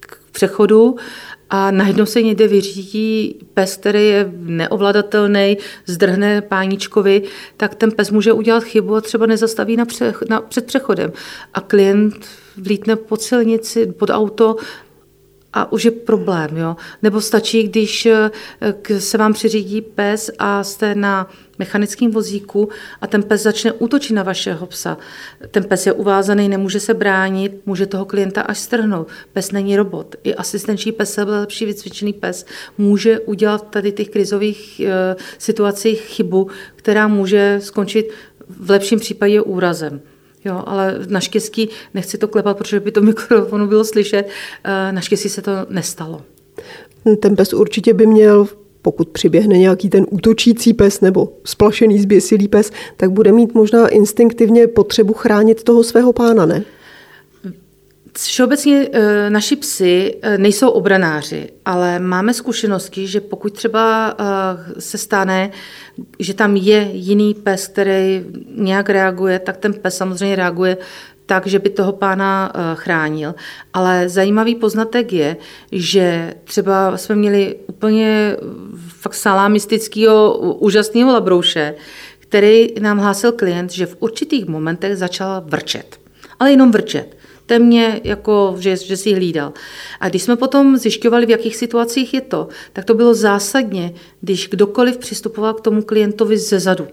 k 0.00 0.18
přechodu 0.32 0.96
a 1.50 1.70
najednou 1.70 2.06
se 2.06 2.22
někde 2.22 2.48
vyřídí 2.48 3.38
pes, 3.54 3.76
který 3.76 4.08
je 4.08 4.32
neovladatelný, 4.36 5.58
zdrhne 5.86 6.42
páničkovi, 6.42 7.22
tak 7.56 7.74
ten 7.74 7.90
pes 7.90 8.10
může 8.10 8.32
udělat 8.32 8.64
chybu 8.64 8.94
a 8.94 9.00
třeba 9.00 9.26
nezastaví 9.26 9.76
na, 9.76 9.84
pře, 9.84 10.14
na 10.28 10.40
před 10.40 10.66
přechodem. 10.66 11.12
A 11.54 11.60
klient 11.60 12.26
vlítne 12.56 12.96
pod 12.96 13.22
silnici, 13.22 13.86
pod 13.86 14.10
auto 14.10 14.56
a 15.52 15.72
už 15.72 15.84
je 15.84 15.90
problém. 15.90 16.56
Jo? 16.56 16.76
Nebo 17.02 17.20
stačí, 17.20 17.62
když 17.62 18.06
eh, 18.06 18.30
se 18.98 19.18
vám 19.18 19.32
přiřídí 19.32 19.80
pes 19.80 20.30
a 20.38 20.64
jste 20.64 20.94
na 20.94 21.30
mechanickém 21.58 22.10
vozíku 22.10 22.68
a 23.00 23.06
ten 23.06 23.22
pes 23.22 23.42
začne 23.42 23.72
útočit 23.72 24.14
na 24.14 24.22
vašeho 24.22 24.66
psa. 24.66 24.98
Ten 25.50 25.64
pes 25.64 25.86
je 25.86 25.92
uvázaný, 25.92 26.48
nemůže 26.48 26.80
se 26.80 26.94
bránit, 26.94 27.66
může 27.66 27.86
toho 27.86 28.04
klienta 28.04 28.42
až 28.42 28.58
strhnout. 28.58 29.08
Pes 29.32 29.52
není 29.52 29.76
robot. 29.76 30.14
I 30.24 30.34
asistenční 30.34 30.92
pes, 30.92 31.16
lepší 31.16 31.66
vycvičený 31.66 32.12
pes, 32.12 32.46
může 32.78 33.20
udělat 33.20 33.70
tady 33.70 33.92
těch 33.92 34.08
krizových 34.08 34.80
e, 34.80 35.16
situacích 35.38 36.00
chybu, 36.00 36.50
která 36.76 37.08
může 37.08 37.58
skončit 37.62 38.10
v 38.48 38.70
lepším 38.70 39.00
případě 39.00 39.40
úrazem. 39.40 40.00
Jo, 40.44 40.62
ale 40.66 40.98
naštěstí, 41.08 41.68
nechci 41.94 42.18
to 42.18 42.28
klepat, 42.28 42.58
protože 42.58 42.80
by 42.80 42.92
to 42.92 43.00
mikrofonu 43.00 43.66
bylo 43.66 43.84
slyšet, 43.84 44.28
eh, 44.64 44.92
naštěstí 44.92 45.28
se 45.28 45.42
to 45.42 45.52
nestalo. 45.68 46.22
Ten 47.20 47.36
pes 47.36 47.52
určitě 47.52 47.94
by 47.94 48.06
měl 48.06 48.48
pokud 48.84 49.08
přiběhne 49.08 49.58
nějaký 49.58 49.90
ten 49.90 50.06
útočící 50.10 50.74
pes 50.74 51.00
nebo 51.00 51.32
splašený, 51.44 51.98
zběsilý 51.98 52.48
pes, 52.48 52.70
tak 52.96 53.10
bude 53.10 53.32
mít 53.32 53.54
možná 53.54 53.88
instinktivně 53.88 54.66
potřebu 54.66 55.12
chránit 55.12 55.62
toho 55.62 55.84
svého 55.84 56.12
pána, 56.12 56.46
ne? 56.46 56.64
Všeobecně 58.18 58.88
e, 58.92 59.30
naši 59.30 59.56
psy 59.56 60.14
e, 60.22 60.38
nejsou 60.38 60.68
obranáři, 60.68 61.48
ale 61.64 61.98
máme 61.98 62.34
zkušenosti, 62.34 63.06
že 63.06 63.20
pokud 63.20 63.52
třeba 63.52 64.14
e, 64.18 64.80
se 64.80 64.98
stane, 64.98 65.50
že 66.18 66.34
tam 66.34 66.56
je 66.56 66.90
jiný 66.92 67.34
pes, 67.34 67.66
který 67.66 68.24
nějak 68.56 68.90
reaguje, 68.90 69.38
tak 69.38 69.56
ten 69.56 69.72
pes 69.72 69.96
samozřejmě 69.96 70.36
reaguje 70.36 70.76
tak, 71.26 71.46
že 71.46 71.58
by 71.58 71.70
toho 71.70 71.92
pána 71.92 72.52
chránil. 72.74 73.34
Ale 73.72 74.08
zajímavý 74.08 74.54
poznatek 74.54 75.12
je, 75.12 75.36
že 75.72 76.34
třeba 76.44 76.96
jsme 76.96 77.14
měli 77.14 77.56
úplně 77.66 78.36
fakt 78.88 79.14
salámistického 79.14 80.38
úžasného 80.38 81.12
labrouše, 81.12 81.74
který 82.18 82.80
nám 82.80 82.98
hlásil 82.98 83.32
klient, 83.32 83.72
že 83.72 83.86
v 83.86 83.96
určitých 84.00 84.46
momentech 84.46 84.96
začal 84.96 85.42
vrčet. 85.46 86.00
Ale 86.38 86.50
jenom 86.50 86.70
vrčet 86.70 87.16
temně, 87.46 88.00
jako 88.04 88.56
že, 88.58 88.76
že 88.76 88.96
si 88.96 89.14
hlídal. 89.14 89.52
A 90.00 90.08
když 90.08 90.22
jsme 90.22 90.36
potom 90.36 90.76
zjišťovali, 90.76 91.26
v 91.26 91.30
jakých 91.30 91.56
situacích 91.56 92.14
je 92.14 92.20
to, 92.20 92.48
tak 92.72 92.84
to 92.84 92.94
bylo 92.94 93.14
zásadně, 93.14 93.94
když 94.20 94.48
kdokoliv 94.48 94.98
přistupoval 94.98 95.54
k 95.54 95.60
tomu 95.60 95.82
klientovi 95.82 96.38
ze 96.38 96.60
zadu. 96.60 96.88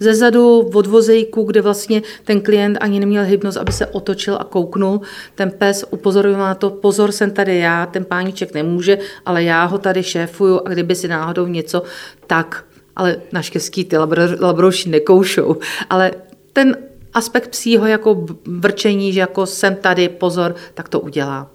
Ze 0.00 0.14
zadu 0.14 0.70
od 0.74 0.86
vozejku, 0.86 1.42
kde 1.42 1.62
vlastně 1.62 2.02
ten 2.24 2.40
klient 2.40 2.78
ani 2.80 3.00
neměl 3.00 3.24
hybnost, 3.24 3.56
aby 3.56 3.72
se 3.72 3.86
otočil 3.86 4.36
a 4.40 4.44
kouknul. 4.44 5.00
Ten 5.34 5.50
pes 5.50 5.84
upozorňoval 5.90 6.46
na 6.46 6.54
to, 6.54 6.70
pozor, 6.70 7.12
jsem 7.12 7.30
tady 7.30 7.58
já, 7.58 7.86
ten 7.86 8.04
páníček 8.04 8.54
nemůže, 8.54 8.98
ale 9.26 9.44
já 9.44 9.64
ho 9.64 9.78
tady 9.78 10.02
šéfuju 10.02 10.60
a 10.64 10.68
kdyby 10.68 10.94
si 10.94 11.08
náhodou 11.08 11.46
něco, 11.46 11.82
tak 12.26 12.64
ale 12.96 13.16
naštěstí 13.32 13.84
ty 13.84 13.96
labroši 14.40 14.88
nekoušou, 14.88 15.56
ale 15.90 16.10
ten 16.52 16.76
aspekt 17.14 17.48
psího 17.48 17.86
jako 17.86 18.26
vrčení, 18.46 19.12
že 19.12 19.20
jako 19.20 19.46
jsem 19.46 19.76
tady, 19.76 20.08
pozor, 20.08 20.54
tak 20.74 20.88
to 20.88 21.00
udělá. 21.00 21.50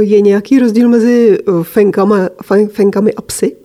Je 0.00 0.20
nějaký 0.20 0.58
rozdíl 0.58 0.88
mezi 0.88 1.38
eh, 1.38 1.52
fenkami, 1.62 2.14
fenkami 2.72 3.14
a 3.14 3.22
psy? 3.22 3.56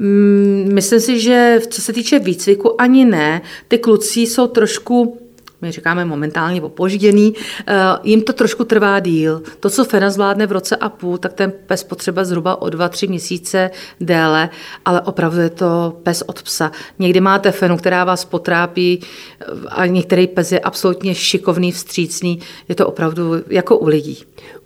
Mm, 0.00 0.68
myslím 0.72 1.00
si, 1.00 1.20
že 1.20 1.60
co 1.68 1.80
se 1.80 1.92
týče 1.92 2.18
výcviku, 2.18 2.80
ani 2.80 3.04
ne. 3.04 3.42
Ty 3.68 3.78
kluci 3.78 4.20
jsou 4.20 4.46
trošku 4.46 5.18
my 5.62 5.72
říkáme 5.72 6.04
momentálně 6.04 6.62
opožděný, 6.62 7.34
eh, 7.66 7.74
jim 8.04 8.22
to 8.22 8.32
trošku 8.32 8.64
trvá 8.64 9.00
díl. 9.00 9.42
To, 9.60 9.70
co 9.70 9.84
Fena 9.84 10.10
zvládne 10.10 10.46
v 10.46 10.52
roce 10.52 10.76
a 10.76 10.88
půl, 10.88 11.18
tak 11.18 11.32
ten 11.32 11.52
pes 11.66 11.84
potřeba 11.84 12.24
zhruba 12.24 12.62
o 12.62 12.70
dva, 12.70 12.88
tři 12.88 13.06
měsíce 13.06 13.70
déle, 14.00 14.50
ale 14.84 15.00
opravdu 15.00 15.40
je 15.40 15.50
to 15.50 15.96
pes 16.02 16.22
od 16.26 16.42
psa. 16.42 16.72
Někdy 16.98 17.20
máte 17.20 17.52
Fenu, 17.52 17.76
která 17.76 18.04
vás 18.04 18.24
potrápí 18.24 19.00
eh, 19.00 19.44
a 19.68 19.86
některý 19.86 20.26
pes 20.26 20.52
je 20.52 20.60
absolutně 20.60 21.14
šikovný, 21.14 21.72
vstřícný. 21.72 22.40
Je 22.68 22.74
to 22.74 22.86
opravdu 22.86 23.32
jako 23.48 23.78
u 23.78 23.86
lidí. 23.86 24.18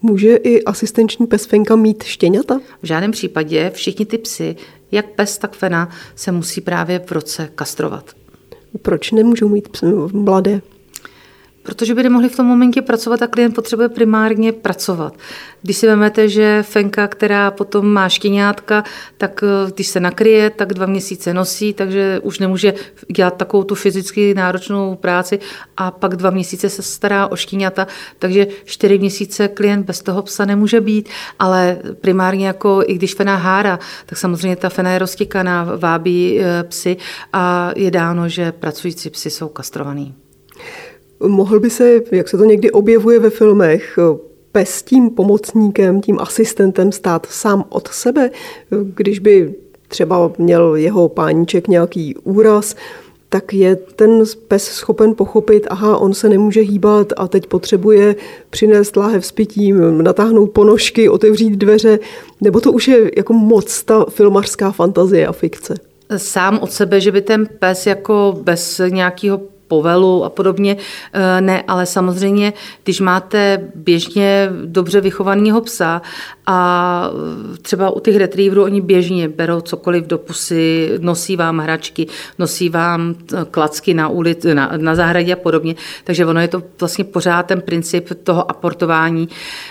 Může 0.03 0.37
i 0.37 0.65
asistenční 0.65 1.27
pes 1.27 1.47
Fenka 1.47 1.77
mít 1.77 2.03
štěňata? 2.03 2.61
V 2.83 2.87
žádném 2.87 3.11
případě 3.11 3.71
všichni 3.75 4.07
ty 4.07 4.19
psy, 4.19 4.57
jak 4.95 5.07
pes, 5.07 5.39
tak 5.39 5.57
Fena, 5.57 5.89
se 6.15 6.33
musí 6.33 6.61
právě 6.61 6.99
v 6.99 7.13
roce 7.13 7.49
kastrovat. 7.55 8.11
Proč 8.83 9.11
nemůžou 9.13 9.49
mít 9.49 9.85
mladé? 10.13 10.61
Protože 11.65 11.95
by 11.95 12.03
nemohli 12.03 12.29
v 12.29 12.37
tom 12.37 12.47
momentě 12.47 12.83
pracovat 12.83 13.23
a 13.23 13.27
klient 13.27 13.55
potřebuje 13.55 13.89
primárně 13.89 14.53
pracovat. 14.53 15.17
Když 15.63 15.77
si 15.77 15.87
vezmete, 15.87 16.29
že 16.29 16.63
fenka, 16.63 17.09
která 17.09 17.51
potom 17.51 17.87
má 17.87 18.09
štěňátka, 18.09 18.85
tak 19.19 19.41
eh, 19.43 19.71
když 19.75 19.87
se 19.87 20.01
nakryje, 20.01 20.51
tak 20.51 20.75
dva 20.75 20.87
měsíce 20.87 21.35
nosí, 21.35 21.73
takže 21.73 22.21
už 22.23 22.39
nemůže 22.39 22.75
dělat 23.17 23.37
takovou 23.37 23.65
tu 23.65 23.75
fyzicky 23.75 24.35
náročnou 24.35 24.97
práci 24.97 25.39
a 25.77 25.91
pak 25.91 26.17
dva 26.17 26.31
měsíce 26.31 26.69
se 26.71 26.83
stará 26.83 27.27
o 27.27 27.37
štěňata, 27.37 27.87
takže 28.19 28.47
čtyři 28.65 28.99
měsíce 28.99 29.49
klient 29.49 29.87
bez 29.87 30.03
toho 30.03 30.23
psa 30.23 30.45
nemůže 30.45 30.81
být, 30.81 31.09
ale 31.39 31.79
primárně 32.01 32.47
jako 32.47 32.83
i 32.87 32.95
když 32.95 33.15
fena 33.15 33.37
hára, 33.37 33.79
tak 34.07 34.19
samozřejmě 34.19 34.57
ta 34.57 34.69
fena 34.69 34.93
je 34.93 34.99
roztěkaná, 34.99 35.69
vábí 35.77 36.41
eh, 36.41 36.63
psy 36.63 36.97
a 37.33 37.73
je 37.77 37.91
dáno, 37.91 38.29
že 38.29 38.53
pracující 38.53 39.11
psy 39.11 39.31
jsou 39.31 39.49
kastrovaný. 39.49 40.24
Mohl 41.27 41.61
by 41.61 41.71
se, 41.71 42.03
jak 42.13 42.29
se 42.29 42.39
to 42.39 42.45
někdy 42.45 42.71
objevuje 42.71 43.19
ve 43.19 43.31
filmech, 43.31 43.99
pes 44.53 44.83
tím 44.83 45.11
pomocníkem, 45.11 46.01
tím 46.01 46.19
asistentem 46.21 46.93
stát 46.93 47.27
sám 47.31 47.65
od 47.69 47.89
sebe, 47.89 48.31
když 48.71 49.19
by 49.19 49.55
třeba 49.89 50.33
měl 50.39 50.75
jeho 50.75 51.09
páníček 51.09 51.69
nějaký 51.69 52.15
úraz, 52.17 52.77
tak 53.29 53.55
je 53.55 53.77
ten 53.77 54.23
pes 54.49 54.65
schopen 54.65 55.15
pochopit, 55.15 55.67
aha, 55.71 55.97
on 55.97 56.15
se 56.15 56.29
nemůže 56.29 56.61
hýbat 56.61 57.13
a 57.17 57.29
teď 57.29 57.47
potřebuje 57.47 58.17
přinést 58.51 58.97
láhev 58.97 59.27
s 59.27 59.33
pitím, 59.33 60.03
natáhnout 60.03 60.51
ponožky, 60.51 61.09
otevřít 61.09 61.57
dveře, 61.57 61.99
nebo 62.41 62.61
to 62.61 62.73
už 62.73 62.89
je 62.89 63.11
jako 63.17 63.33
moc 63.33 63.85
ta 63.85 64.05
filmařská 64.09 64.73
fantazie 64.73 65.27
a 65.27 65.33
fikce? 65.33 65.75
Sám 66.17 66.59
od 66.59 66.73
sebe, 66.73 67.01
že 67.01 67.13
by 67.13 67.23
ten 67.23 67.49
pes 67.59 67.87
jako 67.87 68.39
bez 68.43 68.81
nějakého 68.89 69.41
povelu 69.69 70.25
a 70.25 70.31
podobně. 70.31 70.77
Eh, 71.13 71.41
ne, 71.41 71.63
ale 71.69 71.87
samozřejmě, 71.87 72.53
když 72.85 73.01
máte 73.01 73.71
běžně 73.75 74.51
dobře 74.65 75.01
vychovaného 75.01 75.61
psa 75.61 76.03
a 76.47 77.11
třeba 77.63 77.91
u 77.91 78.01
těch 78.01 78.17
retrieverů 78.17 78.63
oni 78.63 78.81
běžně 78.81 79.29
berou 79.29 79.61
cokoliv 79.61 80.07
do 80.07 80.19
pusy, 80.19 80.91
nosí 81.01 81.37
vám 81.37 81.59
hračky, 81.59 82.07
nosí 82.39 82.69
vám 82.69 83.15
eh, 83.15 83.45
klacky 83.51 83.95
na, 83.95 84.09
ulici, 84.09 84.55
na, 84.55 84.73
na 84.77 84.95
zahradě 84.95 85.33
a 85.33 85.37
podobně. 85.37 85.75
Takže 86.05 86.27
ono 86.27 86.41
je 86.41 86.49
to 86.49 86.63
vlastně 86.81 87.05
pořád 87.05 87.47
ten 87.47 87.61
princip 87.61 88.09
toho 88.25 88.51
aportování. 88.51 89.29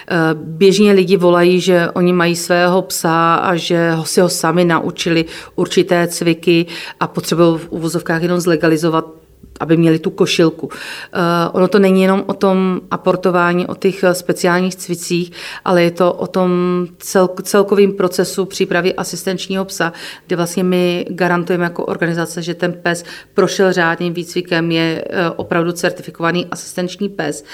Eh, 0.08 0.16
běžně 0.34 0.92
lidi 0.92 1.18
volají, 1.18 1.60
že 1.60 1.90
oni 1.94 2.14
mají 2.14 2.36
svého 2.36 2.82
psa 2.82 3.36
a 3.36 3.56
že 3.56 3.92
ho 3.92 4.06
si 4.06 4.22
ho 4.22 4.30
sami 4.30 4.66
naučili 4.66 5.26
určité 5.56 6.08
cviky 6.08 6.66
a 7.00 7.08
potřebují 7.08 7.58
v 7.58 7.68
uvozovkách 7.70 8.22
jenom 8.22 8.40
zlegalizovat 8.40 9.23
aby 9.64 9.78
měli 9.78 10.00
tu 10.00 10.10
košilku. 10.10 10.70
Eh, 10.72 11.50
ono 11.52 11.68
to 11.68 11.80
není 11.80 12.02
jenom 12.02 12.24
o 12.28 12.34
tom 12.34 12.82
aportování, 12.92 13.68
o 13.68 13.76
těch 13.76 14.04
eh, 14.04 14.14
speciálních 14.14 14.76
cvicích, 14.76 15.32
ale 15.66 15.84
je 15.84 15.92
to 15.92 16.14
o 16.14 16.28
tom 16.28 16.52
cel, 17.00 17.30
celkovým 17.44 17.94
procesu 17.94 18.46
přípravy 18.46 18.94
asistenčního 18.94 19.66
psa, 19.66 19.94
kde 20.28 20.36
vlastně 20.36 20.64
my 20.64 21.06
garantujeme 21.10 21.64
jako 21.64 21.86
organizace, 21.86 22.42
že 22.42 22.54
ten 22.54 22.74
pes 22.74 23.06
prošel 23.34 23.74
řádným 23.74 24.14
výcvikem, 24.14 24.72
je 24.72 25.04
eh, 25.10 25.30
opravdu 25.30 25.72
certifikovaný 25.72 26.46
asistenční 26.52 27.10
pes. 27.10 27.46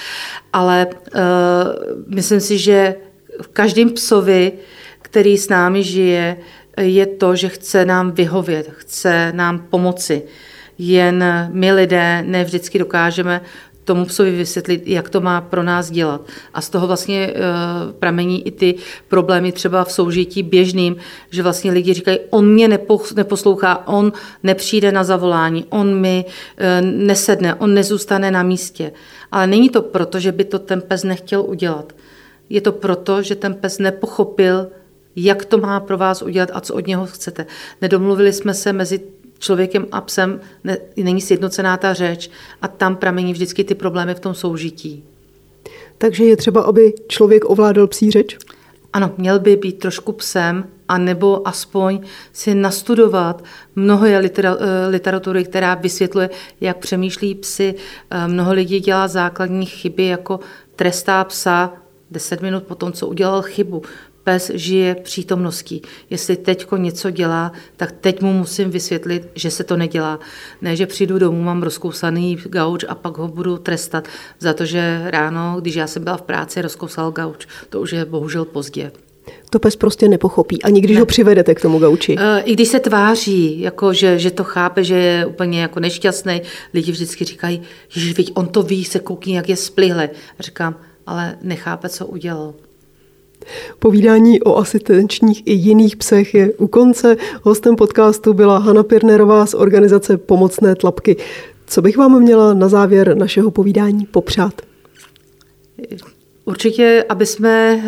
Ale 0.53 0.87
uh, 0.87 1.21
myslím 2.07 2.39
si, 2.39 2.57
že 2.57 2.95
v 3.41 3.47
každém 3.47 3.89
psovi, 3.89 4.51
který 5.01 5.37
s 5.37 5.49
námi 5.49 5.83
žije, 5.83 6.37
je 6.77 7.05
to, 7.05 7.35
že 7.35 7.49
chce 7.49 7.85
nám 7.85 8.11
vyhovět, 8.11 8.71
chce 8.77 9.31
nám 9.35 9.59
pomoci 9.59 10.23
jen 10.79 11.49
my 11.51 11.71
lidé 11.71 12.23
ne 12.27 12.43
vždycky 12.43 12.79
dokážeme 12.79 13.41
tomu 13.89 14.05
psovi 14.05 14.31
vysvětlit, 14.31 14.83
jak 14.85 15.09
to 15.09 15.21
má 15.21 15.41
pro 15.41 15.63
nás 15.63 15.91
dělat. 15.91 16.21
A 16.53 16.61
z 16.61 16.69
toho 16.69 16.87
vlastně 16.87 17.33
uh, 17.33 17.91
pramení 17.91 18.47
i 18.47 18.51
ty 18.51 18.75
problémy 19.07 19.51
třeba 19.51 19.83
v 19.83 19.91
soužití 19.91 20.43
běžným, 20.43 20.95
že 21.29 21.43
vlastně 21.43 21.71
lidi 21.71 21.93
říkají, 21.93 22.19
on 22.29 22.53
mě 22.53 22.67
neposlouchá, 23.15 23.87
on 23.87 24.13
nepřijde 24.43 24.91
na 24.91 25.03
zavolání, 25.03 25.65
on 25.69 25.99
mi 25.99 26.25
uh, 26.25 26.87
nesedne, 26.87 27.55
on 27.55 27.73
nezůstane 27.73 28.31
na 28.31 28.43
místě. 28.43 28.91
Ale 29.31 29.47
není 29.47 29.69
to 29.69 29.81
proto, 29.81 30.19
že 30.19 30.31
by 30.31 30.43
to 30.43 30.59
ten 30.59 30.81
pes 30.81 31.03
nechtěl 31.03 31.41
udělat. 31.41 31.93
Je 32.49 32.61
to 32.61 32.71
proto, 32.71 33.21
že 33.21 33.35
ten 33.35 33.53
pes 33.53 33.79
nepochopil 33.79 34.67
jak 35.15 35.45
to 35.45 35.57
má 35.57 35.79
pro 35.79 35.97
vás 35.97 36.21
udělat 36.21 36.49
a 36.53 36.61
co 36.61 36.73
od 36.73 36.87
něho 36.87 37.05
chcete. 37.05 37.45
Nedomluvili 37.81 38.33
jsme 38.33 38.53
se 38.53 38.73
mezi 38.73 39.01
člověkem 39.39 39.87
a 39.91 40.01
psem, 40.01 40.41
ne, 40.63 40.77
není 40.97 41.21
sjednocená 41.21 41.77
ta 41.77 41.93
řeč 41.93 42.29
a 42.61 42.67
tam 42.67 42.95
pramení 42.95 43.33
vždycky 43.33 43.63
ty 43.63 43.75
problémy 43.75 44.15
v 44.15 44.19
tom 44.19 44.33
soužití. 44.33 45.03
Takže 45.97 46.25
je 46.25 46.37
třeba, 46.37 46.61
aby 46.61 46.93
člověk 47.07 47.49
ovládal 47.49 47.87
psí 47.87 48.11
řeč? 48.11 48.37
Ano, 48.93 49.11
měl 49.17 49.39
by 49.39 49.55
být 49.55 49.79
trošku 49.79 50.11
psem, 50.11 50.63
a 50.89 50.97
nebo 50.97 51.47
aspoň 51.47 51.99
si 52.33 52.55
nastudovat 52.55 53.43
mnoho 53.75 54.05
je 54.05 54.17
litera, 54.17 54.57
eh, 54.59 54.87
literatury, 54.87 55.43
která 55.43 55.75
vysvětluje, 55.75 56.29
jak 56.61 56.77
přemýšlí 56.77 57.35
psy. 57.35 57.75
Eh, 58.09 58.27
mnoho 58.27 58.53
lidí 58.53 58.79
dělá 58.79 59.07
základní 59.07 59.65
chyby, 59.65 60.05
jako 60.05 60.39
trestá 60.75 61.23
psa 61.23 61.73
10 62.11 62.41
minut 62.41 62.63
po 62.63 62.75
tom, 62.75 62.91
co 62.91 63.07
udělal 63.07 63.41
chybu. 63.41 63.81
Pes 64.29 64.51
žije 64.53 64.95
přítomností. 64.95 65.81
Jestli 66.09 66.37
teďko 66.37 66.77
něco 66.77 67.09
dělá, 67.09 67.51
tak 67.77 67.91
teď 67.91 68.21
mu 68.21 68.33
musím 68.33 68.69
vysvětlit, 68.69 69.29
že 69.35 69.51
se 69.51 69.63
to 69.63 69.77
nedělá. 69.77 70.19
Ne, 70.61 70.75
že 70.75 70.85
přijdu 70.85 71.19
domů, 71.19 71.41
mám 71.41 71.63
rozkousaný 71.63 72.37
gauč 72.45 72.85
a 72.87 72.95
pak 72.95 73.17
ho 73.17 73.27
budu 73.27 73.57
trestat 73.57 74.07
za 74.39 74.53
to, 74.53 74.65
že 74.65 75.01
ráno, 75.05 75.57
když 75.61 75.75
já 75.75 75.87
jsem 75.87 76.03
byla 76.03 76.17
v 76.17 76.21
práci, 76.21 76.61
rozkousal 76.61 77.11
gauč. 77.11 77.47
To 77.69 77.81
už 77.81 77.91
je 77.91 78.05
bohužel 78.05 78.45
pozdě. 78.45 78.91
To 79.49 79.59
pes 79.59 79.75
prostě 79.75 80.07
nepochopí, 80.07 80.63
ani 80.63 80.81
když 80.81 80.95
ne. 80.95 80.99
ho 80.99 81.05
přivedete 81.05 81.55
k 81.55 81.61
tomu 81.61 81.79
gauči. 81.79 82.15
Eh, 82.19 82.41
I 82.41 82.53
když 82.53 82.67
se 82.67 82.79
tváří, 82.79 83.61
jako 83.61 83.93
že, 83.93 84.19
že 84.19 84.31
to 84.31 84.43
chápe, 84.43 84.83
že 84.83 84.95
je 84.95 85.25
úplně 85.25 85.61
jako 85.61 85.79
nešťastný, 85.79 86.41
lidi 86.73 86.91
vždycky 86.91 87.25
říkají, 87.25 87.61
že 87.87 88.13
on 88.33 88.47
to 88.47 88.63
ví, 88.63 88.85
se 88.85 88.99
koukni, 88.99 89.35
jak 89.35 89.49
je 89.49 89.55
splihle. 89.55 90.09
A 90.39 90.43
říkám, 90.43 90.75
ale 91.05 91.37
nechápe, 91.41 91.89
co 91.89 92.05
udělal. 92.05 92.53
Povídání 93.79 94.41
o 94.41 94.57
asistenčních 94.57 95.47
i 95.47 95.53
jiných 95.53 95.95
psech 95.95 96.33
je 96.33 96.53
u 96.53 96.67
konce. 96.67 97.17
Hostem 97.43 97.75
podcastu 97.75 98.33
byla 98.33 98.57
Hanna 98.57 98.83
Pirnerová 98.83 99.45
z 99.45 99.53
organizace 99.53 100.17
Pomocné 100.17 100.75
tlapky. 100.75 101.17
Co 101.67 101.81
bych 101.81 101.97
vám 101.97 102.21
měla 102.21 102.53
na 102.53 102.69
závěr 102.69 103.17
našeho 103.17 103.51
povídání 103.51 104.05
popřát? 104.05 104.61
Určitě, 106.49 107.05
aby 107.09 107.25
jsme 107.25 107.75
uh, 107.75 107.81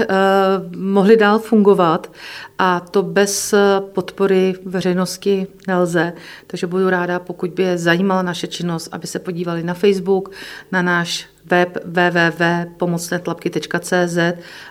mohli 0.77 1.17
dál 1.17 1.39
fungovat 1.39 2.11
a 2.57 2.79
to 2.79 3.03
bez 3.03 3.53
podpory 3.93 4.53
veřejnosti 4.65 5.47
nelze. 5.67 6.13
Takže 6.47 6.67
budu 6.67 6.89
ráda, 6.89 7.19
pokud 7.19 7.51
by 7.51 7.63
je 7.63 7.77
zajímala 7.77 8.21
naše 8.21 8.47
činnost, 8.47 8.89
aby 8.91 9.07
se 9.07 9.19
podívali 9.19 9.63
na 9.63 9.73
Facebook, 9.73 10.31
na 10.71 10.81
náš 10.81 11.27
web 11.45 11.77
www.pomocnetlapky.cz 11.85 14.17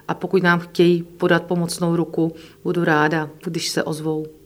a 0.08 0.14
pokud 0.14 0.42
nám 0.42 0.60
chtějí 0.60 1.02
podat 1.02 1.42
pomocnou 1.42 1.96
ruku, 1.96 2.34
budu 2.64 2.84
ráda, 2.84 3.30
když 3.44 3.68
se 3.68 3.82
ozvou. 3.82 4.39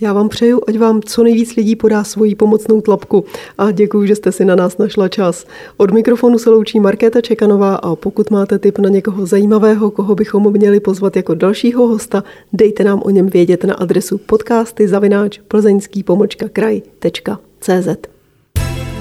Já 0.00 0.12
vám 0.12 0.28
přeju, 0.28 0.60
ať 0.68 0.78
vám 0.78 1.02
co 1.02 1.22
nejvíc 1.22 1.56
lidí 1.56 1.76
podá 1.76 2.04
svoji 2.04 2.34
pomocnou 2.34 2.80
tlapku 2.80 3.24
a 3.58 3.70
děkuji, 3.70 4.06
že 4.06 4.16
jste 4.16 4.32
si 4.32 4.44
na 4.44 4.56
nás 4.56 4.78
našla 4.78 5.08
čas. 5.08 5.46
Od 5.76 5.90
mikrofonu 5.90 6.38
se 6.38 6.50
loučí 6.50 6.80
Markéta 6.80 7.20
Čekanová 7.20 7.74
a 7.74 7.96
pokud 7.96 8.30
máte 8.30 8.58
tip 8.58 8.78
na 8.78 8.88
někoho 8.88 9.26
zajímavého, 9.26 9.90
koho 9.90 10.14
bychom 10.14 10.52
měli 10.52 10.80
pozvat 10.80 11.16
jako 11.16 11.34
dalšího 11.34 11.88
hosta, 11.88 12.24
dejte 12.52 12.84
nám 12.84 13.02
o 13.04 13.10
něm 13.10 13.26
vědět 13.26 13.64
na 13.64 13.74
adresu 13.74 14.18
podcasty 14.18 14.88
zavináč 14.88 15.38
plzeňský 15.48 16.04
kraj.cz. 16.52 18.17